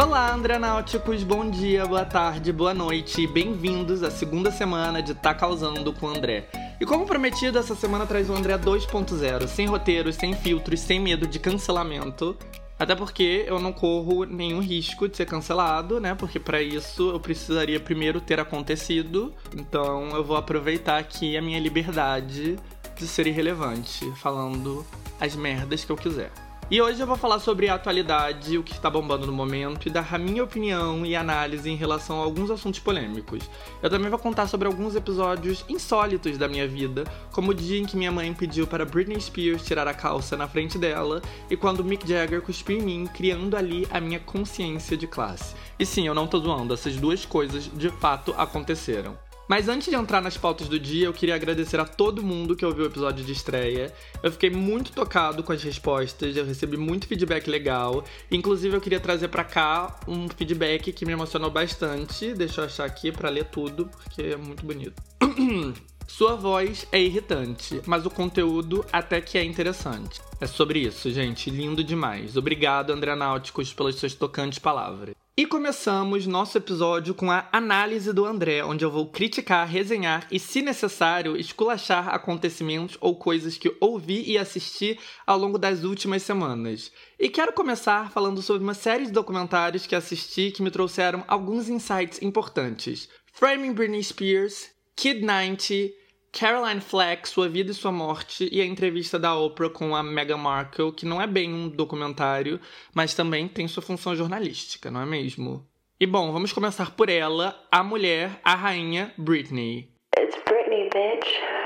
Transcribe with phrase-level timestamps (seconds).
[0.00, 5.34] Olá, Náuticos, bom dia, boa tarde, boa noite e bem-vindos à segunda semana de Tá
[5.34, 6.48] Causando com o André.
[6.80, 11.26] E como prometido, essa semana traz o André 2.0, sem roteiros, sem filtros, sem medo
[11.26, 12.34] de cancelamento.
[12.78, 16.14] Até porque eu não corro nenhum risco de ser cancelado, né?
[16.14, 19.34] Porque para isso eu precisaria primeiro ter acontecido.
[19.54, 22.58] Então eu vou aproveitar aqui a minha liberdade
[22.96, 24.82] de ser irrelevante, falando
[25.20, 26.32] as merdas que eu quiser.
[26.70, 29.90] E hoje eu vou falar sobre a atualidade, o que está bombando no momento e
[29.90, 33.42] dar a minha opinião e análise em relação a alguns assuntos polêmicos.
[33.82, 37.84] Eu também vou contar sobre alguns episódios insólitos da minha vida, como o dia em
[37.84, 41.82] que minha mãe pediu para Britney Spears tirar a calça na frente dela e quando
[41.82, 45.56] Mick Jagger cuspiu em mim, criando ali a minha consciência de classe.
[45.76, 49.18] E sim, eu não tô zoando, essas duas coisas de fato aconteceram.
[49.50, 52.64] Mas antes de entrar nas pautas do dia, eu queria agradecer a todo mundo que
[52.64, 53.92] ouviu o episódio de estreia.
[54.22, 58.04] Eu fiquei muito tocado com as respostas, eu recebi muito feedback legal.
[58.30, 62.32] Inclusive, eu queria trazer para cá um feedback que me emocionou bastante.
[62.32, 65.02] Deixa eu achar aqui para ler tudo, porque é muito bonito.
[66.06, 70.20] Sua voz é irritante, mas o conteúdo até que é interessante.
[70.40, 71.50] É sobre isso, gente.
[71.50, 72.36] Lindo demais.
[72.36, 75.19] Obrigado, André Náuticos, pelas suas tocantes palavras.
[75.40, 80.38] E começamos nosso episódio com a análise do André, onde eu vou criticar, resenhar e,
[80.38, 86.92] se necessário, esculachar acontecimentos ou coisas que ouvi e assisti ao longo das últimas semanas.
[87.18, 91.70] E quero começar falando sobre uma série de documentários que assisti que me trouxeram alguns
[91.70, 93.08] insights importantes.
[93.32, 95.90] Framing Britney Spears, Kid 90,
[96.32, 100.36] Caroline Flack, Sua Vida e Sua Morte e a entrevista da Oprah com a Meghan
[100.36, 102.60] Markle, que não é bem um documentário,
[102.94, 105.66] mas também tem sua função jornalística, não é mesmo?
[105.98, 109.90] E bom, vamos começar por ela, a mulher, a rainha Britney.
[110.18, 111.60] It's Britney, bitch.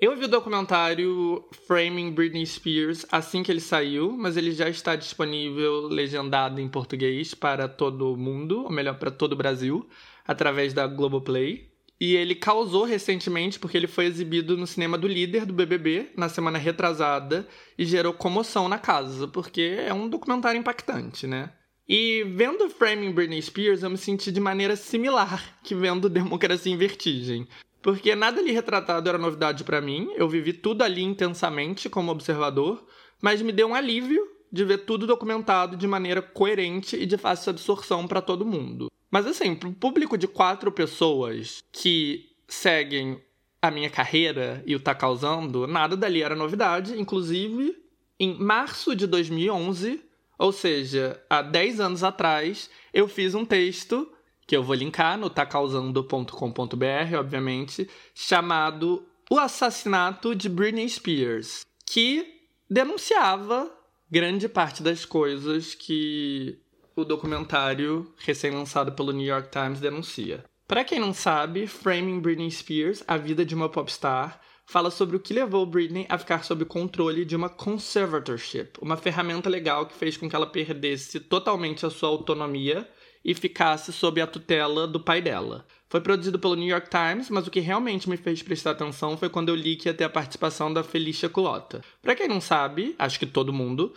[0.00, 4.94] Eu vi o documentário Framing Britney Spears assim que ele saiu, mas ele já está
[4.94, 9.88] disponível legendado em português para todo mundo, ou melhor, para todo o Brasil,
[10.24, 11.67] através da Globoplay.
[12.00, 16.28] E ele causou recentemente porque ele foi exibido no cinema do líder do BBB na
[16.28, 21.50] semana retrasada e gerou comoção na casa, porque é um documentário impactante, né?
[21.88, 26.76] E vendo Framing Britney Spears, eu me senti de maneira similar que vendo Democracia em
[26.76, 27.48] Vertigem.
[27.80, 32.84] Porque nada ali retratado era novidade para mim, eu vivi tudo ali intensamente como observador,
[33.22, 34.22] mas me deu um alívio
[34.52, 38.90] de ver tudo documentado de maneira coerente e de fácil absorção para todo mundo.
[39.10, 43.22] Mas assim, para um público de quatro pessoas que seguem
[43.60, 46.98] a minha carreira e o tá causando, nada dali era novidade.
[46.98, 47.76] Inclusive,
[48.18, 50.02] em março de 2011,
[50.38, 54.10] ou seja, há 10 anos atrás, eu fiz um texto
[54.46, 62.24] que eu vou linkar no tacausando.com.br, obviamente, chamado O Assassinato de Britney Spears, que
[62.70, 63.70] denunciava
[64.10, 66.58] grande parte das coisas que
[67.00, 70.44] o documentário recém-lançado pelo New York Times denuncia.
[70.66, 75.20] Para quem não sabe, Framing Britney Spears, a vida de uma popstar, fala sobre o
[75.20, 80.16] que levou Britney a ficar sob controle de uma conservatorship, uma ferramenta legal que fez
[80.18, 82.86] com que ela perdesse totalmente a sua autonomia
[83.24, 85.66] e ficasse sob a tutela do pai dela.
[85.88, 89.30] Foi produzido pelo New York Times, mas o que realmente me fez prestar atenção foi
[89.30, 91.80] quando eu li que ia ter a participação da Felicia Culota.
[92.02, 93.94] Para quem não sabe, acho que todo mundo,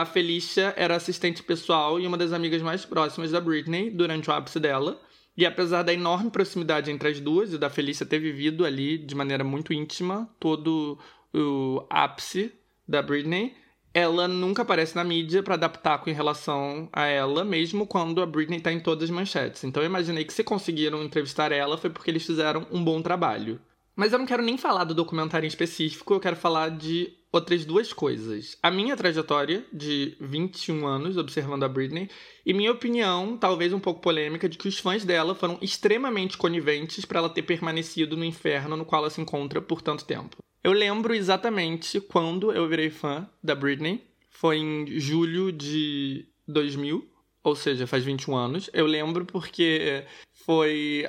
[0.00, 4.32] a Felicia era assistente pessoal e uma das amigas mais próximas da Britney durante o
[4.32, 5.00] ápice dela.
[5.36, 9.14] E apesar da enorme proximidade entre as duas e da Felícia ter vivido ali de
[9.14, 10.98] maneira muito íntima todo
[11.32, 12.52] o ápice
[12.88, 13.54] da Britney,
[13.92, 18.26] ela nunca aparece na mídia para adaptar com em relação a ela, mesmo quando a
[18.26, 19.62] Britney tá em todas as manchetes.
[19.62, 23.60] Então eu imaginei que se conseguiram entrevistar ela foi porque eles fizeram um bom trabalho.
[23.96, 27.64] Mas eu não quero nem falar do documentário em específico, eu quero falar de outras
[27.64, 28.56] duas coisas.
[28.62, 32.08] A minha trajetória de 21 anos observando a Britney
[32.44, 37.04] e minha opinião, talvez um pouco polêmica, de que os fãs dela foram extremamente coniventes
[37.04, 40.36] para ela ter permanecido no inferno no qual ela se encontra por tanto tempo.
[40.62, 44.02] Eu lembro exatamente quando eu virei fã da Britney.
[44.30, 47.06] Foi em julho de 2000,
[47.42, 48.70] ou seja, faz 21 anos.
[48.72, 50.04] Eu lembro porque
[50.44, 51.06] foi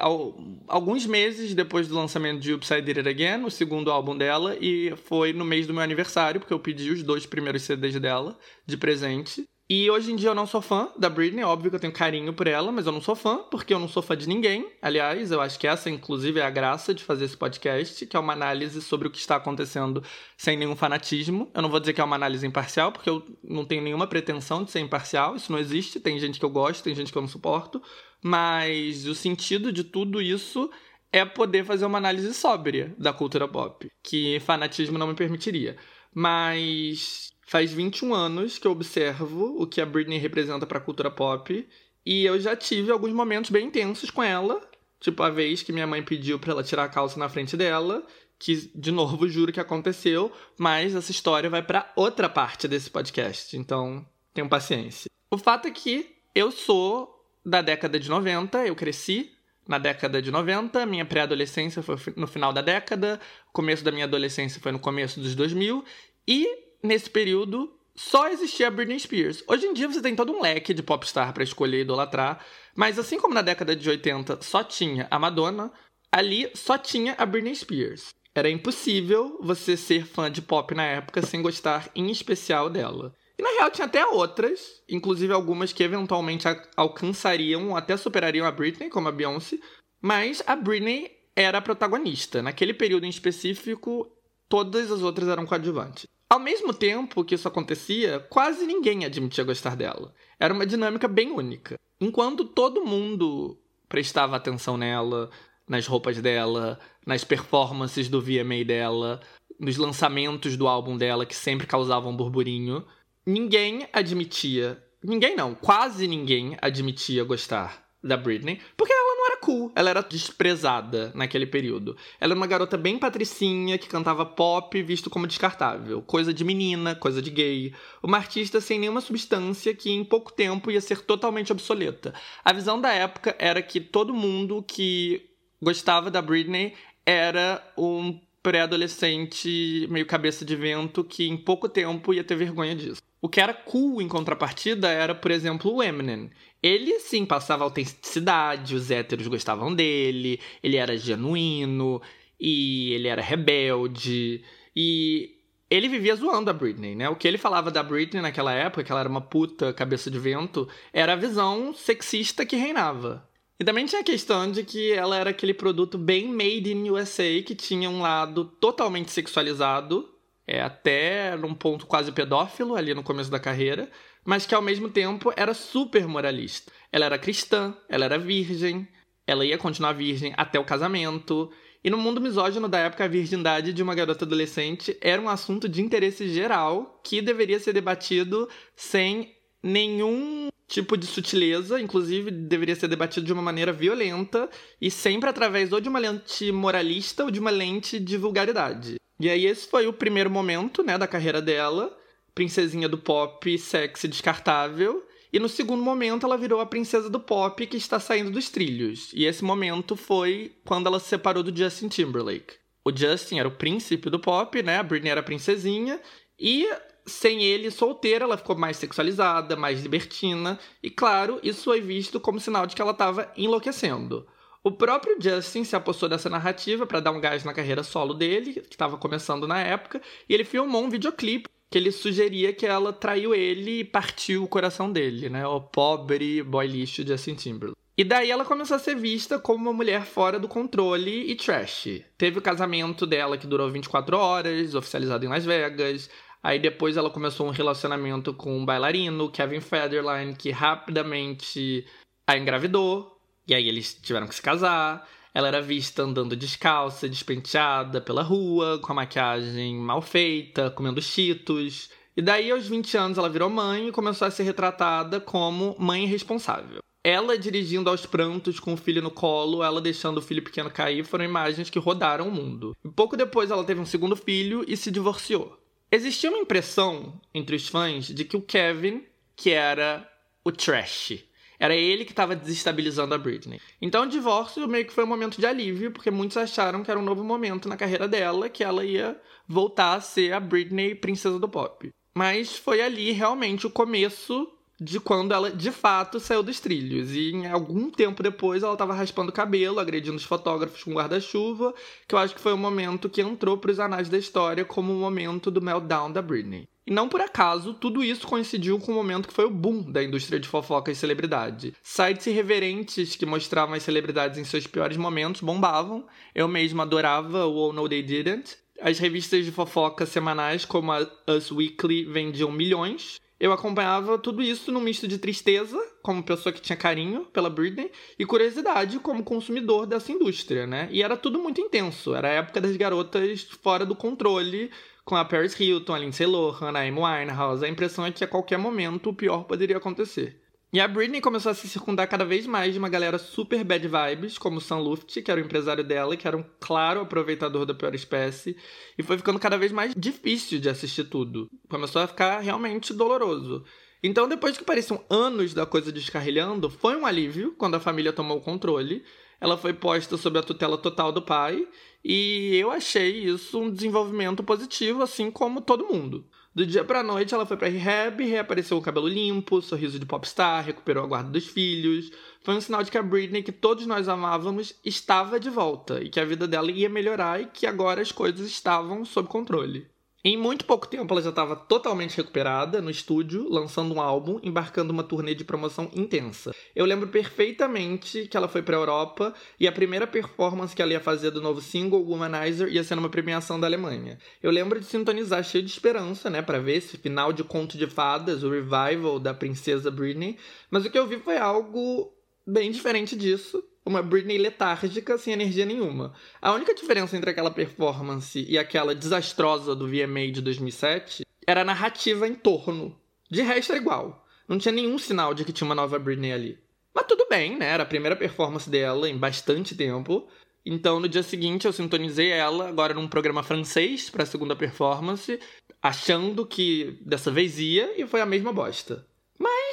[0.67, 4.93] alguns meses depois do lançamento de Upside Did It Again, o segundo álbum dela, e
[5.05, 8.77] foi no mês do meu aniversário, porque eu pedi os dois primeiros CDs dela de
[8.77, 9.45] presente.
[9.67, 12.31] E hoje em dia eu não sou fã da Britney, óbvio que eu tenho carinho
[12.31, 14.71] por ela, mas eu não sou fã, porque eu não sou fã de ninguém.
[14.79, 18.19] Aliás, eu acho que essa, inclusive, é a graça de fazer esse podcast, que é
[18.19, 20.03] uma análise sobre o que está acontecendo
[20.37, 21.49] sem nenhum fanatismo.
[21.51, 24.63] Eu não vou dizer que é uma análise imparcial, porque eu não tenho nenhuma pretensão
[24.63, 25.99] de ser imparcial, isso não existe.
[25.99, 27.81] Tem gente que eu gosto, tem gente que eu não suporto.
[28.27, 30.72] Mas o sentido de tudo isso
[31.12, 35.77] é poder fazer uma análise sóbria da cultura pop, que fanatismo não me permitiria.
[36.12, 41.12] mas faz 21 anos que eu observo o que a Britney representa para a cultura
[41.12, 41.69] pop
[42.04, 44.60] e eu já tive alguns momentos bem intensos com ela,
[45.00, 48.04] tipo a vez que minha mãe pediu para ela tirar a calça na frente dela,
[48.39, 53.56] que de novo juro que aconteceu, mas essa história vai para outra parte desse podcast,
[53.56, 55.12] então tenham paciência.
[55.30, 57.14] O fato é que eu sou
[57.45, 59.31] da década de 90, eu cresci
[59.68, 63.19] na década de 90, minha pré-adolescência foi no final da década,
[63.50, 65.83] o começo da minha adolescência foi no começo dos 2000,
[66.27, 66.47] e
[66.83, 69.44] nesse período só existia Britney Spears.
[69.47, 72.45] Hoje em dia você tem todo um leque de popstar para escolher e idolatrar,
[72.75, 75.71] mas assim como na década de 80 só tinha a Madonna,
[76.12, 78.13] ali só tinha a Britney Spears.
[78.36, 83.15] Era impossível você ser fã de pop na época sem gostar em especial dela.
[83.45, 89.07] Na real tinha até outras, inclusive algumas que eventualmente alcançariam, até superariam a Britney, como
[89.07, 89.59] a Beyoncé,
[90.01, 92.42] mas a Britney era a protagonista.
[92.42, 94.12] Naquele período em específico,
[94.50, 96.07] todas as outras eram coadjuvantes.
[96.27, 100.12] Ao mesmo tempo que isso acontecia, quase ninguém admitia gostar dela.
[100.39, 101.77] Era uma dinâmica bem única.
[102.01, 105.30] Enquanto todo mundo prestava atenção nela,
[105.69, 109.21] nas roupas dela, nas performances do VMA dela,
[109.59, 112.83] nos lançamentos do álbum dela que sempre causavam burburinho,
[113.25, 119.72] ninguém admitia, ninguém não, quase ninguém admitia gostar da Britney, porque ela não era cool,
[119.75, 121.98] ela era desprezada naquele período.
[122.19, 126.94] Ela era uma garota bem patricinha que cantava pop visto como descartável, coisa de menina,
[126.94, 127.74] coisa de gay,
[128.04, 132.13] uma artista sem nenhuma substância que em pouco tempo ia ser totalmente obsoleta.
[132.44, 139.88] A visão da época era que todo mundo que gostava da Britney era um pré-adolescente
[139.89, 143.01] meio cabeça de vento que em pouco tempo ia ter vergonha disso.
[143.25, 146.30] O que era cool em contrapartida era, por exemplo, o Eminem.
[146.62, 152.00] Ele sim passava autenticidade, os héteros gostavam dele, ele era genuíno
[152.39, 154.44] e ele era rebelde
[154.75, 155.39] e
[155.72, 157.10] ele vivia zoando a Britney, né?
[157.10, 160.19] O que ele falava da Britney naquela época, que ela era uma puta cabeça de
[160.19, 163.28] vento, era a visão sexista que reinava.
[163.60, 167.42] E também tinha a questão de que ela era aquele produto bem made in USA,
[167.44, 170.14] que tinha um lado totalmente sexualizado,
[170.47, 173.89] é, até num ponto quase pedófilo ali no começo da carreira,
[174.24, 176.71] mas que ao mesmo tempo era super moralista.
[176.92, 178.88] Ela era cristã, ela era virgem,
[179.27, 181.51] ela ia continuar virgem até o casamento.
[181.83, 185.69] E no mundo misógino da época, a virgindade de uma garota adolescente era um assunto
[185.69, 192.88] de interesse geral que deveria ser debatido sem nenhum tipo de sutileza, inclusive deveria ser
[192.88, 194.50] debatido de uma maneira violenta
[194.81, 198.95] e sempre através ou de uma lente moralista ou de uma lente de vulgaridade.
[199.19, 201.95] E aí esse foi o primeiro momento, né, da carreira dela,
[202.33, 205.06] princesinha do pop, sexy, descartável.
[205.31, 209.12] E no segundo momento ela virou a princesa do pop que está saindo dos trilhos.
[209.13, 212.56] E esse momento foi quando ela se separou do Justin Timberlake.
[212.83, 214.77] O Justin era o príncipe do pop, né?
[214.77, 216.00] A Britney era a princesinha.
[216.39, 216.69] E
[217.06, 222.39] sem ele solteira, ela ficou mais sexualizada, mais libertina, e claro, isso foi visto como
[222.39, 224.25] sinal de que ela estava enlouquecendo.
[224.65, 228.53] O próprio Justin se apossou dessa narrativa para dar um gás na carreira solo dele,
[228.53, 232.91] que estava começando na época, e ele filmou um videoclipe que ele sugeria que ela
[232.91, 235.45] traiu ele e partiu o coração dele, né?
[235.45, 237.77] O pobre boy lixo Justin Timberlake.
[237.95, 242.01] E daí ela começou a ser vista como uma mulher fora do controle e trash.
[242.18, 246.09] Teve o casamento dela que durou 24 horas, oficializado em Las Vegas.
[246.41, 251.85] Aí depois ela começou um relacionamento com um bailarino, Kevin Federline, que rapidamente
[252.28, 253.15] a engravidou.
[253.47, 255.07] E aí eles tiveram que se casar.
[255.33, 261.90] Ela era vista andando descalça, despenteada pela rua, com a maquiagem mal feita, comendo cheetos.
[262.16, 266.06] E daí, aos 20 anos, ela virou mãe e começou a ser retratada como mãe
[266.06, 266.80] responsável.
[267.04, 271.04] Ela dirigindo aos prantos com o filho no colo, ela deixando o filho pequeno cair,
[271.04, 272.75] foram imagens que rodaram o mundo.
[272.83, 275.59] E pouco depois ela teve um segundo filho e se divorciou.
[275.92, 279.04] Existia uma impressão entre os fãs de que o Kevin,
[279.35, 280.09] que era
[280.44, 281.23] o trash,
[281.59, 283.59] era ele que estava desestabilizando a Britney.
[283.81, 287.00] Então o divórcio meio que foi um momento de alívio, porque muitos acharam que era
[287.00, 291.40] um novo momento na carreira dela, que ela ia voltar a ser a Britney princesa
[291.40, 291.90] do pop.
[292.18, 297.11] Mas foi ali realmente o começo de quando ela de fato saiu dos trilhos.
[297.11, 301.73] E em algum tempo depois ela estava raspando o cabelo, agredindo os fotógrafos com guarda-chuva,
[302.07, 304.94] que eu acho que foi o momento que entrou para os anais da história como
[304.94, 306.67] o momento do meltdown da Britney.
[306.87, 310.03] E não por acaso, tudo isso coincidiu com o momento que foi o boom da
[310.03, 311.73] indústria de fofoca e celebridade.
[311.81, 316.05] Sites irreverentes que mostravam as celebridades em seus piores momentos bombavam.
[316.33, 318.57] Eu mesmo adorava o Oh No They Didn't.
[318.79, 323.19] As revistas de fofoca semanais, como a Us Weekly, vendiam milhões.
[323.39, 327.92] Eu acompanhava tudo isso num misto de tristeza, como pessoa que tinha carinho pela Britney,
[328.18, 330.87] e curiosidade como consumidor dessa indústria, né?
[330.89, 332.15] E era tudo muito intenso.
[332.15, 334.71] Era a época das garotas fora do controle,
[335.04, 338.27] com a Paris Hilton, a Lindsay Lohan, a Amy Winehouse, a impressão é que a
[338.27, 340.42] qualquer momento o pior poderia acontecer.
[340.75, 343.87] E a Britney começou a se circundar cada vez mais de uma galera super bad
[343.87, 347.65] vibes, como o Sam Luft, que era o empresário dela, que era um claro aproveitador
[347.65, 348.57] da pior espécie,
[348.97, 351.49] e foi ficando cada vez mais difícil de assistir tudo.
[351.69, 353.63] Começou a ficar realmente doloroso.
[354.03, 358.39] Então, depois que pareciam anos da coisa descarrilhando, foi um alívio quando a família tomou
[358.39, 359.01] o controle.
[359.39, 361.65] Ela foi posta sob a tutela total do pai,
[362.03, 366.25] e eu achei isso um desenvolvimento positivo, assim como todo mundo.
[366.56, 370.06] Do dia pra noite, ela foi pra rehab, reapareceu com o cabelo limpo, sorriso de
[370.06, 372.09] popstar, recuperou a guarda dos filhos.
[372.42, 376.09] Foi um sinal de que a Britney, que todos nós amávamos, estava de volta e
[376.09, 379.85] que a vida dela ia melhorar e que agora as coisas estavam sob controle.
[380.27, 384.91] Em muito pouco tempo, ela já estava totalmente recuperada no estúdio, lançando um álbum, embarcando
[384.91, 386.51] uma turnê de promoção intensa.
[386.75, 390.94] Eu lembro perfeitamente que ela foi para a Europa e a primeira performance que ela
[390.94, 394.17] ia fazer do novo single, Womanizer, ia ser numa premiação da Alemanha.
[394.41, 397.85] Eu lembro de sintonizar cheio de esperança, né, para ver esse final de Conto de
[397.85, 400.39] Fadas, o revival da princesa Britney,
[400.71, 402.11] mas o que eu vi foi algo
[402.47, 406.13] bem diferente disso uma Britney letárgica, sem energia nenhuma.
[406.42, 411.65] A única diferença entre aquela performance e aquela desastrosa do VMA de 2007 era a
[411.65, 412.99] narrativa em torno.
[413.30, 414.25] De resto era igual.
[414.47, 416.59] Não tinha nenhum sinal de que tinha uma nova Britney ali.
[416.94, 417.68] Mas tudo bem, né?
[417.68, 420.27] Era a primeira performance dela em bastante tempo.
[420.65, 425.39] Então, no dia seguinte, eu sintonizei ela, agora num programa francês, para a segunda performance,
[425.81, 429.06] achando que dessa vez ia, e foi a mesma bosta.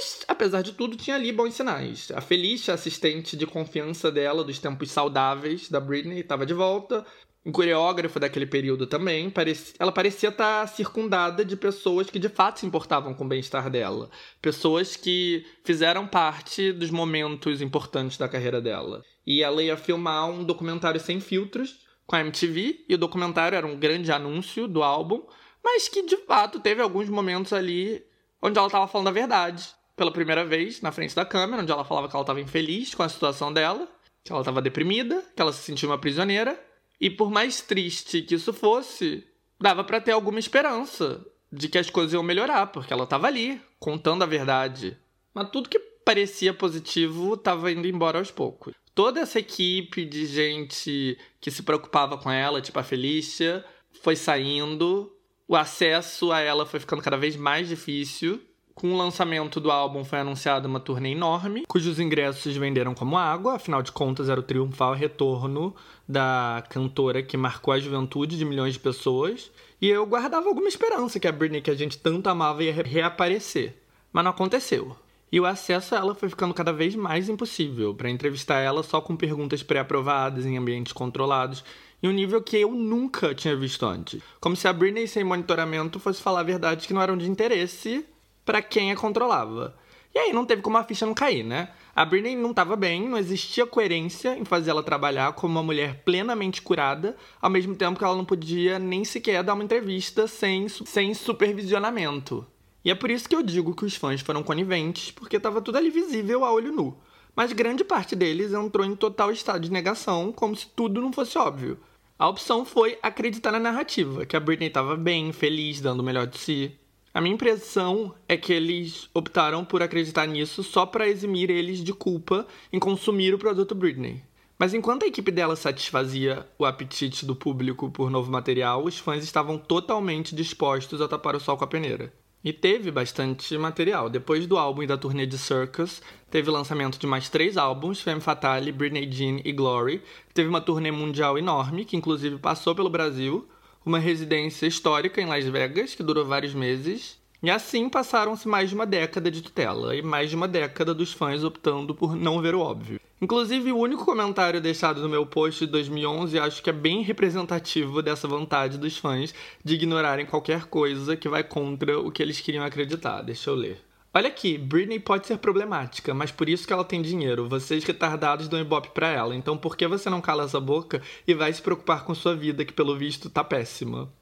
[0.03, 2.11] Mas, apesar de tudo, tinha ali bons sinais.
[2.13, 7.07] A Felicia, assistente de confiança dela dos tempos saudáveis da Britney, estava de volta.
[7.45, 9.33] O coreógrafo daquele período também,
[9.79, 14.11] ela parecia estar circundada de pessoas que de fato se importavam com o bem-estar dela.
[14.41, 19.05] Pessoas que fizeram parte dos momentos importantes da carreira dela.
[19.25, 23.67] E ela ia filmar um documentário sem filtros com a MTV, e o documentário era
[23.67, 25.25] um grande anúncio do álbum,
[25.63, 28.05] mas que de fato teve alguns momentos ali
[28.41, 31.85] onde ela estava falando a verdade pela primeira vez na frente da câmera, onde ela
[31.85, 33.89] falava que ela estava infeliz com a situação dela,
[34.25, 36.59] que ela estava deprimida, que ela se sentia uma prisioneira.
[37.01, 39.27] E por mais triste que isso fosse,
[39.61, 43.61] dava para ter alguma esperança de que as coisas iam melhorar, porque ela estava ali,
[43.79, 44.97] contando a verdade.
[45.35, 48.75] Mas tudo que parecia positivo estava indo embora aos poucos.
[48.95, 53.65] Toda essa equipe de gente que se preocupava com ela, tipo a Felícia,
[54.03, 55.13] foi saindo
[55.49, 58.41] o acesso a ela foi ficando cada vez mais difícil.
[58.75, 63.55] Com o lançamento do álbum foi anunciada uma turnê enorme, cujos ingressos venderam como água,
[63.55, 65.75] afinal de contas era o triunfal retorno
[66.09, 69.51] da cantora que marcou a juventude de milhões de pessoas.
[69.81, 73.75] E eu guardava alguma esperança que a Britney, que a gente tanto amava, ia reaparecer.
[74.13, 74.97] Mas não aconteceu.
[75.31, 77.95] E o acesso a ela foi ficando cada vez mais impossível.
[77.95, 81.65] Para entrevistar ela só com perguntas pré-aprovadas em ambientes controlados
[82.03, 84.21] em um nível que eu nunca tinha visto antes.
[84.41, 88.05] Como se a Britney sem monitoramento fosse falar verdades que não eram de interesse
[88.45, 89.77] para quem a controlava.
[90.15, 91.71] E aí não teve como a ficha não cair, né?
[91.95, 96.03] A Britney não estava bem, não existia coerência em fazer ela trabalhar como uma mulher
[96.05, 100.69] plenamente curada, ao mesmo tempo que ela não podia nem sequer dar uma entrevista sem,
[100.69, 102.47] sem supervisionamento.
[102.85, 105.79] E é por isso que eu digo que os fãs foram coniventes, porque estava tudo
[105.79, 106.99] ali visível a olho nu.
[107.35, 111.39] Mas grande parte deles entrou em total estado de negação, como se tudo não fosse
[111.39, 111.79] óbvio.
[112.19, 116.27] A opção foi acreditar na narrativa, que a Britney estava bem, feliz, dando o melhor
[116.27, 116.79] de si.
[117.15, 121.93] A minha impressão é que eles optaram por acreditar nisso só para eximir eles de
[121.93, 124.23] culpa em consumir o produto Britney.
[124.59, 129.23] Mas enquanto a equipe dela satisfazia o apetite do público por novo material, os fãs
[129.23, 132.11] estavam totalmente dispostos a tapar o sol com a peneira.
[132.43, 134.09] E teve bastante material.
[134.09, 136.01] Depois do álbum e da turnê de Circus,
[136.31, 140.03] teve o lançamento de mais três álbuns, Femme Fatale, Britney Jean e Glory.
[140.33, 143.47] Teve uma turnê mundial enorme, que inclusive passou pelo Brasil.
[143.85, 147.21] Uma residência histórica em Las Vegas, que durou vários meses.
[147.43, 151.13] E assim passaram-se mais de uma década de tutela, e mais de uma década dos
[151.13, 153.01] fãs optando por não ver o óbvio.
[153.21, 158.03] Inclusive, o único comentário deixado no meu post de 2011 acho que é bem representativo
[158.03, 159.35] dessa vontade dos fãs
[159.65, 163.23] de ignorarem qualquer coisa que vai contra o que eles queriam acreditar.
[163.23, 163.81] Deixa eu ler.
[164.15, 167.49] Olha aqui, Britney pode ser problemática, mas por isso que ela tem dinheiro.
[167.49, 169.35] Vocês retardados dão ibope pra ela.
[169.35, 172.65] Então por que você não cala essa boca e vai se preocupar com sua vida,
[172.65, 174.13] que pelo visto tá péssima?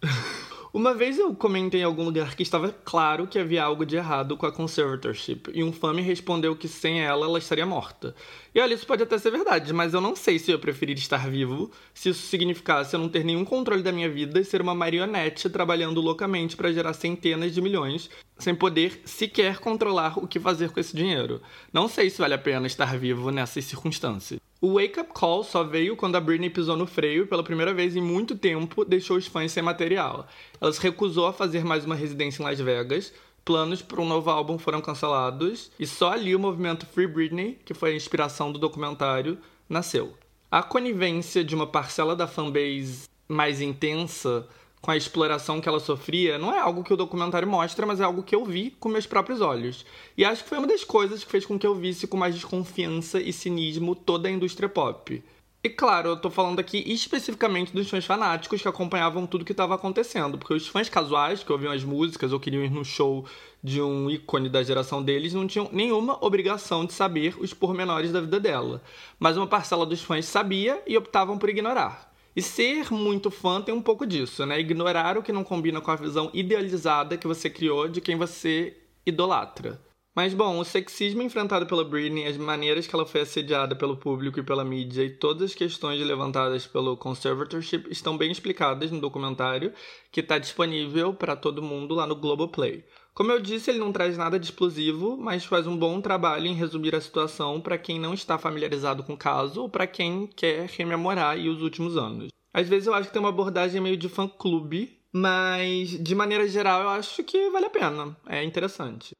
[0.74, 4.38] Uma vez eu comentei em algum lugar que estava claro que havia algo de errado
[4.38, 8.14] com a conservatorship, e um fã me respondeu que sem ela ela estaria morta.
[8.54, 11.28] E olha, isso pode até ser verdade, mas eu não sei se eu preferir estar
[11.28, 14.74] vivo, se isso significasse eu não ter nenhum controle da minha vida e ser uma
[14.74, 20.70] marionete trabalhando loucamente para gerar centenas de milhões, sem poder sequer controlar o que fazer
[20.70, 21.42] com esse dinheiro.
[21.70, 24.40] Não sei se vale a pena estar vivo nessas circunstâncias.
[24.64, 27.96] O Wake Up Call só veio quando a Britney pisou no freio pela primeira vez
[27.96, 30.28] em muito tempo, deixou os fãs sem material.
[30.60, 33.12] Ela se recusou a fazer mais uma residência em Las Vegas,
[33.44, 37.74] planos para um novo álbum foram cancelados e só ali o movimento Free Britney, que
[37.74, 39.36] foi a inspiração do documentário,
[39.68, 40.14] nasceu.
[40.48, 44.46] A conivência de uma parcela da fanbase mais intensa
[44.82, 48.04] com a exploração que ela sofria não é algo que o documentário mostra, mas é
[48.04, 49.86] algo que eu vi com meus próprios olhos.
[50.18, 52.34] E acho que foi uma das coisas que fez com que eu visse com mais
[52.34, 55.22] desconfiança e cinismo toda a indústria pop.
[55.64, 59.76] E claro, eu tô falando aqui especificamente dos fãs fanáticos que acompanhavam tudo que estava
[59.76, 63.24] acontecendo, porque os fãs casuais que ouviam as músicas ou queriam ir no show
[63.62, 68.20] de um ícone da geração deles não tinham nenhuma obrigação de saber os pormenores da
[68.20, 68.82] vida dela.
[69.20, 72.11] Mas uma parcela dos fãs sabia e optavam por ignorar.
[72.34, 74.58] E ser muito fã tem um pouco disso, né?
[74.58, 78.76] Ignorar o que não combina com a visão idealizada que você criou de quem você
[79.04, 79.80] idolatra.
[80.14, 84.38] Mas bom, o sexismo enfrentado pela Britney, as maneiras que ela foi assediada pelo público
[84.38, 89.72] e pela mídia e todas as questões levantadas pelo conservatorship estão bem explicadas no documentário
[90.10, 92.84] que está disponível para todo mundo lá no Globoplay.
[93.14, 96.54] Como eu disse, ele não traz nada de explosivo, mas faz um bom trabalho em
[96.54, 100.66] resumir a situação para quem não está familiarizado com o caso ou para quem quer
[100.66, 102.28] rememorar os últimos anos.
[102.54, 106.82] Às vezes eu acho que tem uma abordagem meio de fã-clube, mas de maneira geral
[106.82, 108.16] eu acho que vale a pena.
[108.26, 109.14] É interessante.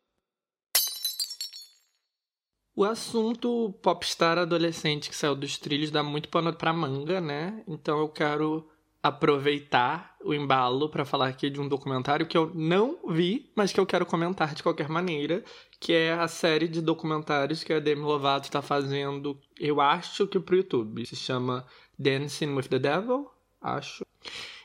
[2.75, 7.63] O assunto popstar adolescente que saiu dos trilhos dá muito pano pra manga, né?
[7.69, 8.67] Então eu quero
[9.03, 13.81] aproveitar o embalo para falar aqui de um documentário que eu não vi, mas que
[13.81, 15.43] eu quero comentar de qualquer maneira,
[15.81, 20.39] que é a série de documentários que a Demi Lovato está fazendo, eu acho que
[20.39, 21.05] pro YouTube.
[21.05, 21.67] Se chama
[21.99, 23.29] Dancing with the Devil,
[23.61, 24.07] acho.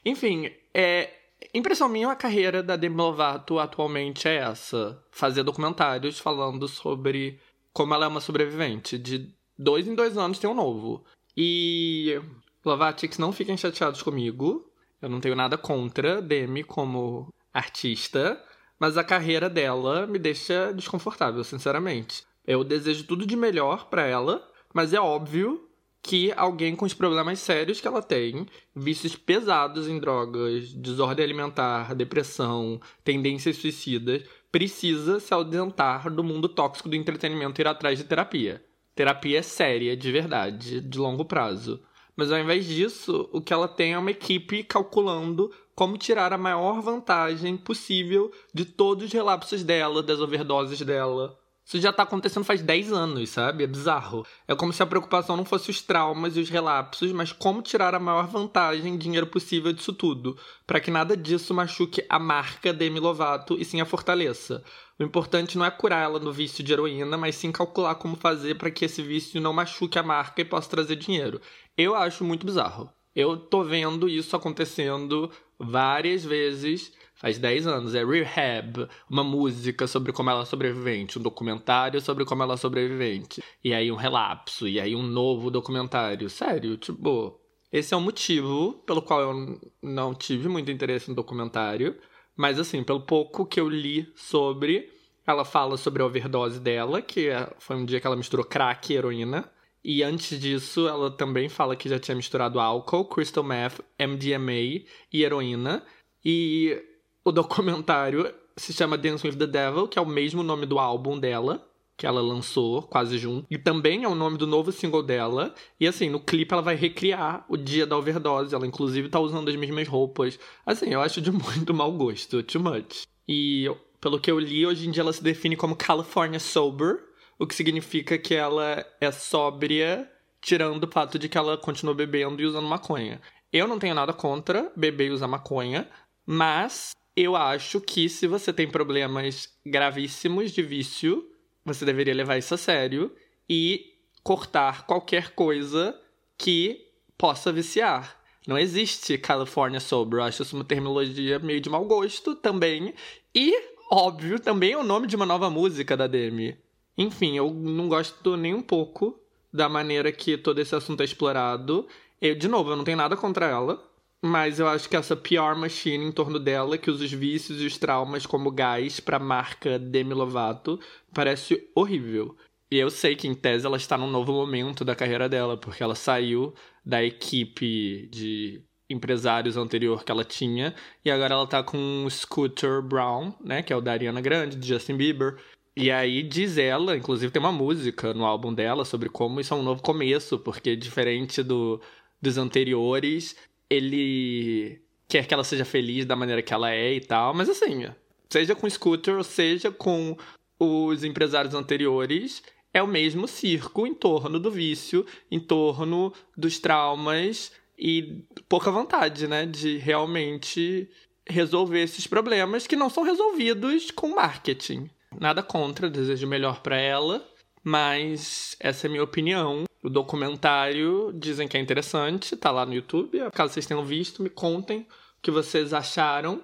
[0.05, 1.13] Enfim, é
[1.53, 7.39] Impressão minha, a carreira da Demi Lovato atualmente é essa: fazer documentários falando sobre
[7.71, 8.97] como ela é uma sobrevivente.
[8.97, 11.03] De dois em dois anos tem um novo.
[11.35, 12.19] E
[12.65, 14.69] Lovatics, não fiquem chateados comigo.
[15.01, 18.41] Eu não tenho nada contra Demi como artista,
[18.79, 22.23] mas a carreira dela me deixa desconfortável, sinceramente.
[22.45, 25.67] Eu desejo tudo de melhor para ela, mas é óbvio
[26.01, 31.93] que alguém com os problemas sérios que ela tem, vícios pesados em drogas, desordem alimentar,
[31.93, 38.05] depressão, tendências suicidas, precisa se ausentar do mundo tóxico do entretenimento e ir atrás de
[38.05, 38.63] terapia.
[38.95, 41.83] Terapia é séria, de verdade, de longo prazo.
[42.17, 46.37] Mas ao invés disso, o que ela tem é uma equipe calculando como tirar a
[46.37, 52.45] maior vantagem possível de todos os relapsos dela, das overdoses dela, isso já tá acontecendo
[52.45, 53.65] faz 10 anos, sabe?
[53.65, 54.25] É bizarro.
[54.47, 57.93] É como se a preocupação não fosse os traumas e os relapsos, mas como tirar
[57.93, 62.71] a maior vantagem e dinheiro possível disso tudo, para que nada disso machuque a marca
[62.71, 64.63] Demi Lovato e sim a fortaleça.
[64.97, 68.55] O importante não é curar ela no vício de heroína, mas sim calcular como fazer
[68.55, 71.41] para que esse vício não machuque a marca e possa trazer dinheiro.
[71.77, 72.89] Eu acho muito bizarro.
[73.15, 77.93] Eu tô vendo isso acontecendo várias vezes faz 10 anos.
[77.93, 82.57] É Rehab, uma música sobre como ela é sobrevivente, um documentário sobre como ela é
[82.57, 83.43] sobrevivente.
[83.63, 86.29] E aí um relapso, e aí um novo documentário.
[86.29, 87.39] Sério, tipo.
[87.71, 91.97] Esse é o motivo pelo qual eu não tive muito interesse no documentário.
[92.35, 94.89] Mas assim, pelo pouco que eu li sobre,
[95.25, 98.93] ela fala sobre a overdose dela, que é, foi um dia que ela misturou crack
[98.93, 99.51] e heroína.
[99.83, 105.23] E antes disso, ela também fala que já tinha misturado álcool, crystal meth, MDMA e
[105.23, 105.83] heroína.
[106.23, 106.81] E
[107.23, 111.17] o documentário se chama Dance with the Devil, que é o mesmo nome do álbum
[111.17, 113.47] dela, que ela lançou quase junto.
[113.49, 115.53] E também é o nome do novo single dela.
[115.79, 118.53] E assim, no clipe ela vai recriar o dia da overdose.
[118.53, 120.39] Ela, inclusive, tá usando as mesmas roupas.
[120.65, 122.43] Assim, eu acho de muito mau gosto.
[122.43, 123.03] Too much.
[123.27, 126.99] E pelo que eu li, hoje em dia ela se define como California Sober,
[127.39, 130.09] o que significa que ela é sóbria,
[130.41, 133.21] tirando o fato de que ela continua bebendo e usando maconha.
[133.51, 135.89] Eu não tenho nada contra beber e usar maconha,
[136.25, 141.27] mas eu acho que se você tem problemas gravíssimos de vício,
[141.63, 143.11] você deveria levar isso a sério
[143.49, 145.99] e cortar qualquer coisa
[146.37, 146.85] que
[147.17, 148.21] possa viciar.
[148.45, 150.19] Não existe California Sober.
[150.19, 152.93] Eu acho isso uma terminologia meio de mau gosto também.
[153.35, 153.53] E,
[153.91, 156.57] óbvio, também é o nome de uma nova música da Demi.
[156.97, 159.19] Enfim, eu não gosto nem um pouco
[159.53, 161.87] da maneira que todo esse assunto é explorado.
[162.21, 163.83] Eu, de novo, eu não tenho nada contra ela.
[164.21, 167.65] Mas eu acho que essa PR machine em torno dela, que usa os vícios e
[167.65, 170.79] os traumas como gás para a marca Demi Lovato,
[171.13, 172.35] parece horrível.
[172.71, 175.83] E eu sei que, em tese, ela está num novo momento da carreira dela, porque
[175.83, 182.05] ela saiu da equipe de empresários anterior que ela tinha, e agora ela tá com
[182.05, 185.37] o Scooter Brown, né, que é o da Ariana Grande, de Justin Bieber.
[185.79, 189.57] E aí diz ela, inclusive tem uma música no álbum dela sobre como isso é
[189.57, 191.79] um novo começo, porque diferente do,
[192.19, 193.35] dos anteriores,
[193.69, 197.85] ele quer que ela seja feliz da maneira que ela é e tal, mas assim,
[198.27, 200.17] seja com Scooter seja com
[200.59, 202.41] os empresários anteriores,
[202.73, 209.27] é o mesmo circo em torno do vício, em torno dos traumas e pouca vontade,
[209.27, 210.89] né, de realmente
[211.29, 214.89] resolver esses problemas que não são resolvidos com marketing.
[215.19, 217.27] Nada contra, desejo melhor para ela,
[217.63, 219.63] mas essa é a minha opinião.
[219.83, 223.19] O documentário dizem que é interessante, tá lá no YouTube.
[223.31, 226.41] Caso vocês tenham visto, me contem o que vocês acharam.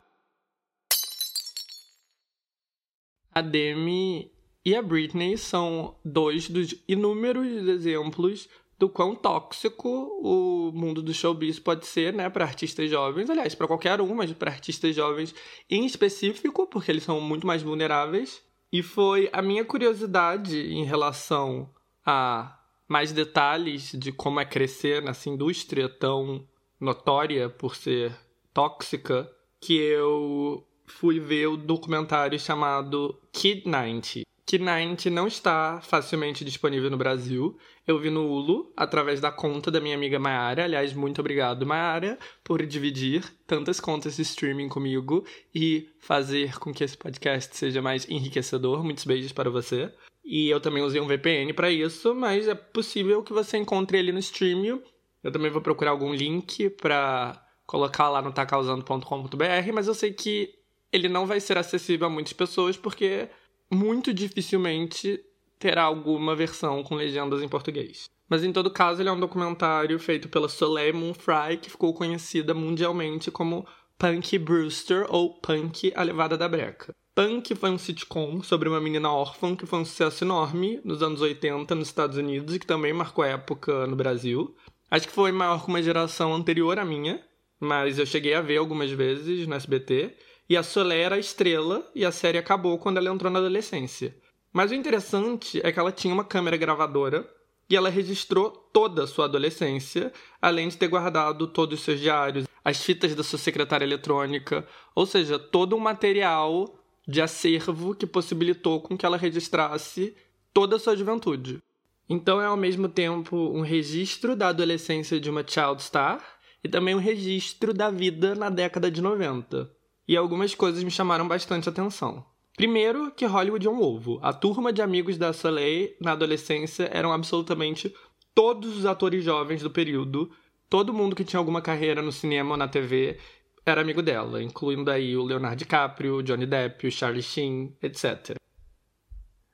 [3.32, 4.32] A Demi
[4.66, 8.48] e a Britney são dois dos inúmeros exemplos
[8.78, 9.90] do quão tóxico
[10.22, 14.32] o mundo do showbiz pode ser, né, para artistas jovens, aliás, para qualquer um, mas
[14.34, 15.34] para artistas jovens
[15.70, 18.42] em específico, porque eles são muito mais vulneráveis.
[18.74, 21.70] E foi a minha curiosidade em relação
[22.04, 26.44] a mais detalhes de como é crescer nessa indústria tão
[26.80, 28.18] notória por ser
[28.52, 29.32] tóxica
[29.62, 34.22] que eu fui ver o documentário chamado Kid 90.
[34.46, 37.58] Kid 90 não está facilmente disponível no Brasil.
[37.88, 40.66] Eu vi no Hulu, através da conta da minha amiga Mayara.
[40.66, 45.26] Aliás, muito obrigado, Mayara, por dividir tantas contas de streaming comigo
[45.56, 48.84] e fazer com que esse podcast seja mais enriquecedor.
[48.84, 49.92] Muitos beijos para você.
[50.26, 54.12] E eu também usei um VPN para isso, mas é possível que você encontre ele
[54.12, 54.82] no stream.
[55.24, 60.54] Eu também vou procurar algum link para colocar lá no tacausando.com.br, mas eu sei que
[60.92, 63.28] ele não vai ser acessível a muitas pessoas porque
[63.74, 65.20] muito dificilmente
[65.60, 68.10] terá alguma versão com legendas em português.
[68.30, 72.54] Mas em todo caso, ele é um documentário feito pela Soleil Moonfry, que ficou conhecida
[72.54, 73.66] mundialmente como
[73.98, 76.94] Punk Brewster ou Punk A Levada da Breca.
[77.16, 81.22] Punk foi um sitcom sobre uma menina órfã que foi um sucesso enorme nos anos
[81.22, 84.56] 80 nos Estados Unidos e que também marcou época no Brasil.
[84.90, 87.24] Acho que foi maior que uma geração anterior à minha,
[87.60, 90.16] mas eu cheguei a ver algumas vezes no SBT.
[90.50, 94.16] E a Soleil era a estrela e a série acabou quando ela entrou na adolescência.
[94.52, 97.28] Mas o interessante é que ela tinha uma câmera gravadora
[97.70, 102.46] e ela registrou toda a sua adolescência, além de ter guardado todos os seus diários,
[102.64, 108.82] as fitas da sua secretária eletrônica, ou seja, todo um material de acervo que possibilitou
[108.82, 110.16] com que ela registrasse
[110.54, 111.62] toda a sua juventude.
[112.08, 116.24] Então é ao mesmo tempo um registro da adolescência de uma child star
[116.64, 119.70] e também um registro da vida na década de 90.
[120.08, 122.26] E algumas coisas me chamaram bastante atenção.
[122.56, 124.20] Primeiro, que Hollywood é um ovo.
[124.22, 127.94] A turma de amigos da Soleil na adolescência eram absolutamente
[128.36, 130.30] todos os atores jovens do período.
[130.70, 133.18] Todo mundo que tinha alguma carreira no cinema ou na TV
[133.66, 138.36] era amigo dela, incluindo aí o Leonardo DiCaprio, o Johnny Depp, o Charlie Sheen, etc.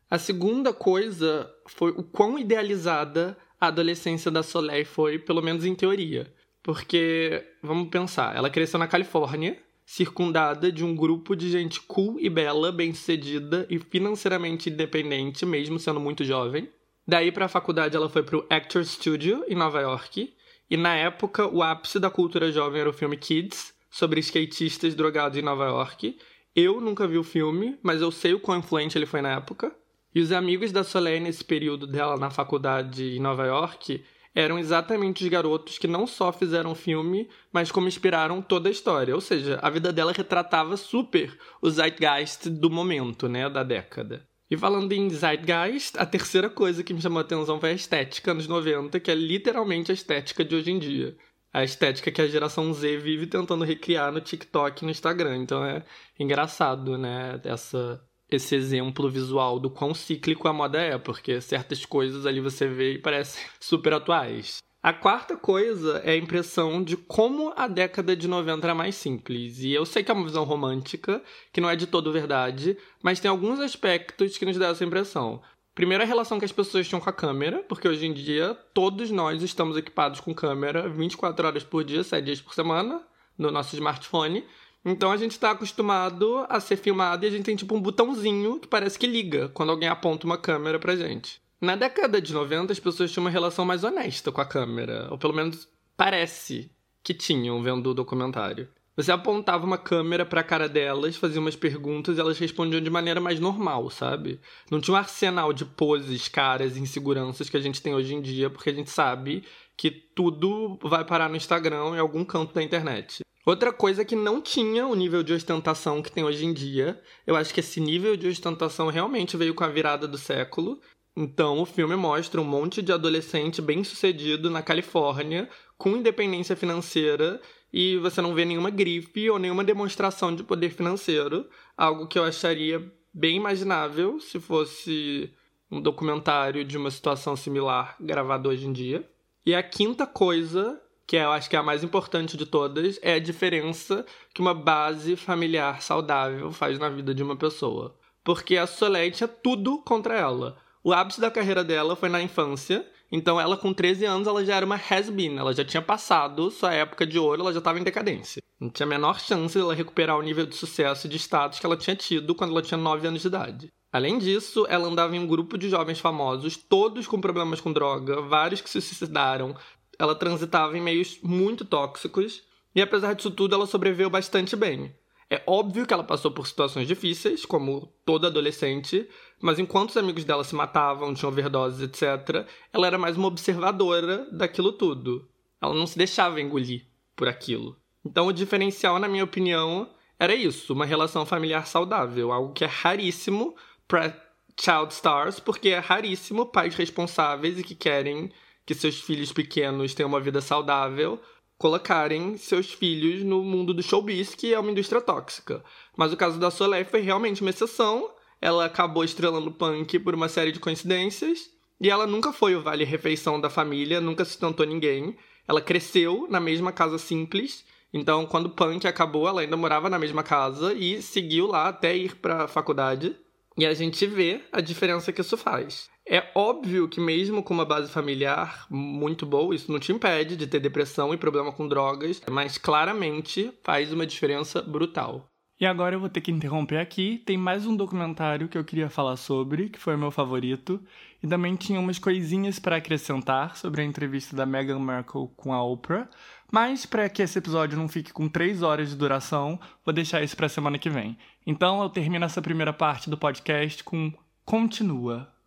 [0.09, 5.75] A segunda coisa foi o quão idealizada a adolescência da Soleil foi, pelo menos em
[5.75, 6.33] teoria.
[6.63, 9.57] Porque, vamos pensar, ela cresceu na Califórnia,
[9.89, 15.99] circundada de um grupo de gente cool e bela, bem-sucedida e financeiramente independente, mesmo sendo
[15.99, 16.69] muito jovem.
[17.07, 20.31] Daí para a faculdade ela foi pro Actor Studio em Nova York,
[20.69, 25.39] e na época o ápice da cultura jovem era o filme Kids, sobre skatistas drogados
[25.39, 26.15] em Nova York.
[26.55, 29.75] Eu nunca vi o filme, mas eu sei o quão influente ele foi na época.
[30.13, 35.23] E os amigos da Soleil nesse período dela na faculdade em Nova York eram exatamente
[35.23, 39.15] os garotos que não só fizeram o filme, mas como inspiraram toda a história.
[39.15, 44.27] Ou seja, a vida dela retratava super o zeitgeist do momento, né, da década.
[44.49, 48.31] E falando em zeitgeist, a terceira coisa que me chamou a atenção foi a estética
[48.31, 51.15] anos 90, que é literalmente a estética de hoje em dia.
[51.51, 55.37] A estética que a geração Z vive tentando recriar no TikTok e no Instagram.
[55.37, 55.83] Então é
[56.19, 62.25] engraçado, né, essa esse exemplo visual do quão cíclico a moda é, porque certas coisas
[62.25, 64.57] ali você vê e parecem super atuais.
[64.81, 69.59] A quarta coisa é a impressão de como a década de 90 era mais simples.
[69.59, 73.19] E eu sei que é uma visão romântica, que não é de todo verdade, mas
[73.19, 75.41] tem alguns aspectos que nos dão essa impressão.
[75.75, 79.11] Primeiro, a relação que as pessoas tinham com a câmera, porque hoje em dia todos
[79.11, 83.01] nós estamos equipados com câmera 24 horas por dia, 7 dias por semana,
[83.37, 84.45] no nosso smartphone.
[84.83, 88.59] Então a gente está acostumado a ser filmado e a gente tem tipo um botãozinho
[88.59, 91.41] que parece que liga quando alguém aponta uma câmera pra gente.
[91.59, 95.17] Na década de 90, as pessoas tinham uma relação mais honesta com a câmera, ou
[95.17, 96.71] pelo menos parece
[97.03, 98.69] que tinham vendo o documentário.
[98.95, 103.21] Você apontava uma câmera pra cara delas, fazia umas perguntas e elas respondiam de maneira
[103.21, 104.41] mais normal, sabe?
[104.69, 108.49] Não tinha um arsenal de poses, caras inseguranças que a gente tem hoje em dia,
[108.49, 109.43] porque a gente sabe
[109.77, 113.21] que tudo vai parar no Instagram em algum canto da internet.
[113.49, 117.01] Outra coisa que não tinha o nível de ostentação que tem hoje em dia.
[117.25, 120.79] Eu acho que esse nível de ostentação realmente veio com a virada do século.
[121.17, 127.41] Então, o filme mostra um monte de adolescente bem-sucedido na Califórnia, com independência financeira,
[127.73, 132.25] e você não vê nenhuma grife ou nenhuma demonstração de poder financeiro, algo que eu
[132.25, 132.79] acharia
[133.11, 135.33] bem imaginável se fosse
[135.71, 139.09] um documentário de uma situação similar gravado hoje em dia.
[139.43, 143.15] E a quinta coisa, que eu acho que é a mais importante de todas, é
[143.15, 147.97] a diferença que uma base familiar saudável faz na vida de uma pessoa.
[148.23, 150.57] Porque a Soleil tinha tudo contra ela.
[150.83, 154.57] O ápice da carreira dela foi na infância, então ela com 13 anos ela já
[154.57, 157.83] era uma has-been, ela já tinha passado sua época de ouro, ela já estava em
[157.83, 158.39] decadência.
[158.59, 161.65] Não tinha a menor chance ela recuperar o nível de sucesso e de status que
[161.65, 163.69] ela tinha tido quando ela tinha 9 anos de idade.
[163.91, 168.21] Além disso, ela andava em um grupo de jovens famosos, todos com problemas com droga,
[168.21, 169.55] vários que se suicidaram.
[169.99, 172.41] Ela transitava em meios muito tóxicos
[172.73, 174.95] e, apesar disso tudo, ela sobreviveu bastante bem.
[175.29, 179.07] É óbvio que ela passou por situações difíceis, como toda adolescente,
[179.39, 184.27] mas enquanto os amigos dela se matavam, tinham overdoses, etc., ela era mais uma observadora
[184.31, 185.29] daquilo tudo.
[185.61, 187.77] Ela não se deixava engolir por aquilo.
[188.03, 192.67] Então, o diferencial, na minha opinião, era isso: uma relação familiar saudável, algo que é
[192.67, 193.55] raríssimo
[193.87, 194.17] para
[194.59, 198.31] child stars, porque é raríssimo pais responsáveis e que querem
[198.69, 201.19] que seus filhos pequenos tenham uma vida saudável
[201.57, 205.63] colocarem seus filhos no mundo do showbiz, que é uma indústria tóxica.
[205.97, 208.11] Mas o caso da Soleil foi realmente uma exceção.
[208.39, 211.49] Ela acabou estrelando punk por uma série de coincidências.
[211.81, 215.17] E ela nunca foi o vale-refeição da família, nunca sustentou ninguém.
[215.47, 217.65] Ela cresceu na mesma casa simples.
[217.91, 222.17] Então, quando punk acabou, ela ainda morava na mesma casa e seguiu lá até ir
[222.17, 223.17] para a faculdade.
[223.57, 225.89] E a gente vê a diferença que isso faz.
[226.11, 230.47] É óbvio que, mesmo com uma base familiar muito boa, isso não te impede de
[230.47, 235.29] ter depressão e problema com drogas, mas claramente faz uma diferença brutal.
[235.59, 237.21] E agora eu vou ter que interromper aqui.
[237.23, 240.81] Tem mais um documentário que eu queria falar sobre, que foi meu favorito.
[241.21, 245.63] E também tinha umas coisinhas para acrescentar sobre a entrevista da Meghan Markle com a
[245.63, 246.09] Oprah.
[246.51, 250.35] Mas para que esse episódio não fique com três horas de duração, vou deixar isso
[250.35, 251.15] para semana que vem.
[251.45, 254.11] Então eu termino essa primeira parte do podcast com
[254.43, 255.38] Continua.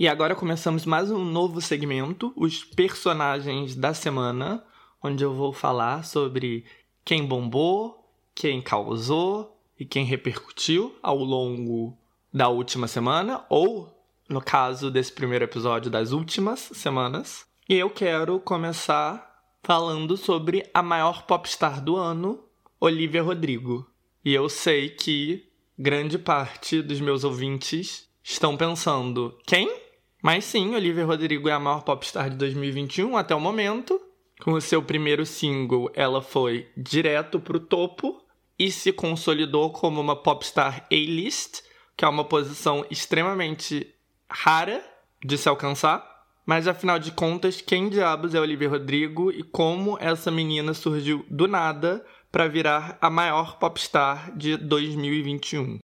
[0.00, 4.64] E agora começamos mais um novo segmento, os personagens da semana,
[5.02, 6.64] onde eu vou falar sobre
[7.04, 11.98] quem bombou, quem causou e quem repercutiu ao longo
[12.32, 13.94] da última semana, ou,
[14.26, 17.44] no caso desse primeiro episódio, das últimas semanas.
[17.68, 22.42] E eu quero começar falando sobre a maior popstar do ano,
[22.80, 23.86] Olivia Rodrigo.
[24.24, 25.46] E eu sei que
[25.78, 29.89] grande parte dos meus ouvintes estão pensando: quem?
[30.22, 34.00] Mas sim, Olivia Rodrigo é a maior popstar de 2021 até o momento.
[34.42, 38.22] Com o seu primeiro single, ela foi direto pro topo
[38.58, 41.62] e se consolidou como uma popstar A-list,
[41.96, 43.94] que é uma posição extremamente
[44.30, 44.82] rara
[45.24, 46.08] de se alcançar.
[46.44, 51.46] Mas afinal de contas, quem diabos é Olivia Rodrigo e como essa menina surgiu do
[51.46, 55.78] nada para virar a maior popstar de 2021?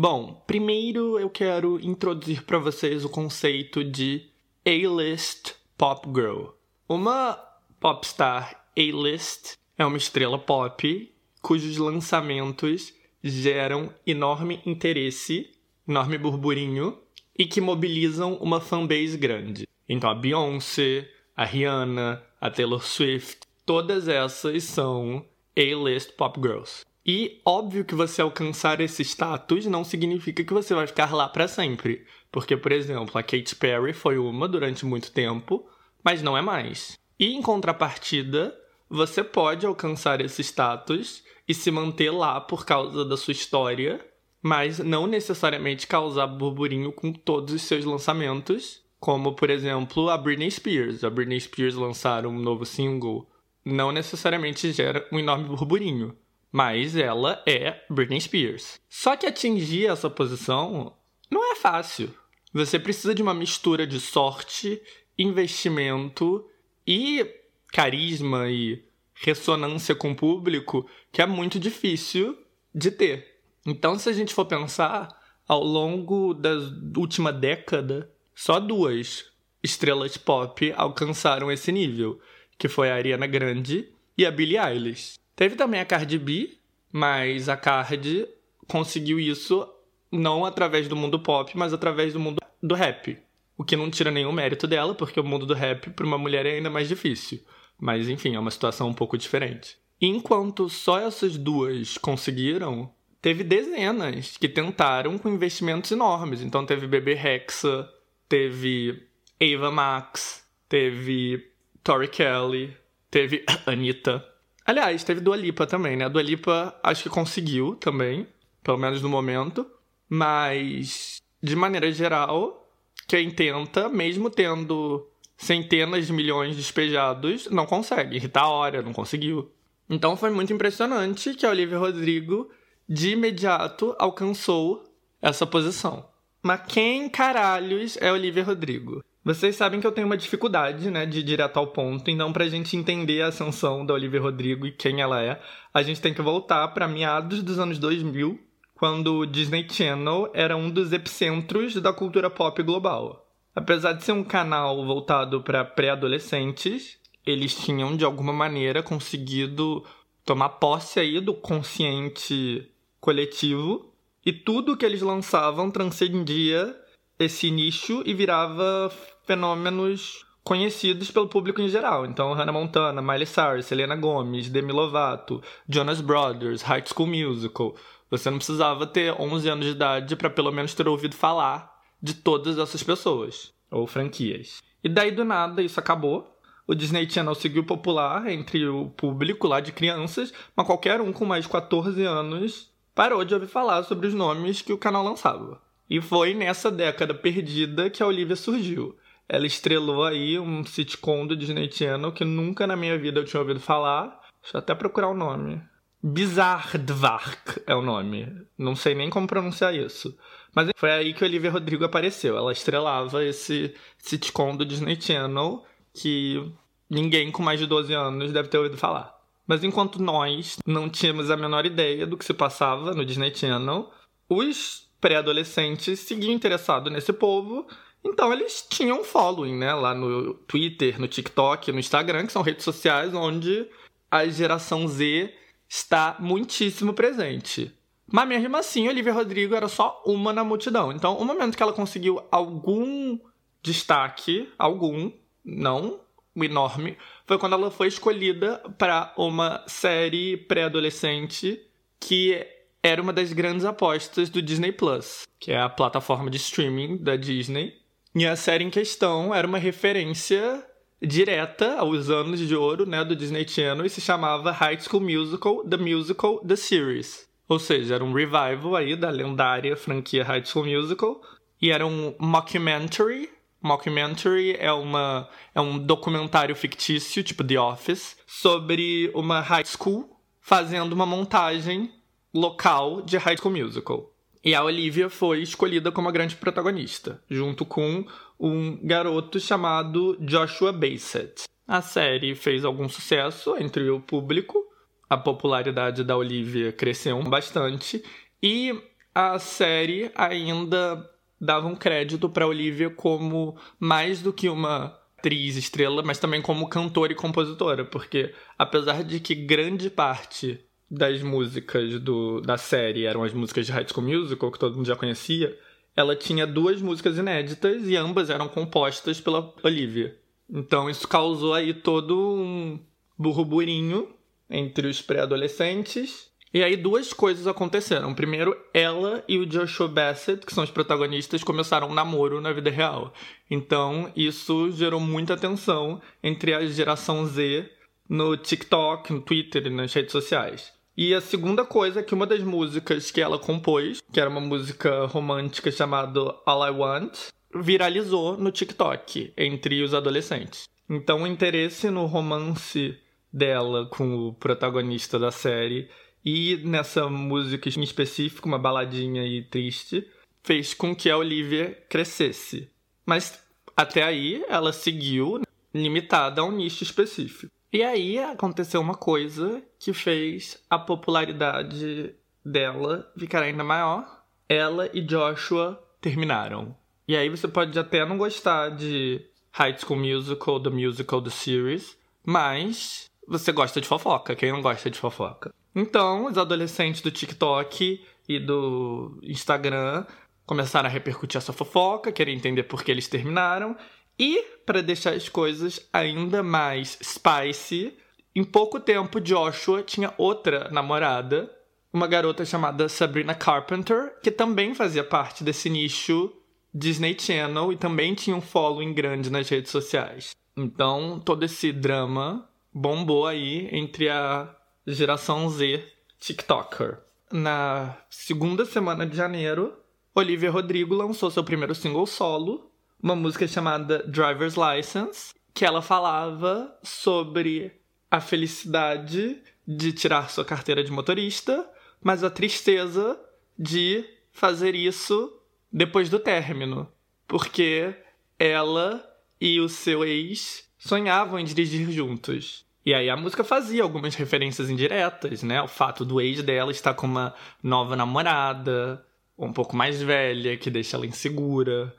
[0.00, 4.28] Bom, primeiro eu quero introduzir para vocês o conceito de
[4.64, 6.50] A-list pop girl.
[6.88, 7.36] Uma
[7.80, 15.50] popstar A-list é uma estrela pop cujos lançamentos geram enorme interesse,
[15.88, 16.96] enorme burburinho
[17.36, 19.66] e que mobilizam uma fanbase grande.
[19.88, 26.86] Então a Beyoncé, a Rihanna, a Taylor Swift, todas essas são A-list pop girls.
[27.10, 31.48] E óbvio que você alcançar esse status não significa que você vai ficar lá para
[31.48, 35.66] sempre, porque por exemplo, a Katy Perry foi uma durante muito tempo,
[36.04, 36.98] mas não é mais.
[37.18, 38.54] E em contrapartida,
[38.90, 44.06] você pode alcançar esse status e se manter lá por causa da sua história,
[44.42, 50.50] mas não necessariamente causar burburinho com todos os seus lançamentos, como por exemplo a Britney
[50.50, 51.02] Spears.
[51.02, 53.26] A Britney Spears lançar um novo single
[53.64, 56.14] não necessariamente gera um enorme burburinho,
[56.50, 58.80] mas ela é Britney Spears.
[58.88, 60.96] Só que atingir essa posição
[61.30, 62.14] não é fácil.
[62.52, 64.80] Você precisa de uma mistura de sorte,
[65.18, 66.48] investimento
[66.86, 67.26] e
[67.72, 68.82] carisma e
[69.14, 72.38] ressonância com o público que é muito difícil
[72.74, 73.40] de ter.
[73.66, 75.08] Então, se a gente for pensar,
[75.46, 76.50] ao longo da
[76.96, 79.26] última década, só duas
[79.62, 82.20] estrelas pop alcançaram esse nível,
[82.56, 85.18] que foi a Ariana Grande e a Billie Eilish.
[85.38, 86.58] Teve também a Cardi B,
[86.92, 88.26] mas a Cardi
[88.66, 89.72] conseguiu isso
[90.10, 93.16] não através do mundo pop, mas através do mundo do rap.
[93.56, 96.44] O que não tira nenhum mérito dela, porque o mundo do rap para uma mulher
[96.44, 97.40] é ainda mais difícil.
[97.78, 99.78] Mas enfim, é uma situação um pouco diferente.
[100.00, 106.42] Enquanto só essas duas conseguiram, teve dezenas que tentaram com investimentos enormes.
[106.42, 107.88] Então teve Bebê Rexa,
[108.28, 109.06] teve
[109.40, 111.52] Ava Max, teve
[111.84, 112.76] Tori Kelly,
[113.08, 114.27] teve Anitta.
[114.68, 116.04] Aliás, teve Dua Lipa também, né?
[116.04, 118.26] A Dua Lipa acho que conseguiu também,
[118.62, 119.66] pelo menos no momento.
[120.06, 122.70] Mas, de maneira geral,
[123.06, 128.18] quem tenta, mesmo tendo centenas de milhões despejados, não consegue.
[128.18, 129.50] Rita Ora não conseguiu.
[129.88, 132.50] Então foi muito impressionante que a Olivia Rodrigo,
[132.86, 134.84] de imediato, alcançou
[135.22, 136.06] essa posição.
[136.42, 139.02] Mas quem caralhos é Olivia Rodrigo?
[139.24, 142.48] Vocês sabem que eu tenho uma dificuldade, né, de ir direto ao ponto, então pra
[142.48, 145.40] gente entender a ascensão da Olivia Rodrigo e quem ela é,
[145.74, 148.38] a gente tem que voltar para meados dos anos 2000,
[148.74, 153.28] quando o Disney Channel era um dos epicentros da cultura pop global.
[153.54, 159.84] Apesar de ser um canal voltado para pré-adolescentes, eles tinham de alguma maneira conseguido
[160.24, 163.92] tomar posse aí do consciente coletivo
[164.24, 166.74] e tudo que eles lançavam transcendia
[167.18, 168.92] esse nicho e virava
[169.26, 172.06] fenômenos conhecidos pelo público em geral.
[172.06, 177.74] Então, Hannah Montana, Miley Cyrus, Selena Gomez, Demi Lovato, Jonas Brothers, High School Musical.
[178.10, 182.14] Você não precisava ter 11 anos de idade para pelo menos ter ouvido falar de
[182.14, 184.62] todas essas pessoas ou franquias.
[184.82, 186.34] E daí do nada isso acabou.
[186.66, 191.24] O Disney Channel seguiu popular entre o público lá de crianças, mas qualquer um com
[191.24, 195.60] mais de 14 anos parou de ouvir falar sobre os nomes que o canal lançava.
[195.88, 198.96] E foi nessa década perdida que a Olivia surgiu.
[199.28, 203.40] Ela estrelou aí um sitcom do Disney Channel que nunca na minha vida eu tinha
[203.40, 204.20] ouvido falar.
[204.42, 205.60] Deixa eu até procurar o nome.
[206.02, 208.26] Bizarrdvark é o nome.
[208.56, 210.16] Não sei nem como pronunciar isso.
[210.54, 212.36] Mas foi aí que Olivia Rodrigo apareceu.
[212.36, 216.52] Ela estrelava esse sitcom do Disney Channel que
[216.88, 219.14] ninguém com mais de 12 anos deve ter ouvido falar.
[219.46, 223.90] Mas enquanto nós não tínhamos a menor ideia do que se passava no Disney Channel,
[224.28, 227.66] os pré-adolescentes seguiam interessados nesse povo,
[228.04, 229.74] então eles tinham following, né?
[229.74, 233.66] Lá no Twitter, no TikTok, no Instagram, que são redes sociais onde
[234.10, 235.34] a geração Z
[235.68, 237.72] está muitíssimo presente.
[238.10, 240.90] Mas mesmo assim, Olivia Rodrigo era só uma na multidão.
[240.92, 243.18] Então, o momento que ela conseguiu algum
[243.62, 245.12] destaque, algum,
[245.44, 246.00] não
[246.34, 251.60] enorme, foi quando ela foi escolhida para uma série pré-adolescente
[252.00, 252.46] que
[252.82, 257.16] era uma das grandes apostas do Disney Plus, que é a plataforma de streaming da
[257.16, 257.74] Disney.
[258.14, 260.64] E a série em questão era uma referência
[261.00, 265.64] direta aos anos de ouro né, do Disney Channel e se chamava High School Musical,
[265.64, 267.28] The Musical, The Series.
[267.48, 271.20] Ou seja, era um revival aí da lendária franquia High School Musical
[271.60, 273.30] e era um mockumentary.
[273.60, 280.08] Mockumentary é, uma, é um documentário fictício, tipo The Office, sobre uma high school
[280.40, 281.90] fazendo uma montagem
[282.34, 284.12] local de High School Musical.
[284.44, 288.06] E a Olivia foi escolhida como a grande protagonista, junto com
[288.38, 291.44] um garoto chamado Joshua Bassett.
[291.66, 294.64] A série fez algum sucesso entre o público,
[295.10, 298.02] a popularidade da Olivia cresceu bastante
[298.42, 298.72] e
[299.14, 301.04] a série ainda
[301.40, 306.68] dava um crédito para Olivia como mais do que uma atriz estrela, mas também como
[306.68, 313.22] cantora e compositora, porque apesar de que grande parte das músicas do, da série eram
[313.22, 315.56] as músicas de High School Musical, que todo mundo já conhecia,
[315.94, 320.16] ela tinha duas músicas inéditas e ambas eram compostas pela Olivia.
[320.48, 322.80] Então isso causou aí todo um
[323.18, 324.08] burburinho
[324.48, 326.28] entre os pré-adolescentes.
[326.54, 328.14] E aí duas coisas aconteceram.
[328.14, 332.70] Primeiro, ela e o Joshua Bassett, que são os protagonistas, começaram um namoro na vida
[332.70, 333.12] real.
[333.50, 337.70] Então, isso gerou muita atenção entre a geração Z
[338.08, 340.77] no TikTok, no Twitter e nas redes sociais.
[341.00, 344.40] E a segunda coisa é que uma das músicas que ela compôs, que era uma
[344.40, 350.64] música romântica chamada All I Want, viralizou no TikTok entre os adolescentes.
[350.90, 352.98] Então o interesse no romance
[353.32, 355.88] dela com o protagonista da série
[356.24, 360.04] e nessa música em específico, uma baladinha e triste,
[360.42, 362.68] fez com que a Olivia crescesse.
[363.06, 363.40] Mas
[363.76, 367.52] até aí ela seguiu limitada a um nicho específico.
[367.72, 372.14] E aí aconteceu uma coisa que fez a popularidade
[372.44, 374.22] dela ficar ainda maior.
[374.48, 376.74] Ela e Joshua terminaram.
[377.06, 381.98] E aí você pode até não gostar de High School Musical, The Musical, The Series,
[382.24, 384.34] mas você gosta de fofoca.
[384.34, 385.52] Quem não gosta de fofoca?
[385.74, 390.06] Então, os adolescentes do TikTok e do Instagram
[390.46, 393.76] começaram a repercutir essa fofoca, querer entender por que eles terminaram.
[394.18, 397.96] E, para deixar as coisas ainda mais spicy,
[398.34, 401.50] em pouco tempo Joshua tinha outra namorada,
[401.92, 406.32] uma garota chamada Sabrina Carpenter, que também fazia parte desse nicho
[406.74, 410.34] Disney Channel e também tinha um following grande nas redes sociais.
[410.56, 414.54] Então, todo esse drama bombou aí entre a
[414.86, 415.84] geração Z
[416.18, 416.98] TikToker.
[417.32, 419.76] Na segunda semana de janeiro,
[420.14, 422.67] Olivia Rodrigo lançou seu primeiro single solo,
[423.02, 427.72] uma música chamada Driver's License, que ela falava sobre
[428.10, 431.68] a felicidade de tirar sua carteira de motorista,
[432.02, 433.18] mas a tristeza
[433.58, 435.32] de fazer isso
[435.70, 436.90] depois do término,
[437.26, 437.94] porque
[438.38, 439.04] ela
[439.40, 442.64] e o seu ex sonhavam em dirigir juntos.
[442.86, 445.60] E aí a música fazia algumas referências indiretas, né?
[445.60, 449.04] O fato do ex dela estar com uma nova namorada,
[449.36, 451.94] um pouco mais velha, que deixa ela insegura.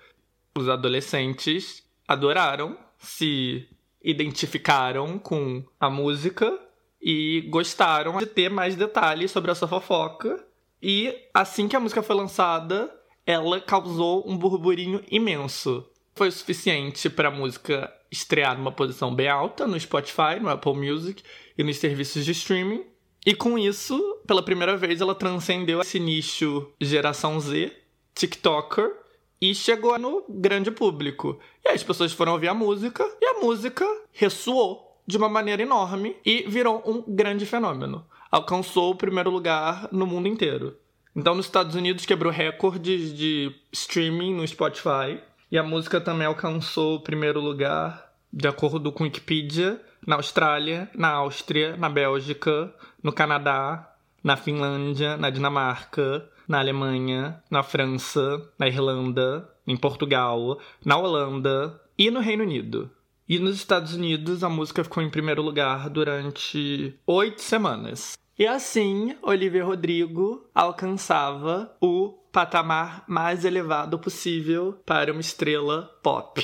[0.60, 3.66] Os adolescentes adoraram, se
[4.04, 6.60] identificaram com a música
[7.02, 10.46] e gostaram de ter mais detalhes sobre essa fofoca.
[10.84, 12.94] E assim que a música foi lançada,
[13.26, 15.90] ela causou um burburinho imenso.
[16.14, 20.74] Foi o suficiente para a música estrear numa posição bem alta no Spotify, no Apple
[20.74, 21.24] Music
[21.58, 22.84] e nos serviços de streaming.
[23.26, 23.98] E com isso,
[24.28, 27.72] pela primeira vez, ela transcendeu esse nicho geração Z,
[28.14, 29.08] TikToker,
[29.42, 31.40] e chegou no grande público.
[31.64, 35.62] E aí as pessoas foram ouvir a música e a música ressoou de uma maneira
[35.62, 38.06] enorme e virou um grande fenômeno.
[38.32, 40.78] Alcançou o primeiro lugar no mundo inteiro.
[41.16, 45.20] Então, nos Estados Unidos, quebrou recordes de streaming no Spotify.
[45.52, 51.10] E a música também alcançou o primeiro lugar, de acordo com Wikipedia, na Austrália, na
[51.10, 52.72] Áustria, na Bélgica,
[53.02, 53.92] no Canadá,
[54.24, 62.10] na Finlândia, na Dinamarca, na Alemanha, na França, na Irlanda, em Portugal, na Holanda e
[62.10, 62.90] no Reino Unido.
[63.28, 68.18] E nos Estados Unidos, a música ficou em primeiro lugar durante oito semanas.
[68.38, 76.44] E assim, Olivia Rodrigo alcançava o patamar mais elevado possível para uma estrela pop.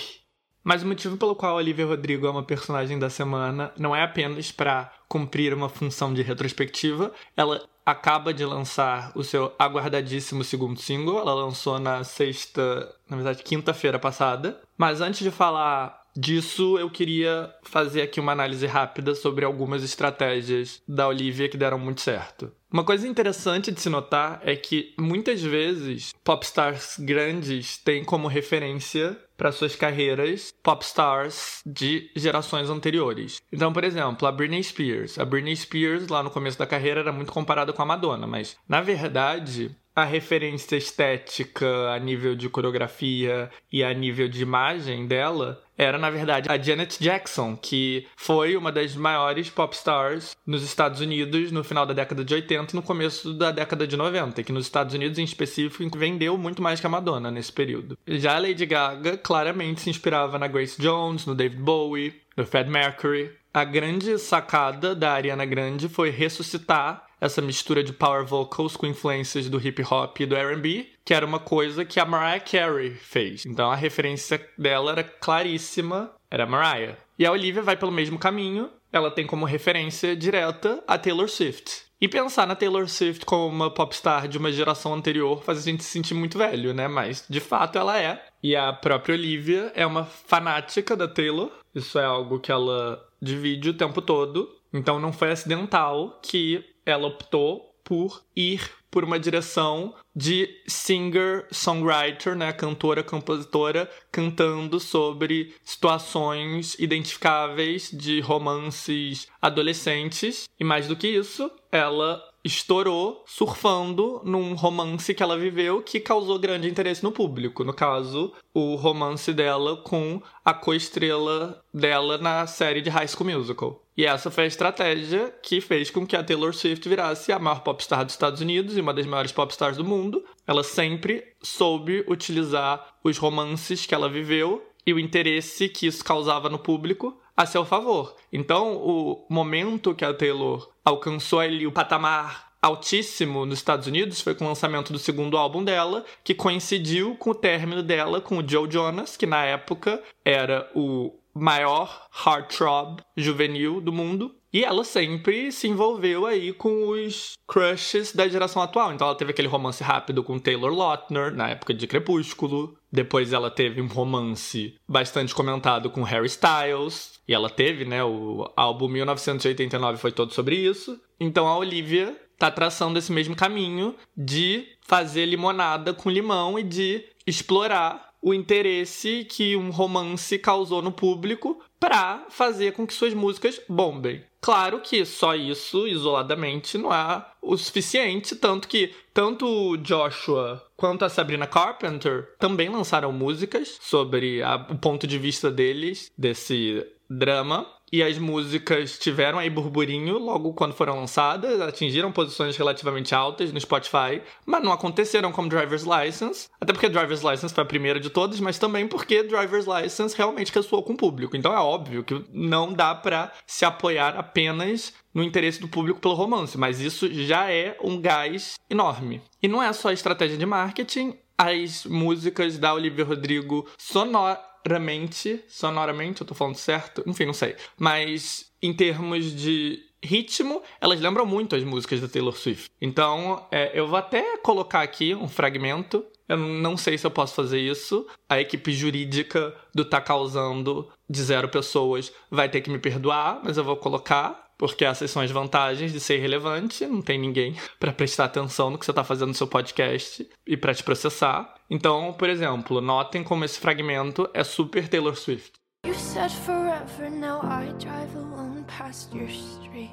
[0.64, 4.52] Mas o motivo pelo qual Olivia Rodrigo é uma personagem da semana não é apenas
[4.52, 11.20] para cumprir uma função de retrospectiva, ela acaba de lançar o seu aguardadíssimo segundo single,
[11.20, 14.60] ela lançou na sexta, na verdade, quinta-feira passada.
[14.78, 20.82] Mas antes de falar disso, eu queria fazer aqui uma análise rápida sobre algumas estratégias
[20.88, 22.52] da Olivia que deram muito certo.
[22.72, 29.18] Uma coisa interessante de se notar é que muitas vezes popstars grandes têm como referência
[29.38, 33.42] para suas carreiras popstars de gerações anteriores.
[33.52, 35.20] Então, por exemplo, a Britney Spears.
[35.20, 38.58] A Britney Spears, lá no começo da carreira, era muito comparada com a Madonna, mas
[38.68, 45.62] na verdade, a referência estética a nível de coreografia e a nível de imagem dela
[45.78, 51.02] era, na verdade, a Janet Jackson, que foi uma das maiores pop stars nos Estados
[51.02, 54.52] Unidos no final da década de 80 e no começo da década de 90, que
[54.52, 57.98] nos Estados Unidos em específico vendeu muito mais que a Madonna nesse período.
[58.08, 62.70] Já a Lady Gaga claramente se inspirava na Grace Jones, no David Bowie, no Fred
[62.70, 63.32] Mercury.
[63.56, 69.50] A grande sacada da Ariana Grande foi ressuscitar essa mistura de power vocals com influências
[69.50, 73.46] do hip hop e do R&B, que era uma coisa que a Mariah Carey fez.
[73.46, 76.98] Então a referência dela era claríssima, era Mariah.
[77.18, 81.86] E a Olivia vai pelo mesmo caminho, ela tem como referência direta a Taylor Swift.
[82.02, 85.82] E pensar na Taylor Swift como uma popstar de uma geração anterior faz a gente
[85.82, 86.90] se sentir muito velho, né?
[86.90, 88.22] Mas de fato ela é.
[88.44, 91.50] E a própria Olivia é uma fanática da Taylor.
[91.74, 94.50] Isso é algo que ela divide o tempo todo.
[94.74, 102.54] Então não foi acidental que ela optou por ir por uma direção de singer-songwriter, né,
[102.54, 110.46] cantora, compositora, cantando sobre situações identificáveis de romances adolescentes.
[110.58, 116.38] E mais do que isso, ela estourou surfando num romance que ela viveu que causou
[116.38, 117.64] grande interesse no público.
[117.64, 123.82] No caso, o romance dela com a co-estrela dela na série de High School Musical.
[123.98, 127.62] E essa foi a estratégia que fez com que a Taylor Swift virasse a maior
[127.62, 130.24] popstar dos Estados Unidos e uma das maiores popstars do mundo.
[130.46, 136.48] Ela sempre soube utilizar os romances que ela viveu e o interesse que isso causava
[136.48, 138.16] no público a seu favor.
[138.32, 144.34] Então, o momento que a Taylor alcançou ali o patamar altíssimo nos Estados Unidos foi
[144.34, 148.48] com o lançamento do segundo álbum dela, que coincidiu com o término dela com o
[148.48, 154.34] Joe Jonas, que na época era o maior heartthrob juvenil do mundo.
[154.52, 158.94] E ela sempre se envolveu aí com os crushes da geração atual.
[158.94, 162.78] Então ela teve aquele romance rápido com Taylor Lautner na época de Crepúsculo.
[162.90, 167.15] Depois ela teve um romance bastante comentado com Harry Styles.
[167.28, 168.04] E ela teve, né?
[168.04, 171.00] O álbum 1989 foi todo sobre isso.
[171.20, 177.04] Então a Olivia tá traçando esse mesmo caminho de fazer limonada com limão e de
[177.26, 183.62] explorar o interesse que um romance causou no público para fazer com que suas músicas
[183.70, 184.24] bombem.
[184.42, 191.06] Claro que só isso, isoladamente, não é o suficiente, tanto que tanto o Joshua quanto
[191.06, 197.66] a Sabrina Carpenter também lançaram músicas sobre a, o ponto de vista deles desse drama.
[197.92, 203.62] E as músicas tiveram aí burburinho logo quando foram lançadas, atingiram posições relativamente altas no
[203.62, 208.10] Spotify, mas não aconteceram como Driver's License, até porque Driver's License foi a primeira de
[208.10, 211.38] todas, mas também porque Driver's License realmente ressoou com o público.
[211.38, 216.16] Então é óbvio que não dá para se apoiar apenas no interesse do público pelo
[216.16, 219.22] romance, mas isso já é um gás enorme.
[219.42, 226.22] E não é só estratégia de marketing, as músicas da Olivia Rodrigo sonor sonoramente, sonoramente,
[226.22, 227.04] eu tô falando certo?
[227.06, 227.56] Enfim, não sei.
[227.78, 232.70] Mas em termos de ritmo, elas lembram muito as músicas da Taylor Swift.
[232.82, 236.04] Então, é, eu vou até colocar aqui um fragmento.
[236.28, 238.08] Eu não sei se eu posso fazer isso.
[238.28, 243.58] A equipe jurídica do Tá Causando de zero pessoas vai ter que me perdoar, mas
[243.58, 247.92] eu vou colocar porque essas são as vantagens de ser relevante, não tem ninguém para
[247.92, 251.54] prestar atenção no que você está fazendo no seu podcast e para te processar.
[251.70, 255.54] Então, por exemplo, notem como esse fragmento é super Taylor Swift.
[255.86, 259.92] You said forever, now I drive alone past your street.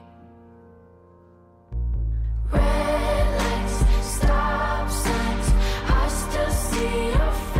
[2.51, 2.61] Red
[3.39, 3.85] lights,
[4.17, 5.53] stop signs,
[5.89, 7.52] I still see your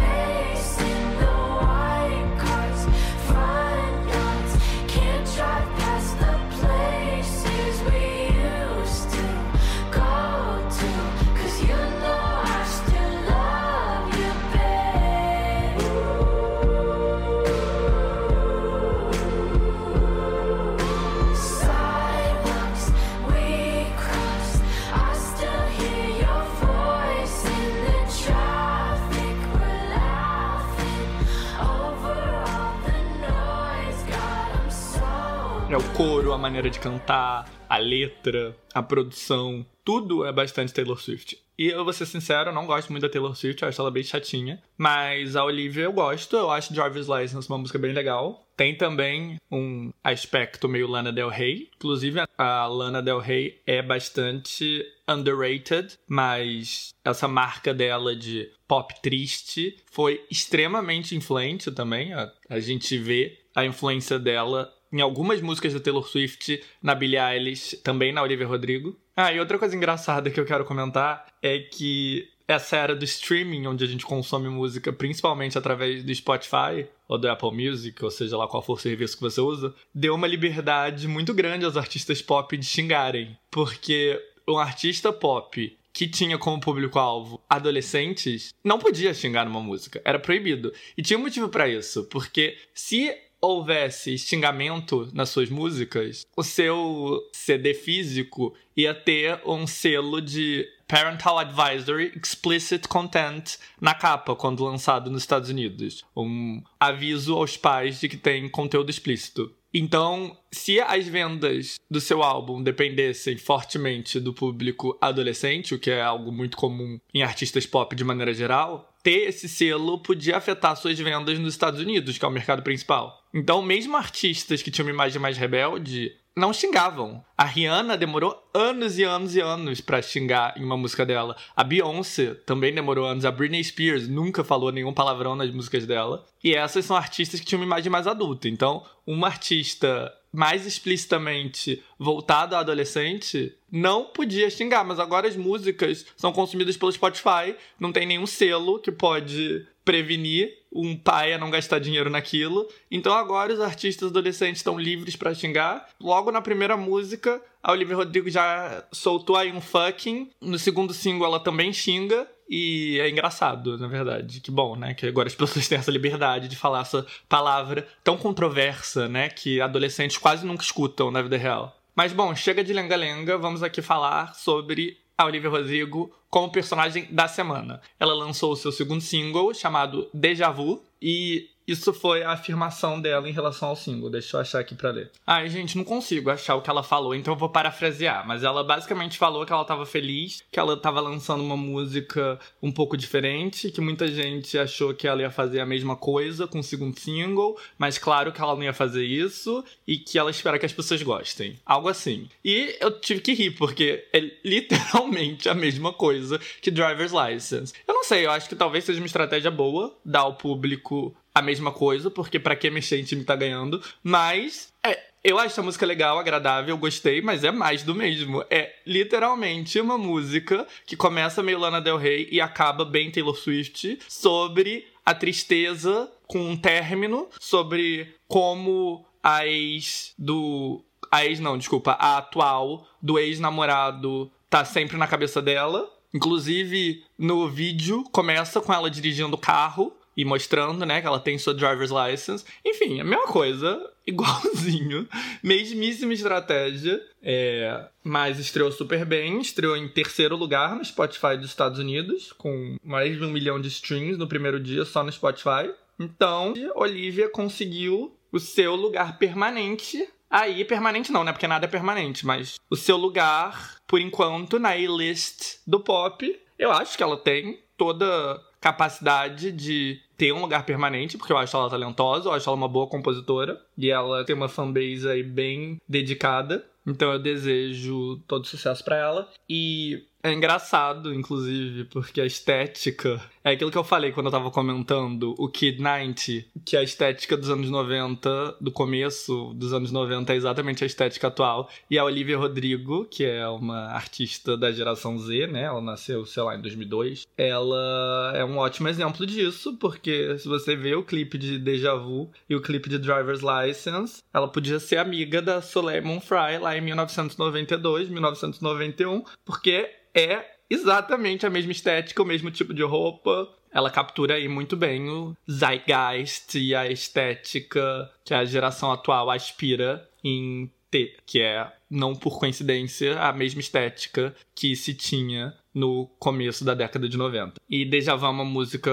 [36.53, 41.39] maneira de cantar, a letra, a produção, tudo é bastante Taylor Swift.
[41.59, 43.91] E eu vou ser sincero, eu não gosto muito da Taylor Swift, eu acho ela
[43.91, 44.63] bem chatinha.
[44.77, 48.47] Mas a Olivia eu gosto, eu acho Driver's License uma música bem legal.
[48.55, 51.71] Tem também um aspecto meio Lana Del Rey.
[51.75, 59.79] Inclusive, a Lana Del Rey é bastante underrated, mas essa marca dela de pop triste
[59.91, 62.13] foi extremamente influente também.
[62.13, 67.19] A, a gente vê a influência dela em algumas músicas da Taylor Swift, na Billie
[67.19, 68.97] Eilish, também na Olivia Rodrigo.
[69.17, 73.67] Ah, e outra coisa engraçada que eu quero comentar é que essa era do streaming,
[73.67, 78.37] onde a gente consome música principalmente através do Spotify ou do Apple Music, ou seja
[78.37, 82.21] lá qual for o serviço que você usa, deu uma liberdade muito grande aos artistas
[82.21, 83.37] pop de xingarem.
[83.51, 90.19] Porque um artista pop que tinha como público-alvo adolescentes não podia xingar numa música, era
[90.19, 90.73] proibido.
[90.97, 97.21] E tinha um motivo para isso, porque se houvesse xingamento nas suas músicas, o seu
[97.33, 105.11] CD físico ia ter um selo de Parental Advisory Explicit Content na capa quando lançado
[105.11, 106.05] nos Estados Unidos.
[106.17, 109.53] Um aviso aos pais de que tem conteúdo explícito.
[109.75, 116.03] Então, se as vendas do seu álbum dependessem fortemente do público adolescente, o que é
[116.03, 120.99] algo muito comum em artistas pop de maneira geral, ter esse selo podia afetar suas
[120.99, 123.23] vendas nos Estados Unidos, que é o mercado principal.
[123.35, 127.23] Então, mesmo artistas que tinham uma imagem mais rebelde não xingavam.
[127.37, 131.37] A Rihanna demorou anos e anos e anos para xingar em uma música dela.
[131.55, 133.25] A Beyoncé também demorou anos.
[133.25, 136.25] A Britney Spears nunca falou nenhum palavrão nas músicas dela.
[136.43, 138.49] E essas são artistas que tinham uma imagem mais adulta.
[138.49, 146.07] Então, uma artista mais explicitamente voltada a adolescente não podia xingar, mas agora as músicas
[146.17, 151.51] são consumidas pelo Spotify, não tem nenhum selo que pode prevenir um pai a não
[151.51, 152.69] gastar dinheiro naquilo.
[152.91, 155.89] Então agora os artistas adolescentes estão livres para xingar.
[156.01, 160.31] Logo na primeira música, a Olivia Rodrigo já soltou aí um fucking.
[160.41, 162.27] No segundo single ela também xinga.
[162.49, 164.41] E é engraçado, na verdade.
[164.41, 164.95] Que bom, né?
[164.95, 169.29] Que agora as pessoas têm essa liberdade de falar essa palavra tão controversa, né?
[169.29, 171.77] Que adolescentes quase nunca escutam na vida real.
[171.95, 177.29] Mas bom, chega de lenga-lenga, vamos aqui falar sobre a Olivia Rodrigo como personagem da
[177.29, 177.81] semana.
[178.01, 183.29] Ela lançou o seu segundo single, chamado Deja Vu, e isso foi a afirmação dela
[183.29, 184.11] em relação ao single.
[184.11, 185.11] Deixa eu achar aqui pra ler.
[185.27, 188.27] Ai, gente, não consigo achar o que ela falou, então eu vou parafrasear.
[188.27, 192.73] Mas ela basicamente falou que ela tava feliz, que ela tava lançando uma música um
[192.73, 196.65] pouco diferente, que muita gente achou que ela ia fazer a mesma coisa com o
[196.65, 200.67] segundo single, mas claro que ela não ia fazer isso e que ela espera que
[200.67, 201.61] as pessoas gostem.
[201.65, 202.29] Algo assim.
[202.45, 207.73] E eu tive que rir, porque é literalmente a mesma coisa que Driver's License.
[207.87, 211.41] Eu não sei, eu acho que talvez seja uma estratégia boa dar ao público a
[211.41, 215.63] mesma coisa, porque para que mexer em time tá ganhando, mas é, eu acho a
[215.63, 218.45] música legal, agradável, gostei, mas é mais do mesmo.
[218.51, 224.01] É literalmente uma música que começa meio Lana Del Rey e acaba bem Taylor Swift
[224.09, 230.83] sobre a tristeza com um término, sobre como a ex do.
[231.11, 235.89] A ex, não, desculpa, a atual do ex-namorado tá sempre na cabeça dela.
[236.13, 241.39] Inclusive, no vídeo, começa com ela dirigindo o carro e mostrando, né, que ela tem
[241.39, 242.45] sua driver's license.
[242.65, 245.09] Enfim, a mesma coisa, igualzinho,
[245.43, 247.03] mesmíssima estratégia.
[247.23, 252.77] É, mas estreou super bem, estreou em terceiro lugar no Spotify dos Estados Unidos, com
[252.83, 255.73] mais de um milhão de streams no primeiro dia só no Spotify.
[255.99, 260.09] Então, Olivia conseguiu o seu lugar permanente.
[260.29, 261.33] Aí, permanente não, né?
[261.33, 266.41] Porque nada é permanente, mas o seu lugar, por enquanto, na A-list do pop.
[266.59, 271.57] Eu acho que ela tem toda capacidade de ter um lugar permanente, porque eu acho
[271.57, 275.81] ela talentosa, eu acho ela uma boa compositora e ela tem uma fanbase aí bem
[275.87, 276.65] dedicada.
[276.87, 279.29] Então eu desejo todo sucesso para ela.
[279.51, 283.21] E é engraçado, inclusive, porque a estética.
[283.45, 287.37] É aquilo que eu falei quando eu tava comentando o Kid 90, que a estética
[287.37, 291.69] dos anos 90, do começo dos anos 90, é exatamente a estética atual.
[291.91, 295.63] E a Olivia Rodrigo, que é uma artista da geração Z, né?
[295.63, 297.27] Ela nasceu, sei lá, em 2002.
[297.37, 302.31] Ela é um ótimo exemplo disso, porque se você vê o clipe de Deja Vu
[302.49, 306.81] e o clipe de Driver's License, ela podia ser amiga da Soleil Fry lá em
[306.81, 313.49] 1992, 1991, porque é exatamente a mesma estética, o mesmo tipo de roupa.
[313.73, 320.07] Ela captura aí muito bem o zeitgeist e a estética que a geração atual aspira
[320.23, 326.67] em ter, que é, não por coincidência, a mesma estética que se tinha no começo
[326.67, 327.55] da década de 90.
[327.69, 328.93] E Deja Vu é uma música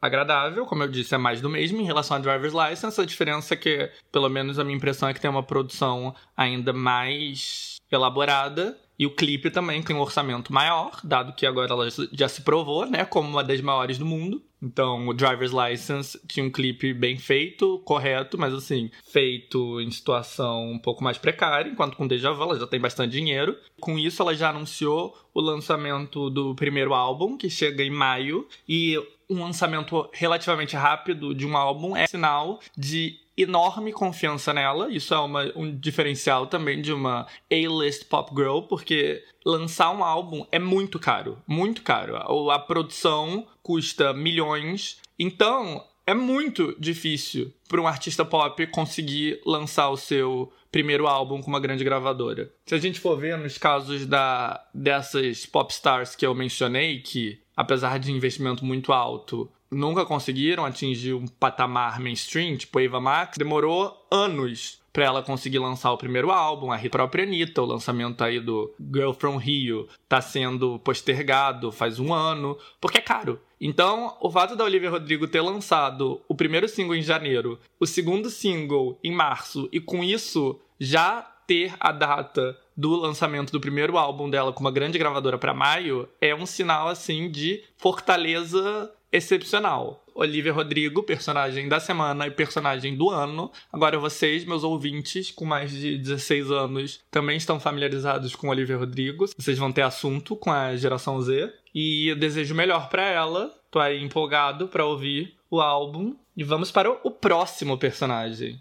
[0.00, 3.00] agradável, como eu disse, é mais do mesmo em relação a Driver's License.
[3.00, 6.70] A diferença é que, pelo menos a minha impressão é que tem uma produção ainda
[6.74, 12.28] mais elaborada e o clipe também tem um orçamento maior, dado que agora ela já
[12.28, 14.42] se provou, né, como uma das maiores do mundo.
[14.60, 20.72] Então, o Driver's License tinha um clipe bem feito, correto, mas assim, feito em situação
[20.72, 23.56] um pouco mais precária, enquanto com Deja Vu ela já tem bastante dinheiro.
[23.80, 28.98] Com isso, ela já anunciou o lançamento do primeiro álbum, que chega em maio, e
[29.30, 34.90] um lançamento relativamente rápido de um álbum é sinal de enorme confiança nela.
[34.90, 40.44] Isso é uma, um diferencial também de uma A-list pop girl, porque lançar um álbum
[40.50, 42.16] é muito caro, muito caro.
[42.16, 45.00] A, a produção custa milhões.
[45.18, 51.48] Então, é muito difícil para um artista pop conseguir lançar o seu primeiro álbum com
[51.48, 52.50] uma grande gravadora.
[52.66, 57.40] Se a gente for ver nos casos da, dessas pop stars que eu mencionei, que
[57.56, 64.06] apesar de investimento muito alto, nunca conseguiram atingir um patamar mainstream, tipo Eva Max, demorou
[64.10, 68.74] anos para ela conseguir lançar o primeiro álbum, a própria Anitta, o lançamento aí do
[68.92, 73.40] Girl From Rio tá sendo postergado faz um ano, porque é caro.
[73.60, 78.28] Então, o fato da Olivia Rodrigo ter lançado o primeiro single em janeiro, o segundo
[78.30, 84.28] single em março, e com isso já ter a data do lançamento do primeiro álbum
[84.28, 90.04] dela com uma grande gravadora para maio, é um sinal assim de fortaleza excepcional.
[90.14, 93.52] Olivia Rodrigo, personagem da semana e personagem do ano.
[93.72, 99.26] Agora vocês, meus ouvintes, com mais de 16 anos, também estão familiarizados com Olivia Rodrigo.
[99.36, 101.52] Vocês vão ter assunto com a geração Z.
[101.72, 103.54] E eu desejo melhor para ela.
[103.70, 106.16] Tô aí empolgado para ouvir o álbum.
[106.36, 108.58] E vamos para o próximo personagem.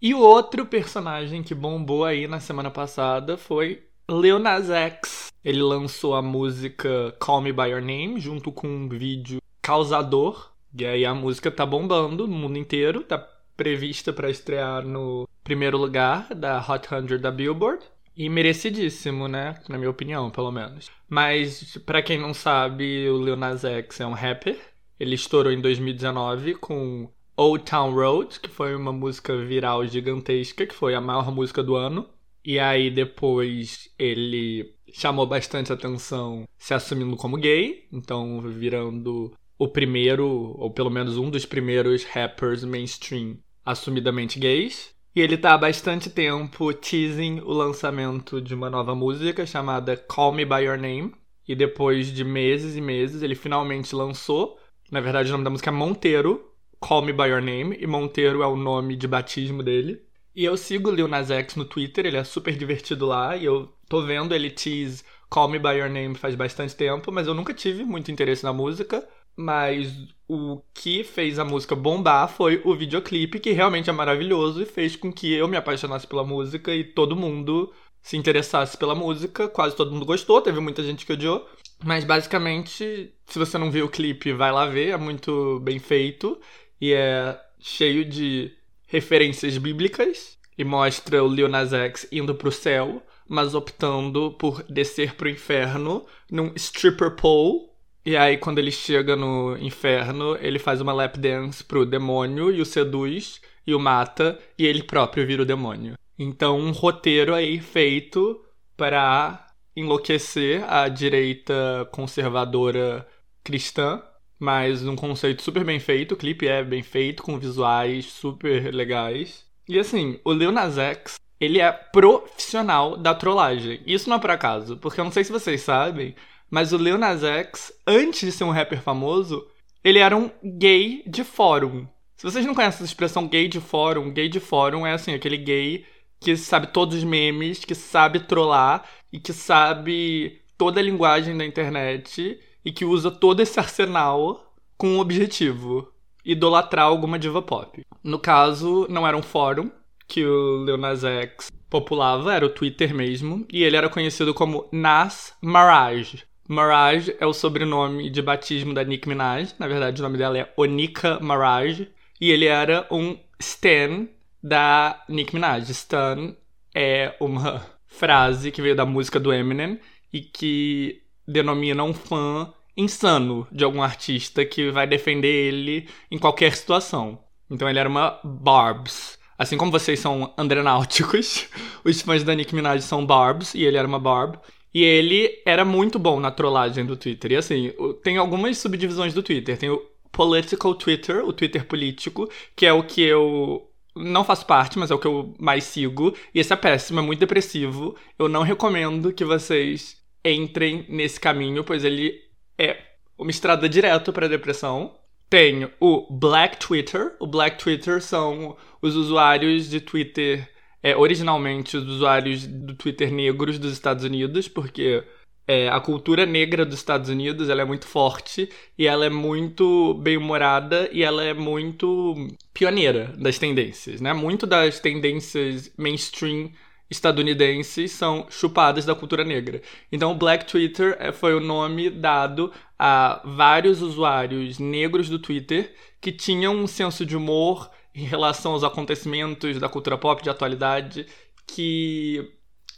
[0.00, 5.21] E o outro personagem que bombou aí na semana passada foi Lil Nas X.
[5.44, 10.52] Ele lançou a música Call Me By Your Name junto com um vídeo Causador.
[10.76, 13.18] E aí a música tá bombando no mundo inteiro, tá
[13.56, 17.84] prevista para estrear no primeiro lugar da Hot 100 da Billboard.
[18.16, 19.58] E merecidíssimo, né?
[19.68, 20.90] Na minha opinião, pelo menos.
[21.08, 24.58] Mas, para quem não sabe, o Lil Nas X é um rapper.
[25.00, 30.74] Ele estourou em 2019 com Old Town Road, que foi uma música viral gigantesca, que
[30.74, 32.08] foi a maior música do ano.
[32.44, 40.54] E aí depois ele chamou bastante atenção se assumindo como gay, então virando o primeiro,
[40.58, 44.92] ou pelo menos um dos primeiros rappers mainstream assumidamente gays.
[45.14, 50.32] E ele tá há bastante tempo teasing o lançamento de uma nova música chamada Call
[50.32, 51.12] Me By Your Name.
[51.46, 54.58] E depois de meses e meses, ele finalmente lançou.
[54.90, 57.76] Na verdade, o nome da música é Monteiro, Call Me By Your Name.
[57.78, 60.00] E Monteiro é o nome de batismo dele.
[60.34, 63.36] E eu sigo o Lil Nas X no Twitter, ele é super divertido lá.
[63.36, 67.26] E eu tô vendo ele tease Call Me By Your Name faz bastante tempo, mas
[67.26, 69.06] eu nunca tive muito interesse na música.
[69.36, 69.90] Mas
[70.28, 74.96] o que fez a música bombar foi o videoclipe, que realmente é maravilhoso e fez
[74.96, 77.72] com que eu me apaixonasse pela música e todo mundo
[78.02, 79.48] se interessasse pela música.
[79.48, 81.46] Quase todo mundo gostou, teve muita gente que odiou.
[81.82, 86.38] Mas basicamente, se você não viu o clipe, vai lá ver, é muito bem feito
[86.80, 88.52] e é cheio de
[88.86, 93.02] referências bíblicas e mostra o Lil Nas X indo pro céu,
[93.32, 97.72] mas optando por descer pro inferno num stripper pole
[98.04, 102.60] e aí, quando ele chega no inferno, ele faz uma lap dance pro demônio e
[102.60, 105.94] o seduz e o mata, e ele próprio vira o demônio.
[106.18, 108.44] Então, um roteiro aí feito
[108.76, 113.06] para enlouquecer a direita conservadora
[113.44, 114.02] cristã,
[114.36, 116.14] mas um conceito super bem feito.
[116.14, 119.46] O clipe é bem feito, com visuais super legais.
[119.68, 123.80] E assim, o Lil Nas X, ele é profissional da trollagem.
[123.84, 126.14] Isso não é por acaso, porque eu não sei se vocês sabem,
[126.48, 129.44] mas o Lil Nas X, antes de ser um rapper famoso,
[129.82, 131.84] ele era um gay de fórum.
[132.16, 135.36] Se vocês não conhecem essa expressão gay de fórum, gay de fórum é assim, aquele
[135.36, 135.84] gay
[136.20, 141.44] que sabe todos os memes, que sabe trollar e que sabe toda a linguagem da
[141.44, 145.92] internet e que usa todo esse arsenal com um objetivo:
[146.24, 147.84] idolatrar alguma diva pop.
[148.04, 149.68] No caso, não era um fórum
[150.12, 154.68] que o Lil Nas X populava, era o Twitter mesmo, e ele era conhecido como
[154.70, 159.54] Nas Maraj, Maraj é o sobrenome de batismo da Nicki Minaj.
[159.58, 161.88] Na verdade, o nome dela é Onika Maraj.
[162.20, 164.06] E ele era um stan
[164.42, 165.70] da Nicki Minaj.
[165.70, 166.36] Stan
[166.74, 169.80] é uma frase que veio da música do Eminem
[170.12, 176.54] e que denomina um fã insano de algum artista que vai defender ele em qualquer
[176.54, 177.18] situação.
[177.50, 179.18] Então ele era uma Barbs.
[179.36, 181.48] Assim como vocês são andrenáuticos,
[181.84, 184.36] os fãs da Nicki Minaj são Barbs e ele era uma Barb.
[184.74, 187.32] E ele era muito bom na trollagem do Twitter.
[187.32, 187.72] E assim,
[188.02, 189.58] tem algumas subdivisões do Twitter.
[189.58, 194.78] Tem o Political Twitter, o Twitter político, que é o que eu não faço parte,
[194.78, 196.14] mas é o que eu mais sigo.
[196.34, 197.96] E esse é péssimo, é muito depressivo.
[198.18, 202.14] Eu não recomendo que vocês entrem nesse caminho, pois ele
[202.58, 202.78] é
[203.18, 204.94] uma estrada direta para depressão.
[205.32, 207.16] Tem o Black Twitter.
[207.18, 210.46] O Black Twitter são os usuários de Twitter
[210.82, 215.02] é, originalmente os usuários do Twitter negros dos Estados Unidos, porque
[215.48, 219.94] é, a cultura negra dos Estados Unidos ela é muito forte e ela é muito
[219.94, 222.14] bem-humorada e ela é muito
[222.52, 224.12] pioneira das tendências, né?
[224.12, 226.50] Muito das tendências mainstream
[226.92, 229.60] estadunidenses são chupadas da cultura negra.
[229.90, 236.12] Então, Black Twitter é, foi o nome dado a vários usuários negros do Twitter que
[236.12, 241.06] tinham um senso de humor em relação aos acontecimentos da cultura pop de atualidade
[241.46, 242.32] que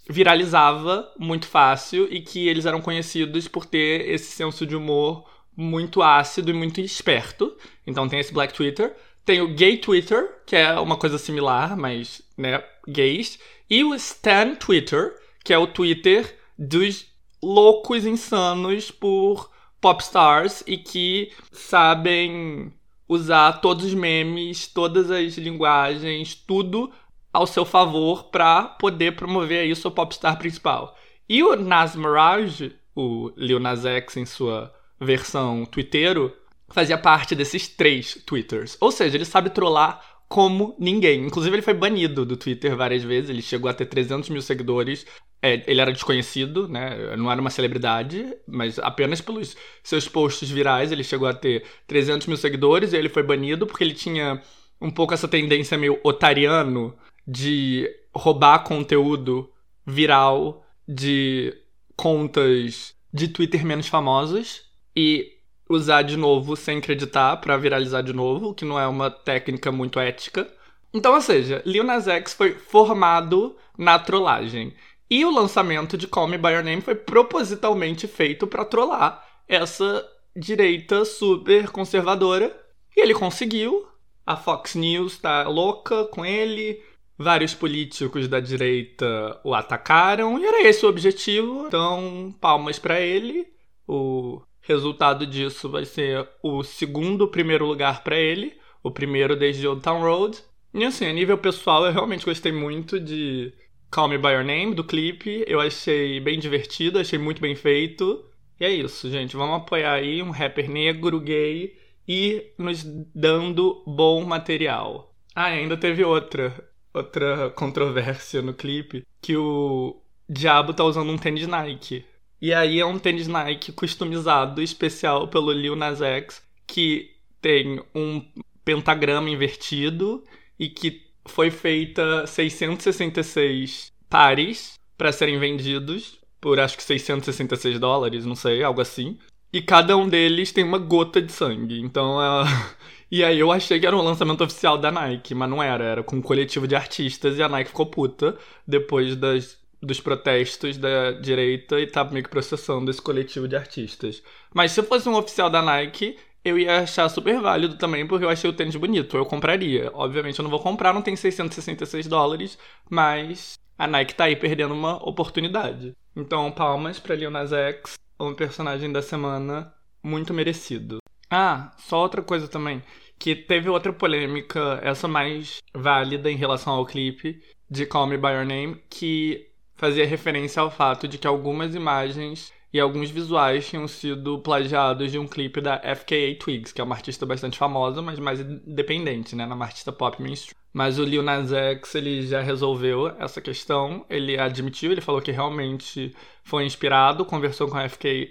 [0.08, 5.24] viralizava muito fácil e que eles eram conhecidos por ter esse senso de humor
[5.56, 7.56] muito ácido e muito esperto.
[7.86, 8.94] Então tem esse Black Twitter.
[9.24, 13.38] Tem o Gay Twitter, que é uma coisa similar, mas, né, gays.
[13.68, 17.06] E o Stan Twitter, que é o Twitter dos
[17.42, 19.50] loucos insanos por
[19.80, 22.72] popstars e que sabem
[23.08, 26.90] usar todos os memes, todas as linguagens, tudo
[27.32, 30.96] ao seu favor para poder promover aí sua popstar principal.
[31.28, 36.34] E o Nas Mirage, o Lil Nas X em sua versão twitteiro,
[36.68, 38.76] fazia parte desses três twitters.
[38.80, 41.24] Ou seja, ele sabe trollar como ninguém.
[41.24, 43.30] Inclusive, ele foi banido do Twitter várias vezes.
[43.30, 45.06] Ele chegou a ter 300 mil seguidores
[45.40, 47.14] é, ele era desconhecido, né?
[47.16, 52.26] Não era uma celebridade, mas apenas pelos seus posts virais ele chegou a ter 300
[52.26, 54.42] mil seguidores e ele foi banido porque ele tinha
[54.80, 56.96] um pouco essa tendência meio otariano
[57.28, 59.48] de roubar conteúdo
[59.86, 61.54] viral de
[61.94, 64.62] contas de Twitter menos famosas
[64.96, 65.33] e
[65.68, 69.98] usar de novo sem acreditar para viralizar de novo, que não é uma técnica muito
[69.98, 70.48] ética.
[70.92, 74.74] Então, ou seja, Lil Nas X foi formado na trollagem.
[75.10, 80.06] E o lançamento de Call Me By Your Name foi propositalmente feito para trollar essa
[80.36, 82.54] direita super conservadora.
[82.96, 83.86] E ele conseguiu.
[84.26, 86.82] A Fox News tá louca com ele.
[87.18, 91.66] Vários políticos da direita o atacaram e era esse o objetivo.
[91.66, 93.46] Então, palmas para ele.
[93.86, 99.82] O Resultado disso vai ser o segundo primeiro lugar para ele, o primeiro desde Old
[99.82, 100.38] Town Road.
[100.72, 103.52] E assim, a nível pessoal, eu realmente gostei muito de
[103.90, 105.44] Call Me By Your Name, do clipe.
[105.46, 108.24] Eu achei bem divertido, achei muito bem feito.
[108.58, 109.36] E é isso, gente.
[109.36, 111.76] Vamos apoiar aí um rapper negro, gay
[112.08, 112.82] e nos
[113.14, 115.14] dando bom material.
[115.34, 116.54] Ah, ainda teve outra,
[116.92, 122.04] outra controvérsia no clipe, que o Diabo tá usando um tênis Nike.
[122.44, 128.22] E aí é um tênis Nike customizado, especial pelo Lil Nas X, que tem um
[128.62, 130.22] pentagrama invertido
[130.58, 138.34] e que foi feita 666 pares para serem vendidos por acho que 666 dólares, não
[138.34, 139.16] sei, algo assim.
[139.50, 141.80] E cada um deles tem uma gota de sangue.
[141.80, 142.44] Então, uh...
[143.10, 146.02] e aí eu achei que era um lançamento oficial da Nike, mas não era, era
[146.02, 148.36] com um coletivo de artistas e a Nike ficou puta
[148.68, 154.22] depois das, dos protestos da direita e tava meio que processando esse coletivo de artistas.
[154.52, 158.30] Mas se fosse um oficial da Nike, eu ia achar super válido também, porque eu
[158.30, 159.16] achei o tênis bonito.
[159.16, 159.90] Eu compraria.
[159.94, 162.58] Obviamente eu não vou comprar, não tem 666 dólares,
[162.88, 165.92] mas a Nike tá aí perdendo uma oportunidade.
[166.14, 169.72] Então, palmas pra Lil Nas X, um personagem da semana
[170.02, 170.98] muito merecido.
[171.30, 172.82] Ah, só outra coisa também,
[173.18, 178.28] que teve outra polêmica, essa mais válida em relação ao clipe de Call Me By
[178.28, 183.86] Your Name, que fazia referência ao fato de que algumas imagens e alguns visuais tinham
[183.86, 188.18] sido plagiados de um clipe da FKA Twigs, que é uma artista bastante famosa, mas
[188.18, 190.56] mais independente, né, na artista pop mainstream.
[190.72, 195.30] Mas o Lil Nas X, ele já resolveu essa questão, ele admitiu, ele falou que
[195.30, 196.12] realmente
[196.42, 198.26] foi inspirado, conversou com a FKA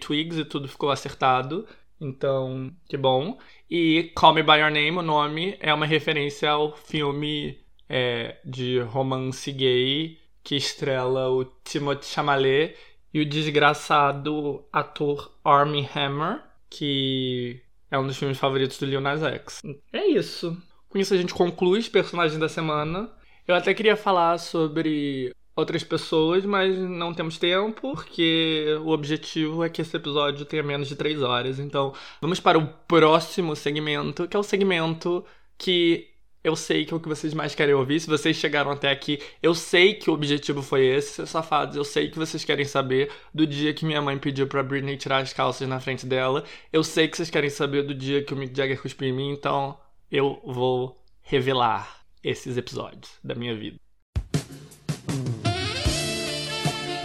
[0.00, 1.68] Twigs e tudo ficou acertado.
[2.00, 3.38] Então, que bom.
[3.70, 7.58] E Call Me By Your Name, o nome, é uma referência ao filme
[7.90, 12.76] é, de romance gay que estrela o Timothée Chalamet
[13.12, 19.22] e o desgraçado ator Armie Hammer, que é um dos filmes favoritos do Lil Nas
[19.22, 19.62] X.
[19.92, 20.56] É isso.
[20.88, 23.10] Com isso a gente conclui os personagens da semana.
[23.46, 29.68] Eu até queria falar sobre outras pessoas, mas não temos tempo, porque o objetivo é
[29.68, 31.58] que esse episódio tenha menos de 3 horas.
[31.58, 35.24] Então, vamos para o próximo segmento, que é o segmento
[35.58, 36.08] que
[36.44, 38.00] eu sei que é o que vocês mais querem ouvir.
[38.00, 41.76] Se vocês chegaram até aqui, eu sei que o objetivo foi esse, seus safados.
[41.76, 45.18] Eu sei que vocês querem saber do dia que minha mãe pediu pra Britney tirar
[45.18, 46.44] as calças na frente dela.
[46.72, 49.30] Eu sei que vocês querem saber do dia que o Mick Jagger cuspiu em mim,
[49.30, 49.78] então
[50.10, 53.76] eu vou revelar esses episódios da minha vida.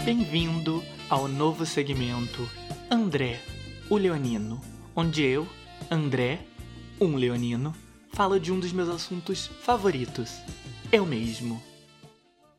[0.04, 2.50] Bem-vindo ao novo segmento
[2.90, 3.40] André,
[3.90, 4.60] o Leonino,
[4.96, 5.48] onde eu,
[5.92, 6.40] André,
[7.00, 7.76] um leonino,
[8.18, 10.42] fala de um dos meus assuntos favoritos.
[10.92, 11.62] Eu mesmo.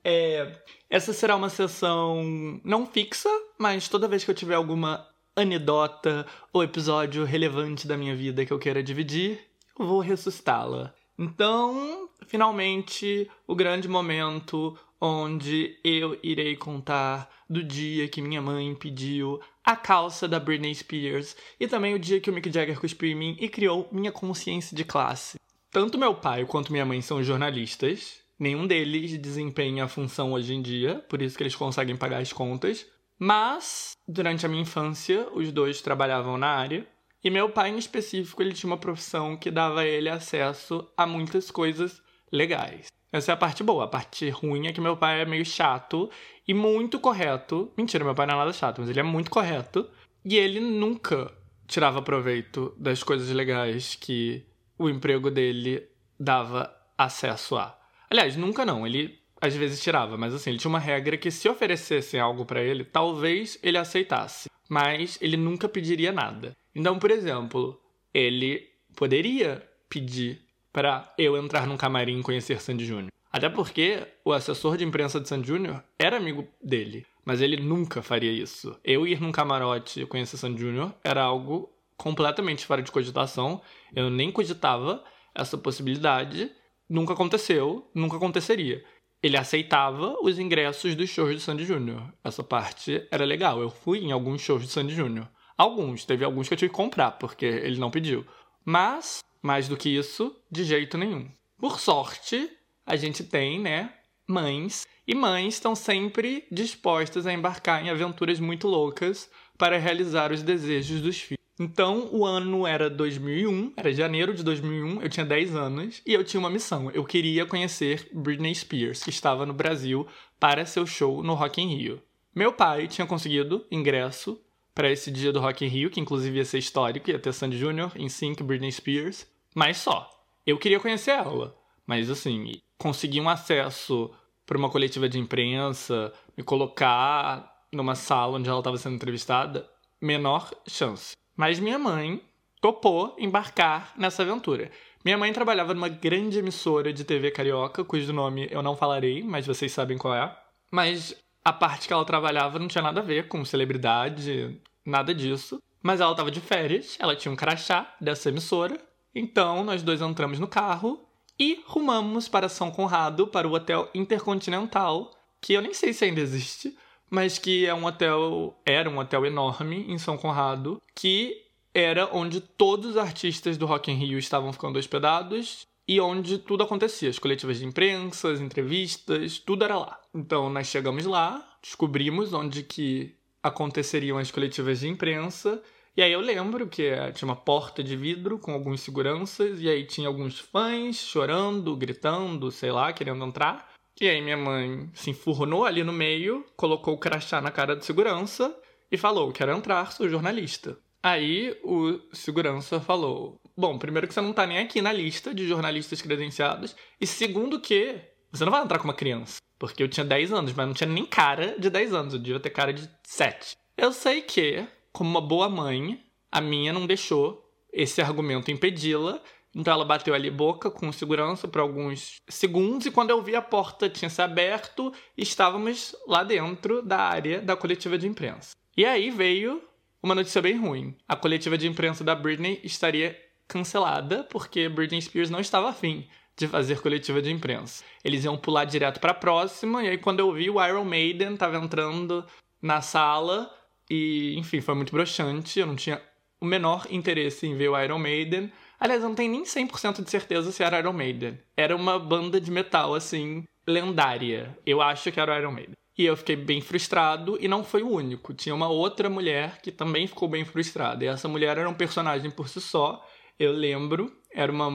[0.04, 0.56] É,
[0.88, 2.22] essa será uma sessão
[2.62, 3.28] não fixa,
[3.58, 5.04] mas toda vez que eu tiver alguma
[5.34, 9.40] anedota ou episódio relevante da minha vida que eu queira dividir,
[9.76, 10.94] eu vou ressuscitá-la.
[11.18, 19.40] Então, finalmente, o grande momento onde eu irei contar do dia que minha mãe pediu
[19.64, 23.16] a calça da Britney Spears e também o dia que o Mick Jagger cuspiu em
[23.16, 25.36] mim e criou minha consciência de classe.
[25.70, 28.20] Tanto meu pai quanto minha mãe são jornalistas.
[28.38, 32.32] Nenhum deles desempenha a função hoje em dia, por isso que eles conseguem pagar as
[32.32, 32.86] contas.
[33.18, 36.86] Mas, durante a minha infância, os dois trabalhavam na área.
[37.22, 41.04] E meu pai, em específico, ele tinha uma profissão que dava a ele acesso a
[41.04, 42.00] muitas coisas
[42.32, 42.86] legais.
[43.12, 43.84] Essa é a parte boa.
[43.84, 46.08] A parte ruim é que meu pai é meio chato
[46.46, 47.72] e muito correto.
[47.76, 49.88] Mentira, meu pai não é nada chato, mas ele é muito correto.
[50.24, 51.32] E ele nunca
[51.66, 54.46] tirava proveito das coisas legais que
[54.78, 57.78] o emprego dele dava acesso a.
[58.10, 61.48] Aliás, nunca não, ele às vezes tirava, mas assim, ele tinha uma regra que se
[61.48, 66.56] oferecessem algo para ele, talvez ele aceitasse, mas ele nunca pediria nada.
[66.74, 67.80] Então, por exemplo,
[68.12, 73.12] ele poderia pedir para eu entrar num camarim e conhecer Sandy Júnior.
[73.30, 78.02] Até porque o assessor de imprensa de Sandy Júnior era amigo dele, mas ele nunca
[78.02, 78.76] faria isso.
[78.82, 83.60] Eu ir num camarote e conhecer Sandy Júnior era algo completamente fora de cogitação.
[83.94, 86.50] Eu nem cogitava essa possibilidade.
[86.88, 88.82] Nunca aconteceu, nunca aconteceria.
[89.22, 92.14] Ele aceitava os ingressos dos shows de Sandy Júnior.
[92.24, 93.60] Essa parte era legal.
[93.60, 95.28] Eu fui em alguns shows de Sandy Júnior.
[95.56, 98.24] Alguns, teve alguns que eu tive que comprar, porque ele não pediu.
[98.64, 101.28] Mas, mais do que isso, de jeito nenhum.
[101.58, 102.48] Por sorte,
[102.86, 103.92] a gente tem, né,
[104.26, 104.86] mães.
[105.04, 109.28] E mães estão sempre dispostas a embarcar em aventuras muito loucas
[109.58, 111.38] para realizar os desejos dos filhos.
[111.60, 116.22] Então, o ano era 2001, era janeiro de 2001, eu tinha 10 anos e eu
[116.22, 116.88] tinha uma missão.
[116.92, 120.06] Eu queria conhecer Britney Spears, que estava no Brasil
[120.38, 122.02] para seu show no Rock in Rio.
[122.32, 124.40] Meu pai tinha conseguido ingresso
[124.72, 127.58] para esse dia do Rock in Rio, que inclusive ia ser histórico, ia ter Sandy
[127.58, 130.08] Jr., NSYNC, Britney Spears, mas só.
[130.46, 134.08] Eu queria conhecer ela, mas assim, conseguir um acesso
[134.46, 139.68] para uma coletiva de imprensa, me colocar numa sala onde ela estava sendo entrevistada,
[140.00, 141.16] menor chance.
[141.38, 142.20] Mas minha mãe
[142.60, 144.72] topou embarcar nessa aventura.
[145.04, 149.46] Minha mãe trabalhava numa grande emissora de TV carioca, cujo nome eu não falarei, mas
[149.46, 150.36] vocês sabem qual é.
[150.68, 151.14] Mas
[151.44, 155.62] a parte que ela trabalhava não tinha nada a ver com celebridade, nada disso.
[155.80, 158.76] Mas ela estava de férias, ela tinha um crachá dessa emissora.
[159.14, 161.00] Então nós dois entramos no carro
[161.38, 166.20] e rumamos para São Conrado, para o Hotel Intercontinental, que eu nem sei se ainda
[166.20, 166.76] existe,
[167.10, 171.44] mas que é um hotel, era um hotel enorme em São Conrado, que
[171.74, 176.62] era onde todos os artistas do Rock in Rio estavam ficando hospedados e onde tudo
[176.62, 179.98] acontecia, as coletivas de imprensa, as entrevistas, tudo era lá.
[180.14, 185.62] Então nós chegamos lá, descobrimos onde que aconteceriam as coletivas de imprensa.
[185.96, 189.68] E aí eu lembro que eh, tinha uma porta de vidro com alguns seguranças, e
[189.68, 193.67] aí tinha alguns fãs chorando, gritando, sei lá, querendo entrar.
[194.00, 197.84] E aí minha mãe se enfurnou ali no meio, colocou o crachá na cara do
[197.84, 198.54] segurança
[198.90, 200.78] e falou: Quero entrar, sou jornalista.
[201.02, 205.46] Aí o segurança falou: Bom, primeiro que você não tá nem aqui na lista de
[205.46, 209.38] jornalistas credenciados, e segundo que você não vai entrar com uma criança.
[209.58, 212.38] Porque eu tinha 10 anos, mas não tinha nem cara de 10 anos, eu devia
[212.38, 213.56] ter cara de 7.
[213.76, 219.20] Eu sei que, como uma boa mãe, a minha não deixou esse argumento impedi-la.
[219.54, 223.42] Então ela bateu ali boca com segurança por alguns segundos e quando eu vi a
[223.42, 228.54] porta tinha se aberto, estávamos lá dentro da área da coletiva de imprensa.
[228.76, 229.62] E aí veio
[230.02, 230.96] uma notícia bem ruim.
[231.08, 233.18] A coletiva de imprensa da Britney estaria
[233.48, 237.82] cancelada porque Britney Spears não estava afim de fazer coletiva de imprensa.
[238.04, 241.36] Eles iam pular direto para a próxima, e aí quando eu vi o Iron Maiden
[241.36, 242.24] tava entrando
[242.62, 243.52] na sala,
[243.90, 246.00] e enfim, foi muito broxante, eu não tinha
[246.40, 248.52] o menor interesse em ver o Iron Maiden.
[248.80, 251.38] Aliás, eu não tenho nem 100% de certeza se era Iron Maiden.
[251.56, 254.56] Era uma banda de metal, assim, lendária.
[254.64, 255.74] Eu acho que era Iron Maiden.
[255.96, 258.32] E eu fiquei bem frustrado, e não foi o único.
[258.32, 261.04] Tinha uma outra mulher que também ficou bem frustrada.
[261.04, 263.04] E essa mulher era um personagem por si só.
[263.36, 264.70] Eu lembro, era uma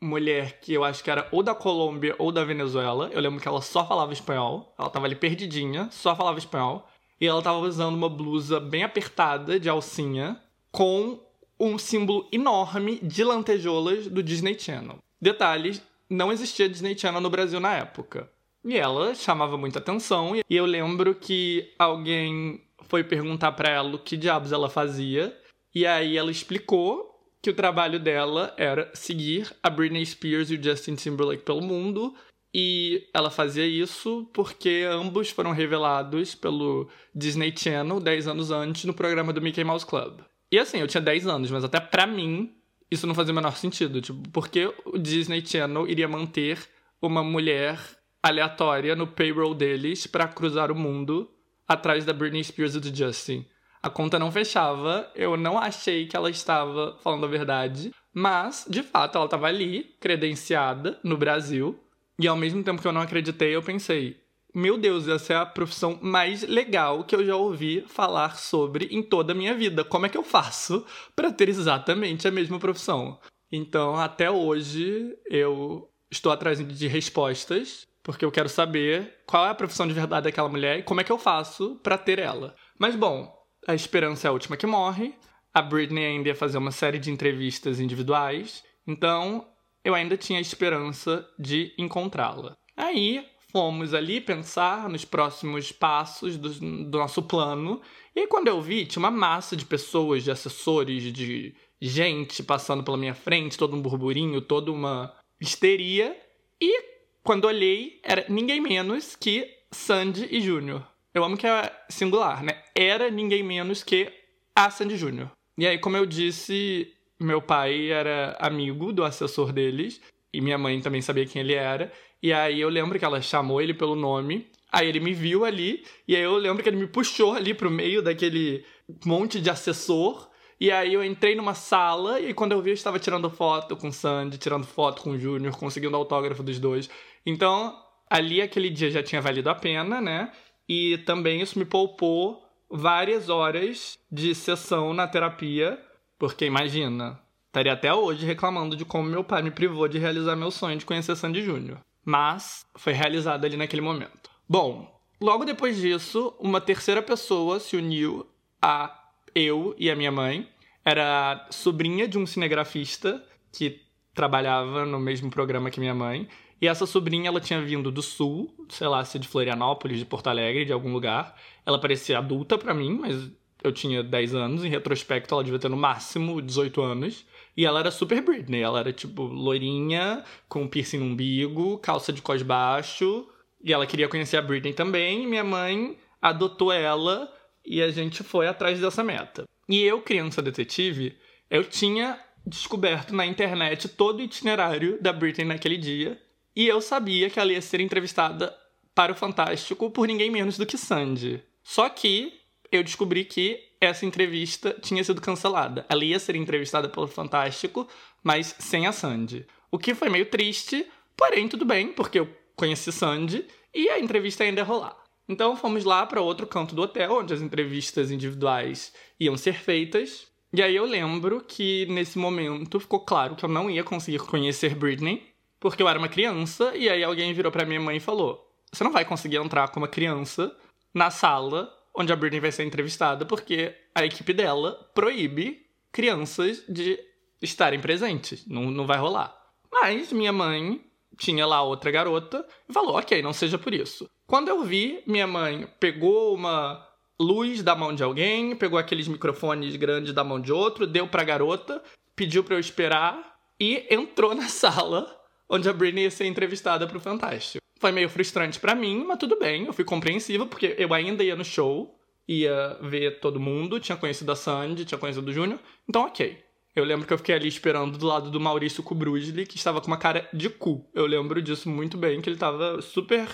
[0.00, 3.10] mulher que eu acho que era ou da Colômbia ou da Venezuela.
[3.12, 4.74] Eu lembro que ela só falava espanhol.
[4.78, 6.88] Ela tava ali perdidinha, só falava espanhol.
[7.20, 10.40] E ela tava usando uma blusa bem apertada de alcinha
[10.70, 11.20] com
[11.58, 14.98] um símbolo enorme de lantejoulas do Disney Channel.
[15.20, 18.30] Detalhes, não existia Disney Channel no Brasil na época.
[18.64, 23.98] E ela chamava muita atenção e eu lembro que alguém foi perguntar para ela o
[23.98, 25.36] que diabos ela fazia
[25.74, 30.62] e aí ela explicou que o trabalho dela era seguir a Britney Spears e o
[30.62, 32.14] Justin Timberlake pelo mundo.
[32.54, 38.92] E ela fazia isso porque ambos foram revelados pelo Disney Channel 10 anos antes no
[38.92, 40.20] programa do Mickey Mouse Club.
[40.52, 42.54] E assim, eu tinha 10 anos, mas até pra mim
[42.90, 44.02] isso não fazia o menor sentido.
[44.02, 46.58] Tipo, porque o Disney Channel iria manter
[47.00, 47.80] uma mulher
[48.22, 51.30] aleatória no payroll deles para cruzar o mundo
[51.66, 53.46] atrás da Britney Spears e do Justin?
[53.82, 58.82] A conta não fechava, eu não achei que ela estava falando a verdade, mas, de
[58.82, 61.80] fato, ela estava ali, credenciada no Brasil,
[62.16, 64.21] e ao mesmo tempo que eu não acreditei, eu pensei:
[64.54, 69.02] meu Deus, essa é a profissão mais legal que eu já ouvi falar sobre em
[69.02, 69.82] toda a minha vida.
[69.82, 70.84] Como é que eu faço
[71.16, 73.18] para ter exatamente a mesma profissão?
[73.50, 79.54] Então, até hoje, eu estou atrás de respostas, porque eu quero saber qual é a
[79.54, 82.54] profissão de verdade daquela mulher e como é que eu faço para ter ela.
[82.78, 83.32] Mas, bom,
[83.66, 85.14] a esperança é a última que morre.
[85.54, 88.64] A Britney ainda ia fazer uma série de entrevistas individuais.
[88.86, 89.46] Então,
[89.84, 92.56] eu ainda tinha a esperança de encontrá-la.
[92.76, 96.50] Aí, fomos ali pensar nos próximos passos do,
[96.84, 97.80] do, nosso plano.
[98.16, 102.96] E quando eu vi, tinha uma massa de pessoas, de assessores, de gente passando pela
[102.96, 106.16] minha frente, todo um burburinho, toda uma histeria.
[106.60, 106.82] E
[107.22, 110.86] quando olhei, era ninguém menos que Sandy e Júnior.
[111.14, 112.62] Eu amo que é singular, né?
[112.74, 114.10] Era ninguém menos que
[114.56, 115.30] a Sandy Júnior.
[115.58, 116.90] E aí, como eu disse,
[117.20, 120.00] meu pai era amigo do assessor deles,
[120.32, 121.92] e minha mãe também sabia quem ele era.
[122.22, 125.84] E aí eu lembro que ela chamou ele pelo nome, aí ele me viu ali,
[126.06, 128.64] e aí eu lembro que ele me puxou ali pro meio daquele
[129.04, 130.30] monte de assessor.
[130.60, 133.90] E aí eu entrei numa sala e quando eu vi eu estava tirando foto com
[133.90, 136.88] Sandy, tirando foto com o Júnior, conseguindo autógrafo dos dois.
[137.26, 137.76] Então,
[138.08, 140.30] ali aquele dia já tinha valido a pena, né?
[140.68, 145.78] E também isso me poupou várias horas de sessão na terapia,
[146.16, 150.52] porque imagina, estaria até hoje reclamando de como meu pai me privou de realizar meu
[150.52, 151.80] sonho de conhecer Sandy Júnior.
[152.04, 154.30] Mas foi realizado ali naquele momento.
[154.48, 158.26] Bom, logo depois disso, uma terceira pessoa se uniu
[158.60, 158.98] a
[159.34, 160.48] eu e a minha mãe.
[160.84, 163.80] Era sobrinha de um cinegrafista que
[164.14, 166.28] trabalhava no mesmo programa que minha mãe.
[166.60, 170.28] E essa sobrinha, ela tinha vindo do sul, sei lá, se de Florianópolis, de Porto
[170.28, 171.36] Alegre, de algum lugar.
[171.66, 173.30] Ela parecia adulta para mim, mas
[173.64, 174.64] eu tinha 10 anos.
[174.64, 177.26] Em retrospecto, ela devia ter no máximo 18 anos.
[177.56, 178.62] E ela era super Britney.
[178.62, 183.28] Ela era, tipo, loirinha, com piercing no umbigo, calça de cos baixo.
[183.62, 185.24] E ela queria conhecer a Britney também.
[185.24, 187.32] E minha mãe adotou ela
[187.64, 189.44] e a gente foi atrás dessa meta.
[189.68, 191.16] E eu, criança detetive,
[191.50, 196.20] eu tinha descoberto na internet todo o itinerário da Britney naquele dia.
[196.54, 198.54] E eu sabia que ela ia ser entrevistada
[198.94, 201.42] para o Fantástico por ninguém menos do que Sandy.
[201.62, 202.32] Só que
[202.70, 205.84] eu descobri que essa entrevista tinha sido cancelada.
[205.88, 207.88] Ela ia ser entrevistada pelo Fantástico,
[208.22, 209.46] mas sem a Sandy.
[209.70, 214.44] O que foi meio triste, porém tudo bem, porque eu conheci Sandy e a entrevista
[214.44, 214.96] ainda ia rolar.
[215.28, 220.26] Então fomos lá para outro canto do hotel, onde as entrevistas individuais iam ser feitas.
[220.52, 224.74] E aí eu lembro que nesse momento ficou claro que eu não ia conseguir conhecer
[224.74, 225.26] Britney,
[225.58, 228.84] porque eu era uma criança, e aí alguém virou para minha mãe e falou: "Você
[228.84, 230.54] não vai conseguir entrar como criança
[230.92, 236.98] na sala onde a Britney vai ser entrevistada, porque a equipe dela proíbe crianças de
[237.40, 238.46] estarem presentes.
[238.46, 239.36] Não, não vai rolar.
[239.70, 240.84] Mas minha mãe
[241.16, 244.08] tinha lá outra garota e falou: ok, não seja por isso.
[244.26, 246.86] Quando eu vi, minha mãe pegou uma
[247.20, 251.24] luz da mão de alguém, pegou aqueles microfones grandes da mão de outro, deu pra
[251.24, 251.82] garota,
[252.16, 255.06] pediu pra eu esperar e entrou na sala
[255.48, 257.61] onde a Britney ia ser entrevistada pro Fantástico.
[257.82, 261.34] Foi meio frustrante para mim, mas tudo bem, eu fui compreensiva, porque eu ainda ia
[261.34, 265.58] no show, ia ver todo mundo, tinha conhecido a Sandy, tinha conhecido o Júnior,
[265.88, 266.38] então ok.
[266.76, 269.88] Eu lembro que eu fiquei ali esperando do lado do Maurício Kubrusli, que estava com
[269.88, 270.88] uma cara de cu.
[270.94, 273.26] Eu lembro disso muito bem, que ele estava super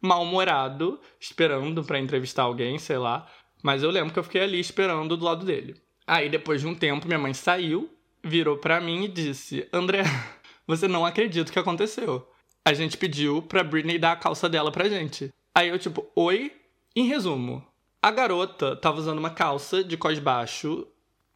[0.00, 3.26] mal-humorado, esperando para entrevistar alguém, sei lá.
[3.60, 5.74] Mas eu lembro que eu fiquei ali esperando do lado dele.
[6.06, 7.90] Aí, depois de um tempo, minha mãe saiu,
[8.22, 10.04] virou para mim e disse: André,
[10.64, 12.24] você não acredita o que aconteceu
[12.66, 15.32] a gente pediu pra Britney dar a calça dela pra gente.
[15.54, 16.50] Aí eu, tipo, oi?
[16.96, 17.64] Em resumo,
[18.02, 20.84] a garota tava usando uma calça de cos baixo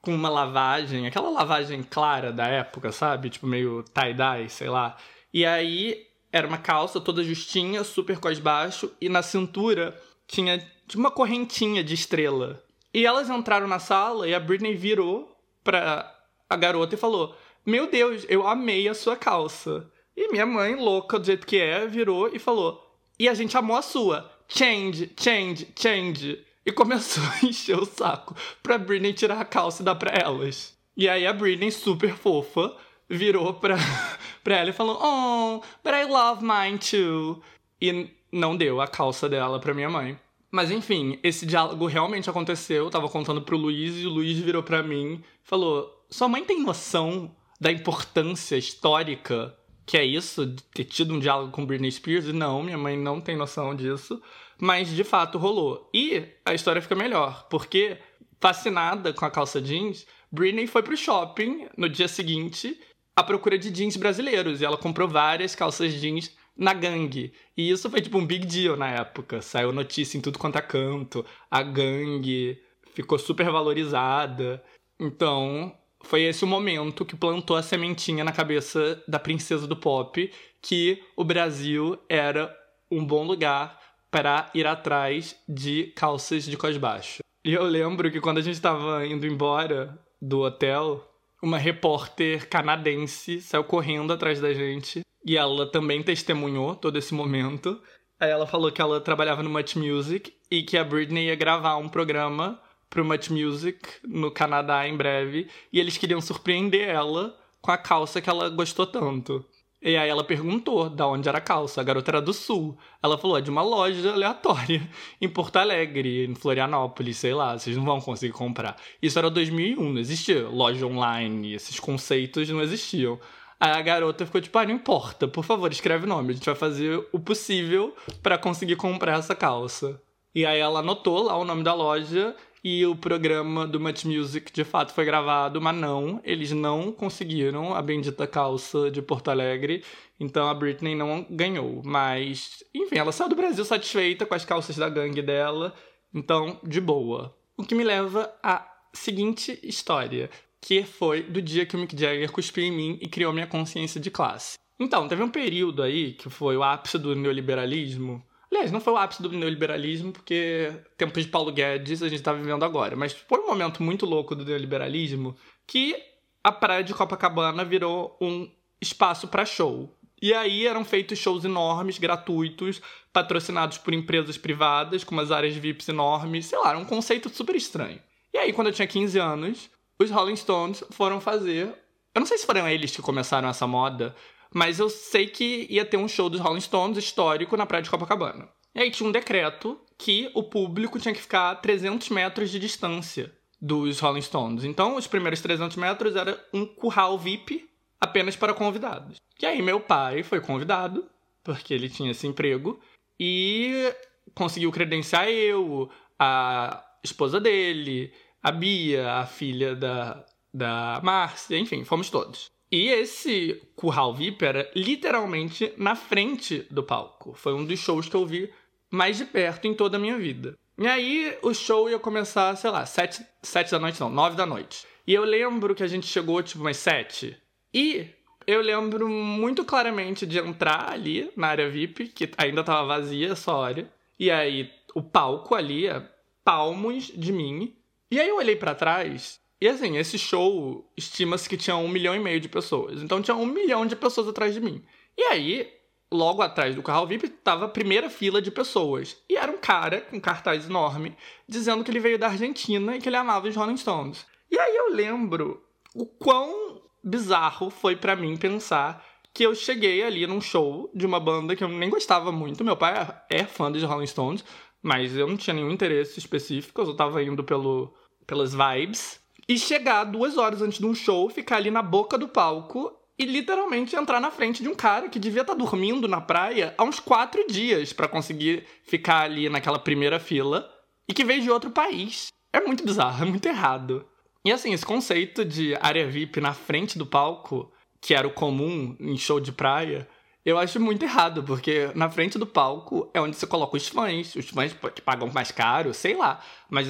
[0.02, 3.30] com uma lavagem, aquela lavagem clara da época, sabe?
[3.30, 4.96] Tipo, meio tie-dye, sei lá.
[5.32, 10.98] E aí era uma calça toda justinha, super cos baixo, e na cintura tinha tipo,
[10.98, 12.60] uma correntinha de estrela.
[12.92, 16.12] E elas entraram na sala e a Britney virou pra
[16.48, 19.88] a garota e falou: Meu Deus, eu amei a sua calça.
[20.20, 23.74] E minha mãe, louca do jeito que é, virou e falou: E a gente amou
[23.74, 24.30] a sua.
[24.46, 26.44] Change, change, change.
[26.66, 30.76] E começou a encher o saco pra Britney tirar a calça e dar pra elas.
[30.94, 32.76] E aí a Britney, super fofa,
[33.08, 33.78] virou pra,
[34.44, 37.42] pra ela e falou: Oh, but I love mine too.
[37.80, 40.20] E não deu a calça dela pra minha mãe.
[40.50, 42.84] Mas enfim, esse diálogo realmente aconteceu.
[42.84, 46.44] Eu tava contando pro Luiz e o Luiz virou pra mim e falou: Sua mãe
[46.44, 49.56] tem noção da importância histórica
[49.90, 52.96] que é isso, de ter tido um diálogo com Britney Spears, e não, minha mãe
[52.96, 54.22] não tem noção disso,
[54.56, 55.90] mas de fato rolou.
[55.92, 57.98] E a história fica melhor, porque
[58.40, 62.80] fascinada com a calça jeans, Britney foi pro shopping no dia seguinte
[63.16, 67.32] à procura de jeans brasileiros, e ela comprou várias calças jeans na gangue.
[67.56, 69.42] E isso foi tipo um big deal na época.
[69.42, 71.26] Saiu notícia em tudo quanto é canto.
[71.50, 72.62] A gangue
[72.94, 74.62] ficou super valorizada.
[75.00, 80.30] Então, foi esse o momento que plantou a sementinha na cabeça da princesa do pop
[80.62, 82.54] que o Brasil era
[82.90, 83.78] um bom lugar
[84.10, 87.18] para ir atrás de calças de cos baixo.
[87.44, 91.06] E eu lembro que quando a gente estava indo embora do hotel,
[91.42, 97.80] uma repórter canadense saiu correndo atrás da gente e ela também testemunhou todo esse momento.
[98.18, 101.76] Aí ela falou que ela trabalhava no Much Music e que a Britney ia gravar
[101.76, 102.60] um programa
[102.90, 108.20] pro Much Music no Canadá em breve e eles queriam surpreender ela com a calça
[108.20, 109.44] que ela gostou tanto.
[109.82, 111.80] E aí ela perguntou da onde era a calça.
[111.80, 112.76] A garota era do sul.
[113.02, 114.86] Ela falou, é de uma loja aleatória
[115.18, 118.76] em Porto Alegre, em Florianópolis, sei lá, vocês não vão conseguir comprar.
[119.00, 123.18] Isso era 2001, não existia loja online, esses conceitos não existiam.
[123.58, 126.46] Aí a garota ficou tipo, ah, não importa, por favor, escreve o nome, a gente
[126.46, 130.00] vai fazer o possível para conseguir comprar essa calça.
[130.34, 134.52] E aí ela anotou lá o nome da loja e o programa do Much Music
[134.52, 139.82] de fato foi gravado, mas não, eles não conseguiram a bendita calça de Porto Alegre,
[140.18, 141.82] então a Britney não ganhou.
[141.84, 145.74] Mas, enfim, ela saiu do Brasil satisfeita com as calças da gangue dela,
[146.14, 147.34] então de boa.
[147.56, 150.28] O que me leva à seguinte história,
[150.60, 154.00] que foi do dia que o Mick Jagger cuspiu em mim e criou minha consciência
[154.00, 154.58] de classe.
[154.78, 158.96] Então, teve um período aí que foi o ápice do neoliberalismo, Aliás, não foi o
[158.96, 162.96] ápice do neoliberalismo, porque tempos de Paulo Guedes a gente tá vivendo agora.
[162.96, 165.36] Mas foi um momento muito louco do neoliberalismo
[165.66, 165.96] que
[166.42, 168.50] a praia de Copacabana virou um
[168.80, 169.94] espaço para show.
[170.20, 172.82] E aí eram feitos shows enormes, gratuitos,
[173.12, 177.56] patrocinados por empresas privadas, com umas áreas VIPs enormes, sei lá, era um conceito super
[177.56, 178.00] estranho.
[178.32, 181.74] E aí, quando eu tinha 15 anos, os Rolling Stones foram fazer.
[182.14, 184.14] Eu não sei se foram eles que começaram essa moda,
[184.52, 187.90] mas eu sei que ia ter um show dos Rolling Stones histórico na praia de
[187.90, 188.48] Copacabana.
[188.74, 192.58] E aí tinha um decreto que o público tinha que ficar a 300 metros de
[192.58, 194.64] distância dos Rolling Stones.
[194.64, 197.68] Então, os primeiros 300 metros era um curral VIP
[198.00, 199.20] apenas para convidados.
[199.40, 201.06] E aí meu pai foi convidado,
[201.44, 202.80] porque ele tinha esse emprego,
[203.18, 203.92] e
[204.34, 208.12] conseguiu credenciar eu, a esposa dele,
[208.42, 212.50] a Bia, a filha da, da Márcia, enfim, fomos todos.
[212.70, 217.32] E esse curral VIP era literalmente na frente do palco.
[217.34, 218.50] Foi um dos shows que eu vi
[218.90, 220.56] mais de perto em toda a minha vida.
[220.78, 224.46] E aí o show ia começar, sei lá, sete, sete da noite, não, nove da
[224.46, 224.86] noite.
[225.06, 227.36] E eu lembro que a gente chegou, tipo, umas sete.
[227.74, 228.08] E
[228.46, 233.52] eu lembro muito claramente de entrar ali na área VIP, que ainda tava vazia essa
[233.52, 233.90] hora.
[234.18, 236.02] E aí o palco ali, é
[236.44, 237.74] palmos de mim.
[238.10, 242.16] E aí eu olhei para trás e assim, esse show estima-se que tinha um milhão
[242.16, 243.02] e meio de pessoas.
[243.02, 244.82] Então tinha um milhão de pessoas atrás de mim.
[245.18, 245.70] E aí,
[246.10, 249.18] logo atrás do carro VIP, tava a primeira fila de pessoas.
[249.28, 251.14] E era um cara com um cartaz enorme
[251.46, 254.26] dizendo que ele veio da Argentina e que ele amava os Rolling Stones.
[254.50, 255.62] E aí eu lembro
[255.94, 259.04] o quão bizarro foi para mim pensar
[259.34, 262.64] que eu cheguei ali num show de uma banda que eu nem gostava muito.
[262.64, 262.94] Meu pai
[263.28, 264.42] é fã dos Rolling Stones,
[264.82, 267.94] mas eu não tinha nenhum interesse específico, eu só tava indo pelo,
[268.26, 269.19] pelas vibes
[269.50, 273.24] e chegar duas horas antes de um show, ficar ali na boca do palco e
[273.24, 276.84] literalmente entrar na frente de um cara que devia estar tá dormindo na praia há
[276.84, 280.70] uns quatro dias para conseguir ficar ali naquela primeira fila
[281.08, 282.28] e que veio de outro país.
[282.52, 284.06] É muito bizarro, é muito errado.
[284.44, 288.94] E assim, esse conceito de área VIP na frente do palco, que era o comum
[289.00, 290.08] em show de praia,
[290.44, 294.32] eu acho muito errado, porque na frente do palco é onde você coloca os fãs,
[294.36, 296.40] os fãs que pagam mais caro, sei lá.
[296.70, 296.86] Mas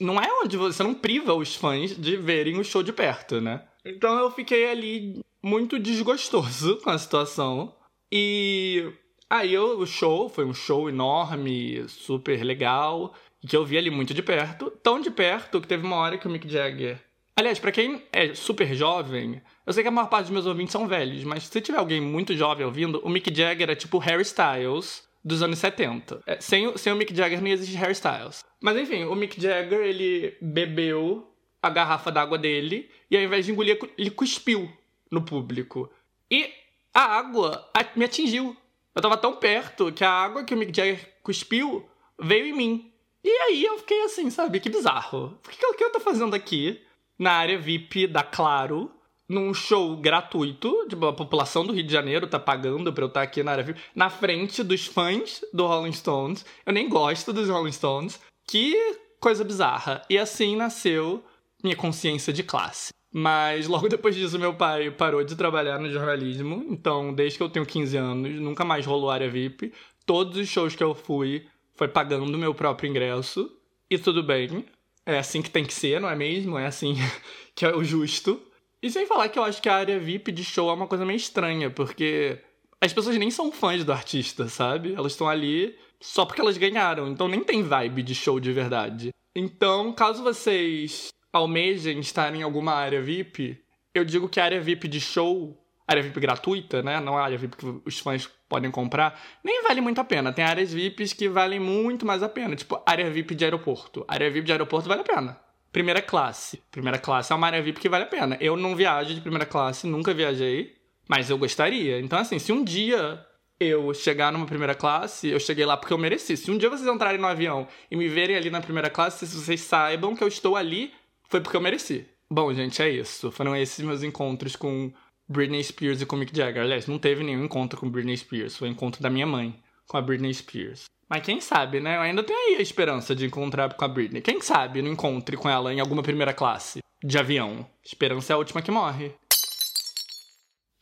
[0.00, 3.62] não é onde você não priva os fãs de verem o show de perto, né?
[3.84, 7.74] Então eu fiquei ali muito desgostoso com a situação.
[8.10, 8.92] E
[9.28, 13.14] aí eu, o show foi um show enorme, super legal,
[13.46, 16.26] que eu vi ali muito de perto, tão de perto que teve uma hora que
[16.26, 17.00] o Mick Jagger
[17.38, 20.72] Aliás, para quem é super jovem, eu sei que a maior parte dos meus ouvintes
[20.72, 24.22] são velhos, mas se tiver alguém muito jovem ouvindo, o Mick Jagger é tipo Harry
[24.22, 26.22] Styles dos anos 70.
[26.26, 28.44] É, sem, sem o Mick Jagger não existe Harry Styles.
[28.60, 31.30] Mas enfim, o Mick Jagger, ele bebeu
[31.62, 34.70] a garrafa d'água dele e ao invés de engolir, ele cuspiu
[35.10, 35.90] no público.
[36.30, 36.50] E
[36.92, 38.56] a água me atingiu.
[38.94, 41.88] Eu tava tão perto que a água que o Mick Jagger cuspiu
[42.18, 42.92] veio em mim.
[43.22, 44.60] E aí eu fiquei assim, sabe?
[44.60, 45.38] Que bizarro.
[45.44, 46.82] O que, que eu tô fazendo aqui
[47.18, 48.90] na área VIP da Claro?
[49.28, 53.20] Num show gratuito, tipo, a população do Rio de Janeiro tá pagando pra eu estar
[53.20, 56.46] tá aqui na área VIP, na frente dos fãs do Rolling Stones.
[56.64, 58.18] Eu nem gosto dos Rolling Stones.
[58.46, 58.74] Que
[59.20, 60.02] coisa bizarra.
[60.08, 61.22] E assim nasceu
[61.62, 62.92] minha consciência de classe.
[63.12, 66.64] Mas logo depois disso, meu pai parou de trabalhar no jornalismo.
[66.70, 69.72] Então, desde que eu tenho 15 anos, nunca mais rolou área VIP.
[70.06, 73.50] Todos os shows que eu fui foi pagando meu próprio ingresso.
[73.90, 74.64] E tudo bem.
[75.04, 76.58] É assim que tem que ser, não é mesmo?
[76.58, 76.94] É assim
[77.54, 78.40] que é o justo.
[78.80, 81.04] E sem falar que eu acho que a área VIP de show é uma coisa
[81.04, 82.40] meio estranha, porque
[82.80, 84.94] as pessoas nem são fãs do artista, sabe?
[84.94, 89.10] Elas estão ali só porque elas ganharam, então nem tem vibe de show de verdade.
[89.34, 93.60] Então, caso vocês almejem estar em alguma área VIP,
[93.92, 97.00] eu digo que a área VIP de show, área VIP gratuita, né?
[97.00, 100.32] Não a área VIP que os fãs podem comprar, nem vale muito a pena.
[100.32, 104.04] Tem áreas VIPs que valem muito mais a pena, tipo área VIP de aeroporto.
[104.06, 106.62] área VIP de aeroporto vale a pena primeira classe.
[106.70, 108.36] Primeira classe é uma área VIP que vale a pena.
[108.40, 110.76] Eu não viajo de primeira classe, nunca viajei,
[111.08, 112.00] mas eu gostaria.
[112.00, 113.24] Então, assim, se um dia
[113.60, 116.36] eu chegar numa primeira classe, eu cheguei lá porque eu mereci.
[116.36, 119.36] Se um dia vocês entrarem no avião e me verem ali na primeira classe, se
[119.36, 120.92] vocês saibam que eu estou ali,
[121.28, 122.06] foi porque eu mereci.
[122.30, 123.32] Bom, gente, é isso.
[123.32, 124.92] Foram esses meus encontros com
[125.28, 126.62] Britney Spears e com Mick Jagger.
[126.62, 129.96] Aliás, não teve nenhum encontro com Britney Spears, foi o encontro da minha mãe com
[129.96, 130.84] a Britney Spears.
[131.08, 131.96] Mas quem sabe, né?
[131.96, 134.20] Eu ainda tenho aí a esperança de encontrar com a Britney.
[134.20, 137.66] Quem sabe não encontre com ela em alguma primeira classe de avião.
[137.82, 139.12] Esperança é a última que morre.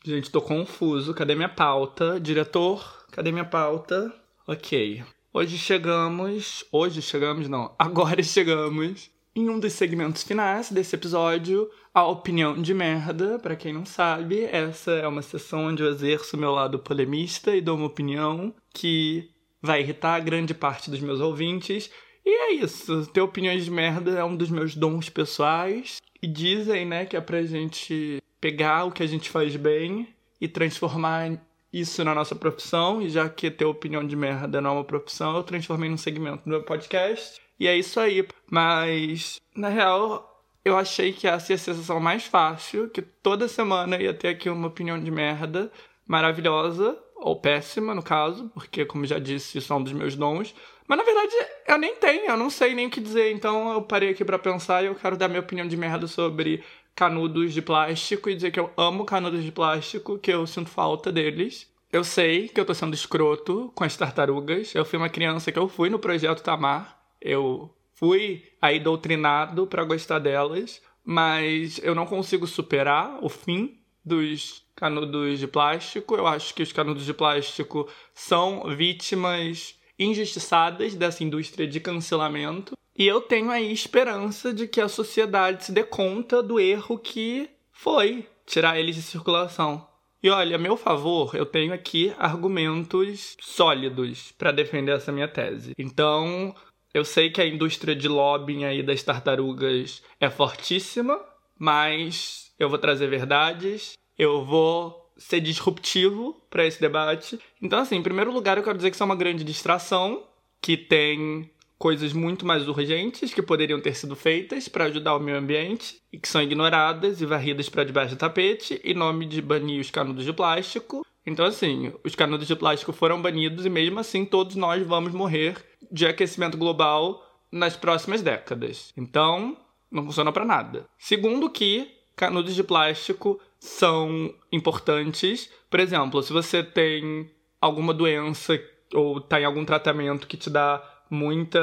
[0.04, 1.14] Gente, tô confuso.
[1.14, 2.18] Cadê minha pauta?
[2.18, 4.12] Diretor, cadê minha pauta?
[4.48, 5.04] Ok.
[5.32, 6.64] Hoje chegamos.
[6.72, 7.74] Hoje chegamos, não.
[7.78, 13.38] Agora chegamos em um dos segmentos finais desse episódio, a opinião de merda.
[13.38, 17.60] Para quem não sabe, essa é uma sessão onde eu exerço meu lado polemista e
[17.60, 19.28] dou uma opinião que
[19.66, 21.90] vai irritar grande parte dos meus ouvintes.
[22.24, 23.06] E é isso.
[23.06, 25.98] Ter opiniões de merda é um dos meus dons pessoais.
[26.22, 30.08] E dizem, né, que é pra gente pegar o que a gente faz bem
[30.40, 31.38] e transformar
[31.72, 33.02] isso na nossa profissão.
[33.02, 36.44] E já que ter opinião de merda não é uma profissão, eu transformei num segmento
[36.44, 37.40] do meu podcast.
[37.60, 38.26] E é isso aí.
[38.50, 43.96] Mas, na real, eu achei que essa ia a sensação mais fácil, que toda semana
[44.00, 45.70] ia ter aqui uma opinião de merda
[46.06, 50.54] maravilhosa, ou péssima no caso, porque, como já disse, são dos meus dons.
[50.86, 51.32] Mas na verdade
[51.66, 54.38] eu nem tenho, eu não sei nem o que dizer, então eu parei aqui para
[54.38, 56.62] pensar e eu quero dar minha opinião de merda sobre
[56.94, 61.10] canudos de plástico e dizer que eu amo canudos de plástico, que eu sinto falta
[61.10, 61.68] deles.
[61.92, 64.74] Eu sei que eu tô sendo escroto com as tartarugas.
[64.74, 66.98] Eu fui uma criança que eu fui no projeto Tamar.
[67.20, 74.64] Eu fui aí doutrinado para gostar delas, mas eu não consigo superar o fim dos
[74.76, 76.14] canudos de plástico.
[76.14, 82.74] Eu acho que os canudos de plástico são vítimas injustiçadas dessa indústria de cancelamento.
[82.96, 87.50] E eu tenho aí esperança de que a sociedade se dê conta do erro que
[87.72, 89.86] foi tirar eles de circulação.
[90.22, 95.72] E olha, a meu favor, eu tenho aqui argumentos sólidos para defender essa minha tese.
[95.78, 96.54] Então,
[96.94, 101.20] eu sei que a indústria de lobbying aí das tartarugas é fortíssima,
[101.58, 107.38] mas eu vou trazer verdades, eu vou ser disruptivo para esse debate.
[107.60, 110.24] Então, assim, em primeiro lugar, eu quero dizer que isso é uma grande distração,
[110.60, 115.36] que tem coisas muito mais urgentes que poderiam ter sido feitas para ajudar o meio
[115.36, 119.80] ambiente e que são ignoradas e varridas para debaixo do tapete em nome de banir
[119.80, 121.04] os canudos de plástico.
[121.26, 125.56] Então, assim, os canudos de plástico foram banidos e mesmo assim todos nós vamos morrer
[125.90, 128.92] de aquecimento global nas próximas décadas.
[128.96, 129.56] Então,
[129.90, 130.86] não funciona para nada.
[130.98, 135.50] Segundo que canudos de plástico são importantes.
[135.70, 137.30] Por exemplo, se você tem
[137.60, 138.58] alguma doença
[138.94, 141.60] ou está em algum tratamento que te dá muita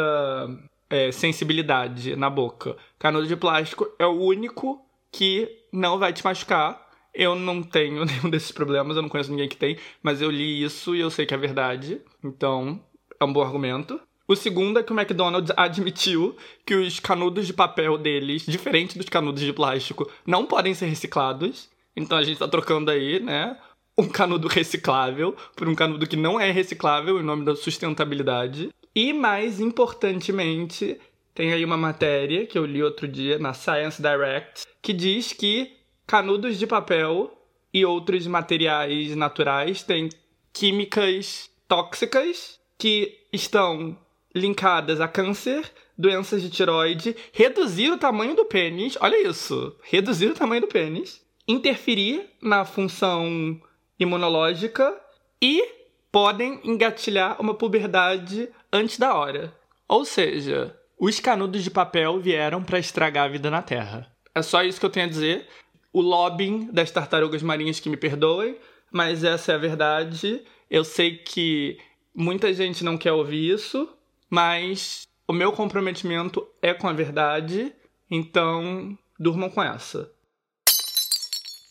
[0.90, 6.82] é, sensibilidade na boca, canudo de plástico é o único que não vai te machucar.
[7.14, 10.64] Eu não tenho nenhum desses problemas, eu não conheço ninguém que tem, mas eu li
[10.64, 12.02] isso e eu sei que é verdade.
[12.24, 12.80] Então,
[13.20, 14.00] é um bom argumento.
[14.28, 16.36] O segundo é que o McDonald's admitiu
[16.66, 21.70] que os canudos de papel deles, diferente dos canudos de plástico, não podem ser reciclados.
[21.96, 23.58] Então a gente tá trocando aí, né?
[23.98, 28.70] Um canudo reciclável por um canudo que não é reciclável em nome da sustentabilidade.
[28.96, 31.00] E mais importantemente,
[31.36, 35.78] tem aí uma matéria que eu li outro dia na Science Direct que diz que
[36.08, 37.32] canudos de papel
[37.74, 40.10] e outros materiais naturais têm
[40.52, 43.98] químicas tóxicas que estão
[44.34, 50.34] linkadas a câncer, doenças de tiroide, reduzir o tamanho do pênis, olha isso, reduzir o
[50.34, 53.60] tamanho do pênis, interferir na função
[54.00, 54.96] imunológica
[55.42, 55.64] e
[56.12, 59.54] podem engatilhar uma puberdade antes da hora.
[59.88, 64.12] Ou seja, os canudos de papel vieram para estragar a vida na Terra.
[64.34, 65.48] É só isso que eu tenho a dizer.
[65.92, 68.58] O lobbying das tartarugas marinhas que me perdoem,
[68.92, 70.42] mas essa é a verdade.
[70.70, 71.78] Eu sei que
[72.16, 73.88] muita gente não quer ouvir isso,
[74.34, 77.72] mas o meu comprometimento é com a verdade,
[78.10, 80.12] então durmam com essa.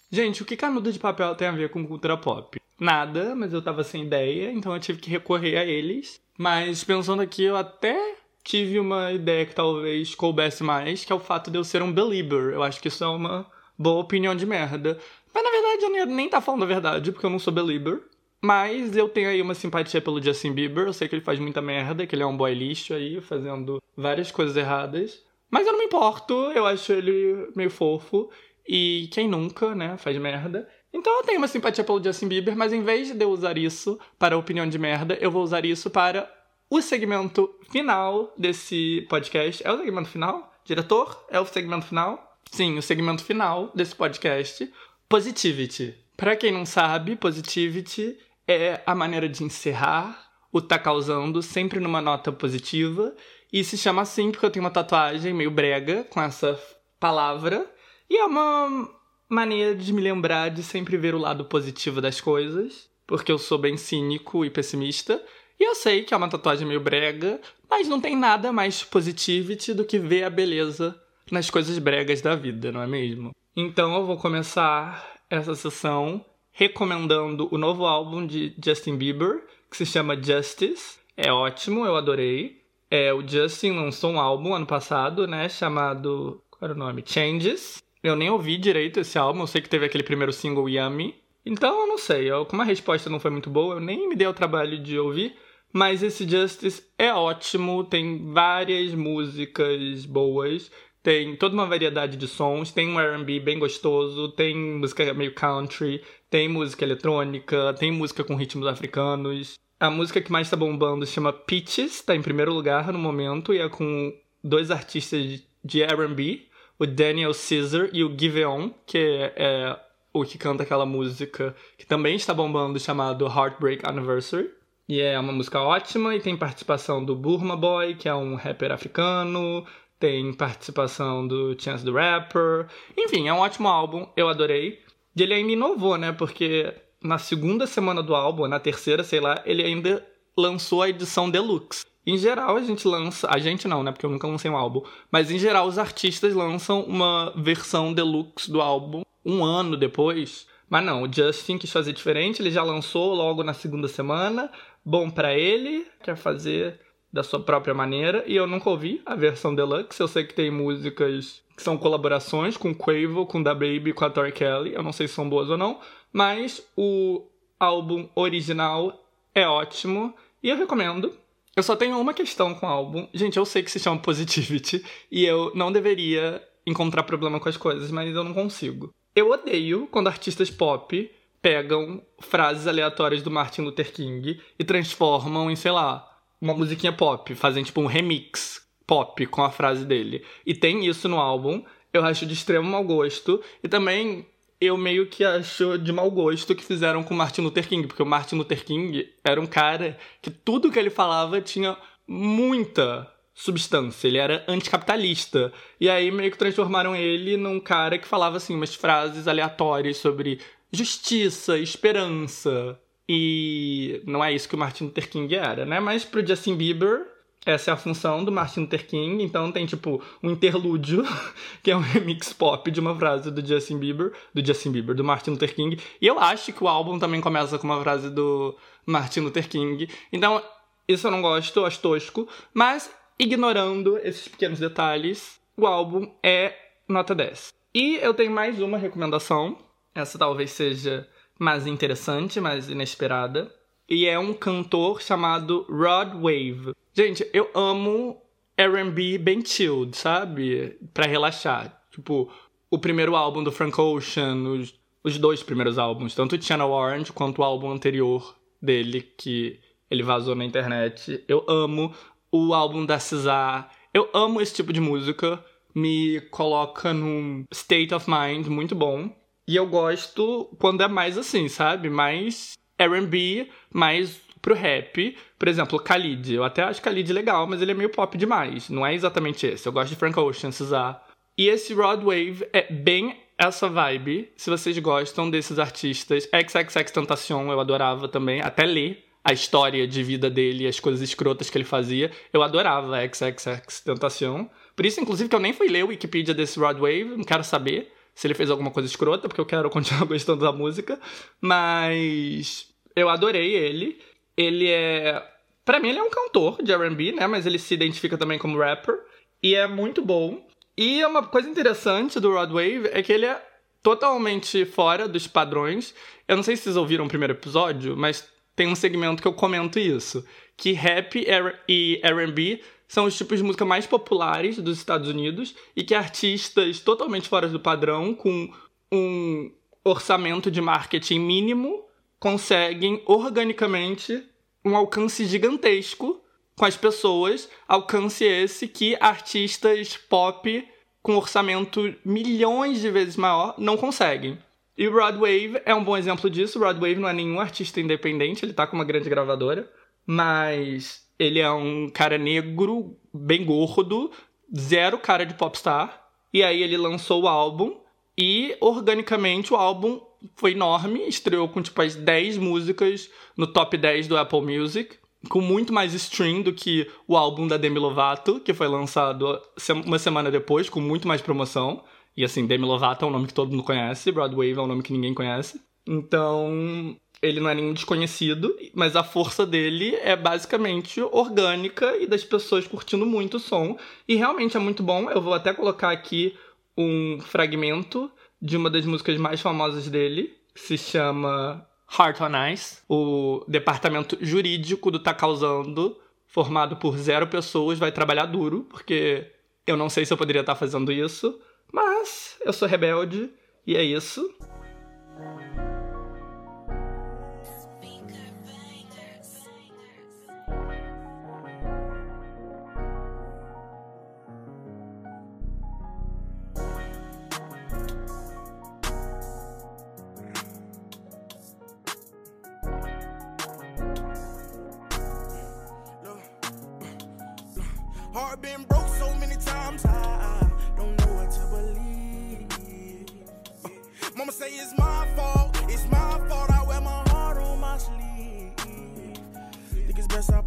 [0.09, 2.61] Gente, o que canudo de papel tem a ver com cultura pop?
[2.79, 6.21] Nada, mas eu tava sem ideia, então eu tive que recorrer a eles.
[6.39, 8.15] Mas pensando aqui, eu até
[8.45, 11.93] tive uma ideia que talvez coubesse mais, que é o fato de eu ser um
[11.93, 12.55] believer.
[12.55, 13.45] Eu acho que isso é uma
[13.77, 15.01] boa opinião de merda.
[15.35, 18.05] Mas na verdade eu nem tá falando a verdade, porque eu não sou believer.
[18.45, 20.87] Mas eu tenho aí uma simpatia pelo Justin Bieber.
[20.87, 23.81] Eu sei que ele faz muita merda, que ele é um boy lixo aí, fazendo
[23.97, 25.23] várias coisas erradas.
[25.49, 28.31] Mas eu não me importo, eu acho ele meio fofo.
[28.67, 30.69] E quem nunca, né, faz merda.
[30.93, 33.99] Então eu tenho uma simpatia pelo Justin Bieber, mas em vez de eu usar isso
[34.19, 36.31] para opinião de merda, eu vou usar isso para
[36.69, 39.67] o segmento final desse podcast.
[39.67, 40.53] É o segmento final?
[40.65, 41.27] Diretor?
[41.31, 42.39] É o segmento final?
[42.51, 44.71] Sim, o segmento final desse podcast.
[45.09, 45.95] Positivity.
[46.17, 52.01] Para quem não sabe, Positivity é a maneira de encerrar o Tá Causando, sempre numa
[52.01, 53.15] nota positiva.
[53.53, 56.61] E se chama assim porque eu tenho uma tatuagem meio brega com essa
[57.01, 57.67] palavra.
[58.09, 58.89] E é uma
[59.29, 63.57] maneira de me lembrar de sempre ver o lado positivo das coisas, porque eu sou
[63.57, 65.23] bem cínico e pessimista.
[65.59, 67.41] E eu sei que é uma tatuagem meio brega,
[67.71, 71.01] mas não tem nada mais positivity do que ver a beleza
[71.31, 73.35] nas coisas bregas da vida, não é mesmo?
[73.57, 79.87] Então eu vou começar essa sessão recomendando o novo álbum de Justin Bieber, que se
[79.87, 80.99] chama Justice.
[81.17, 82.63] É ótimo, eu adorei.
[82.91, 86.43] É, o Justin lançou um álbum ano passado, né, chamado.
[86.51, 87.03] Qual era o nome?
[87.05, 87.83] Changes.
[88.03, 91.15] Eu nem ouvi direito esse álbum, eu sei que teve aquele primeiro single Yummy.
[91.45, 94.15] Então eu não sei, eu, como a resposta não foi muito boa, eu nem me
[94.15, 95.35] dei o trabalho de ouvir.
[95.73, 100.71] Mas esse Justice é ótimo, tem várias músicas boas,
[101.03, 106.03] tem toda uma variedade de sons, tem um R&B bem gostoso, tem música meio country,
[106.31, 109.59] tem música eletrônica, tem música com ritmos africanos.
[109.81, 113.53] A música que mais tá bombando se chama Peaches, tá em primeiro lugar no momento
[113.53, 116.47] e é com dois artistas de R&B,
[116.79, 119.77] o Daniel Caesar e o Giveon, que é
[120.13, 124.51] o que canta aquela música que também está bombando chamado Heartbreak Anniversary.
[124.89, 128.73] E é uma música ótima e tem participação do Burma Boy, que é um rapper
[128.73, 129.65] africano,
[130.03, 132.67] tem participação do Chance the Rapper.
[132.99, 134.81] Enfim, é um ótimo álbum, eu adorei.
[135.15, 136.11] E ele ainda inovou, né?
[136.11, 140.05] Porque na segunda semana do álbum, na terceira, sei lá, ele ainda
[140.37, 141.87] lançou a edição deluxe.
[142.05, 143.29] Em geral, a gente lança.
[143.31, 143.93] A gente não, né?
[143.93, 144.83] Porque eu nunca lancei um álbum.
[145.09, 150.49] Mas em geral, os artistas lançam uma versão deluxe do álbum um ano depois.
[150.69, 154.51] Mas não, o Justin quis fazer diferente, ele já lançou logo na segunda semana.
[154.85, 156.81] Bom para ele, quer fazer
[157.13, 158.25] da sua própria maneira.
[158.27, 160.01] E eu nunca ouvi a versão deluxe.
[160.01, 164.11] Eu sei que tem músicas que são colaborações com Quavo, com Da Baby, com a
[164.11, 164.73] Tori Kelly.
[164.73, 165.79] Eu não sei se são boas ou não.
[166.13, 167.27] Mas o
[167.61, 171.13] álbum original é ótimo e eu recomendo.
[171.55, 173.07] Eu só tenho uma questão com o álbum.
[173.13, 177.57] Gente, eu sei que se chama Positivity e eu não deveria encontrar problema com as
[177.57, 178.93] coisas, mas eu não consigo.
[179.15, 181.11] Eu odeio quando artistas pop
[181.43, 186.09] pegam frases aleatórias do Martin Luther King e transformam em, sei lá,
[186.43, 190.25] uma musiquinha pop, fazem tipo um remix pop com a frase dele.
[190.45, 193.41] E tem isso no álbum, eu acho de extremo mau gosto.
[193.63, 194.27] E também
[194.61, 198.07] eu meio que acho de mau gosto que fizeram com Martin Luther King, porque o
[198.07, 204.19] Martin Luther King era um cara que tudo que ele falava tinha muita substância, ele
[204.19, 205.53] era anticapitalista.
[205.81, 210.41] E aí meio que transformaram ele num cara que falava assim umas frases aleatórias sobre
[210.73, 212.79] justiça, esperança.
[213.15, 215.79] E não é isso que o Martin Luther King era, né?
[215.79, 217.07] Mas pro Justin Bieber,
[217.45, 219.23] essa é a função do Martin Luther King.
[219.23, 221.05] Então tem tipo um interlúdio,
[221.63, 225.05] que é um remix pop de uma frase do Justin Bieber, do Justin Bieber, do
[225.05, 225.79] Martin Luther King.
[226.01, 228.57] E eu acho que o álbum também começa com uma frase do
[228.87, 229.87] Martin Luther King.
[230.11, 230.43] Então,
[230.89, 232.27] isso eu não gosto, eu acho tosco.
[232.55, 236.55] Mas, ignorando esses pequenos detalhes, o álbum é
[236.89, 237.53] nota 10.
[237.75, 239.59] E eu tenho mais uma recomendação.
[239.95, 241.07] Essa talvez seja
[241.39, 243.53] mais interessante, mais inesperada.
[243.89, 246.75] E é um cantor chamado Rod Wave.
[246.95, 248.21] Gente, eu amo
[248.57, 250.79] R&B bem chilled, sabe?
[250.95, 251.83] Para relaxar.
[251.91, 252.31] Tipo,
[252.71, 257.13] o primeiro álbum do Frank Ocean, os, os dois primeiros álbuns, tanto o Channel Orange
[257.13, 259.61] quanto o álbum anterior dele, que
[259.91, 261.23] ele vazou na internet.
[261.29, 261.95] Eu amo
[262.31, 263.71] o álbum da Cesar.
[263.93, 265.45] Eu amo esse tipo de música.
[265.75, 269.15] Me coloca num state of mind muito bom.
[269.47, 271.91] E eu gosto quando é mais assim, sabe?
[271.91, 275.17] Mais R&B, mais pro rap.
[275.39, 276.35] Por exemplo, Khalid.
[276.35, 278.69] Eu até acho Khalid legal, mas ele é meio pop demais.
[278.69, 279.67] Não é exatamente esse.
[279.67, 281.03] Eu gosto de Frank Ocean, Cesar.
[281.39, 284.31] E esse Rod Wave é bem essa vibe.
[284.37, 286.25] Se vocês gostam desses artistas.
[286.25, 288.41] XXX Tentacion eu adorava também.
[288.41, 292.11] Até ler a história de vida dele, as coisas escrotas que ele fazia.
[292.33, 294.47] Eu adorava XXX Tentacion.
[294.75, 297.17] Por isso, inclusive, que eu nem fui ler o Wikipedia desse Rod Wave.
[297.17, 300.53] Não quero saber se ele fez alguma coisa escrota, porque eu quero continuar gostando da
[300.53, 301.01] música.
[301.41, 304.01] Mas eu adorei ele.
[304.37, 305.23] Ele é.
[305.65, 307.27] Pra mim, ele é um cantor de RB, né?
[307.27, 308.99] Mas ele se identifica também como rapper.
[309.43, 310.47] E é muito bom.
[310.77, 313.41] E uma coisa interessante do Rod Wave é que ele é
[313.83, 315.95] totalmente fora dos padrões.
[316.27, 319.33] Eu não sei se vocês ouviram o primeiro episódio, mas tem um segmento que eu
[319.33, 320.25] comento isso.
[320.57, 321.25] Que rap
[321.69, 326.79] e RB são os tipos de música mais populares dos Estados Unidos e que artistas
[326.79, 328.53] totalmente fora do padrão, com
[328.93, 329.51] um
[329.83, 331.87] orçamento de marketing mínimo,
[332.21, 334.23] conseguem organicamente
[334.63, 336.21] um alcance gigantesco
[336.55, 340.63] com as pessoas, alcance esse que artistas pop
[341.01, 344.39] com orçamento milhões de vezes maior não conseguem.
[344.77, 346.59] E o Rod Wave é um bom exemplo disso.
[346.59, 349.73] O Rod Wave não é nenhum artista independente, ele tá com uma grande gravadora,
[350.13, 354.11] mas ele é um cara negro, bem gordo,
[354.55, 356.07] zero cara de popstar.
[356.31, 357.81] E aí ele lançou o álbum
[358.17, 360.01] e organicamente o álbum
[360.37, 364.97] foi enorme, estreou com tipo as 10 músicas no top 10 do Apple Music,
[365.31, 369.41] com muito mais stream do que o álbum da Demi Lovato, que foi lançado
[369.87, 371.83] uma semana depois, com muito mais promoção.
[372.15, 374.83] E assim, Demi Lovato é um nome que todo mundo conhece, Broadway é um nome
[374.83, 375.59] que ninguém conhece.
[375.87, 382.25] Então, ele não é nenhum desconhecido, mas a força dele é basicamente orgânica e das
[382.25, 383.79] pessoas curtindo muito o som.
[384.09, 385.09] E realmente é muito bom.
[385.09, 386.37] Eu vou até colocar aqui
[386.77, 391.65] um fragmento de uma das músicas mais famosas dele, que se chama
[391.97, 395.97] Heart on Ice, o departamento jurídico do Tá Causando,
[396.27, 399.31] formado por zero pessoas, vai trabalhar duro, porque
[399.65, 401.39] eu não sei se eu poderia estar fazendo isso,
[401.73, 403.31] mas eu sou rebelde
[403.65, 404.29] e é isso.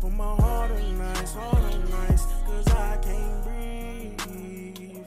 [0.06, 4.98] Put my heart on nice, heart on nice, cause I can't breathe.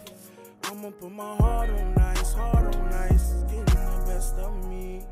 [0.65, 5.03] I'ma put my heart on nice, heart on nice, getting the best of me.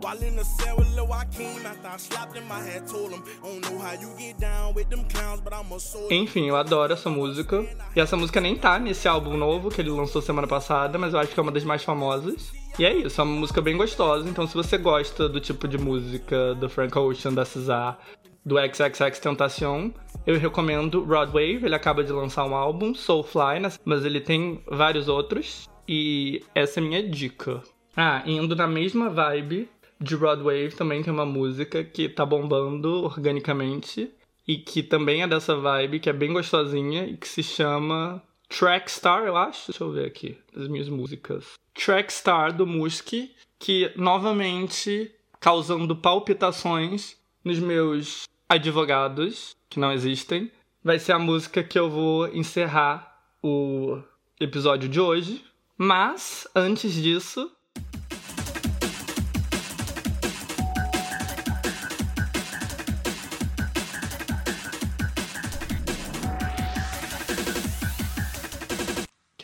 [0.00, 3.24] While in the cell with Lil Joaquin, after I slapped him, I had told him,
[3.42, 6.14] I don't know how you get down with them clowns, but I'm a.
[6.14, 7.66] Enfim, eu adoro essa música.
[7.96, 11.18] E essa música nem tá nesse álbum novo que ele lançou semana passada, mas eu
[11.18, 12.52] acho que é uma das mais famosas.
[12.78, 14.28] E é isso, é uma música bem gostosa.
[14.28, 17.98] Então, se você gosta do tipo de música do Frank Ocean, da Cesar,
[18.46, 19.90] do XXX Tentacion,
[20.24, 21.66] eu recomendo Rod Wave.
[21.66, 25.68] Ele acaba de lançar um álbum, Soulfly, mas ele tem vários outros.
[25.88, 27.60] E essa é minha dica.
[27.96, 29.68] Ah, indo na mesma vibe,
[30.00, 34.10] de Broadway também tem uma música que tá bombando organicamente
[34.46, 39.24] e que também é dessa vibe, que é bem gostosinha e que se chama Trackstar,
[39.24, 39.72] eu acho.
[39.72, 41.54] Deixa eu ver aqui as minhas músicas.
[41.74, 43.12] Trackstar do Musk,
[43.58, 45.10] que novamente
[45.40, 50.50] causando palpitações nos meus advogados, que não existem.
[50.82, 54.00] Vai ser a música que eu vou encerrar o
[54.40, 55.44] episódio de hoje.
[55.76, 57.50] Mas, antes disso,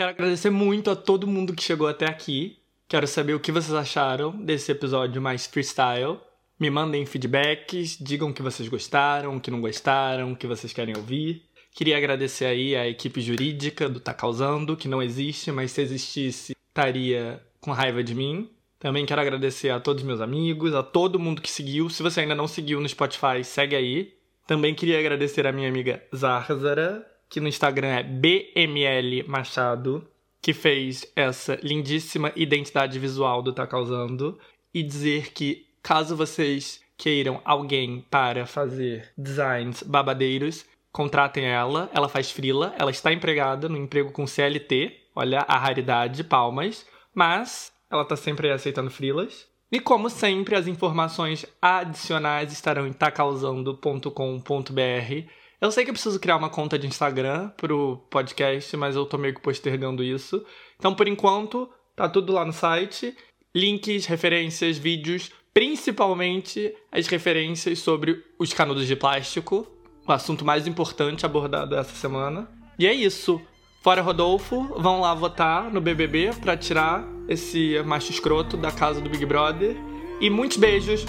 [0.02, 2.58] Quero agradecer muito a todo mundo que chegou até aqui.
[2.88, 6.18] Quero saber o que vocês acharam desse episódio mais freestyle.
[6.58, 11.42] Me mandem feedbacks, digam que vocês gostaram, que não gostaram, que vocês querem ouvir.
[11.74, 16.54] Queria agradecer aí a equipe jurídica do Tá Causando, que não existe, mas se existisse,
[16.68, 18.50] estaria com raiva de mim.
[18.78, 21.88] Também quero agradecer a todos meus amigos, a todo mundo que seguiu.
[21.88, 24.12] Se você ainda não seguiu no Spotify, segue aí.
[24.46, 30.06] Também queria agradecer a minha amiga Zarzara, que no Instagram é BML Machado,
[30.42, 34.38] que fez essa lindíssima identidade visual do Tá Causando,
[34.74, 42.30] e dizer que caso vocês queiram alguém para fazer designs babadeiros, contratem ela, ela faz
[42.30, 48.16] frila, ela está empregada no emprego com CLT, olha a raridade, palmas, mas ela está
[48.16, 49.50] sempre aceitando frilas.
[49.70, 55.32] E como sempre, as informações adicionais estarão em tacausando.com.br
[55.62, 59.16] eu sei que eu preciso criar uma conta de Instagram pro podcast, mas eu tô
[59.16, 60.44] meio que postergando isso.
[60.76, 63.16] Então, por enquanto, tá tudo lá no site.
[63.54, 69.66] Links, referências, vídeos, principalmente as referências sobre os canudos de plástico,
[70.06, 72.48] o assunto mais importante abordado essa semana.
[72.78, 73.40] E é isso.
[73.82, 79.10] Fora Rodolfo, vão lá votar no BBB para tirar esse macho escroto da casa do
[79.10, 79.76] Big Brother.
[80.20, 81.04] E muitos beijos.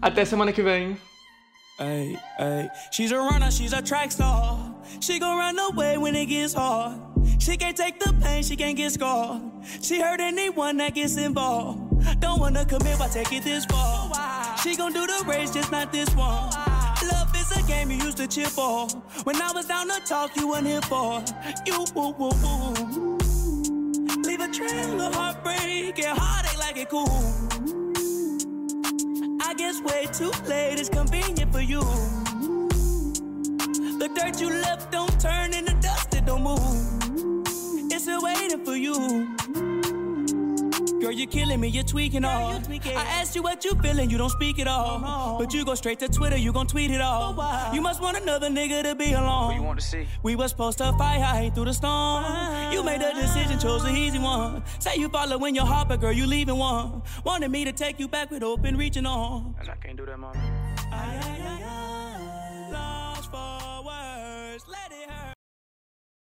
[0.00, 0.96] Até semana que vem.
[1.78, 2.68] Ay, ay.
[2.92, 4.73] She's a runner, she's a track star.
[5.00, 7.00] She gon' run away when it gets hard.
[7.38, 9.42] She can't take the pain, she can't get scarred.
[9.82, 12.20] She hurt anyone that gets involved.
[12.20, 14.56] Don't wanna commit, why take it this far?
[14.58, 16.50] She gon' do the race, just not this one.
[17.10, 18.88] Love is a game you used to cheer for.
[19.24, 21.22] When I was down to talk, you weren't here for.
[21.66, 23.18] You woo woo woo.
[24.22, 27.08] Leave a trail of heartbreak and heartache like it cool.
[29.42, 31.82] I guess way too late is convenient for you.
[34.04, 36.60] The dirt you left don't turn into dust, it don't move.
[37.90, 39.34] It's still waiting for you.
[41.00, 42.50] Girl, you're killing me, you're tweaking all.
[42.50, 45.38] I asked you what you feeling, you don't speak at all.
[45.38, 47.32] But you go straight to Twitter, you gon' tweet it all.
[47.72, 49.46] You must want another nigga to be alone.
[49.46, 50.06] What you want to see?
[50.22, 52.26] We was supposed to fight high through the storm.
[52.74, 54.62] You made the decision, chose the easy one.
[54.80, 57.00] Say you following your heart, but girl, you leaving one.
[57.24, 59.54] Wanted me to take you back with open reaching on.
[59.58, 60.36] And I can't do that, mom
[63.34, 64.64] forwards.
[64.68, 65.23] Let it hurt.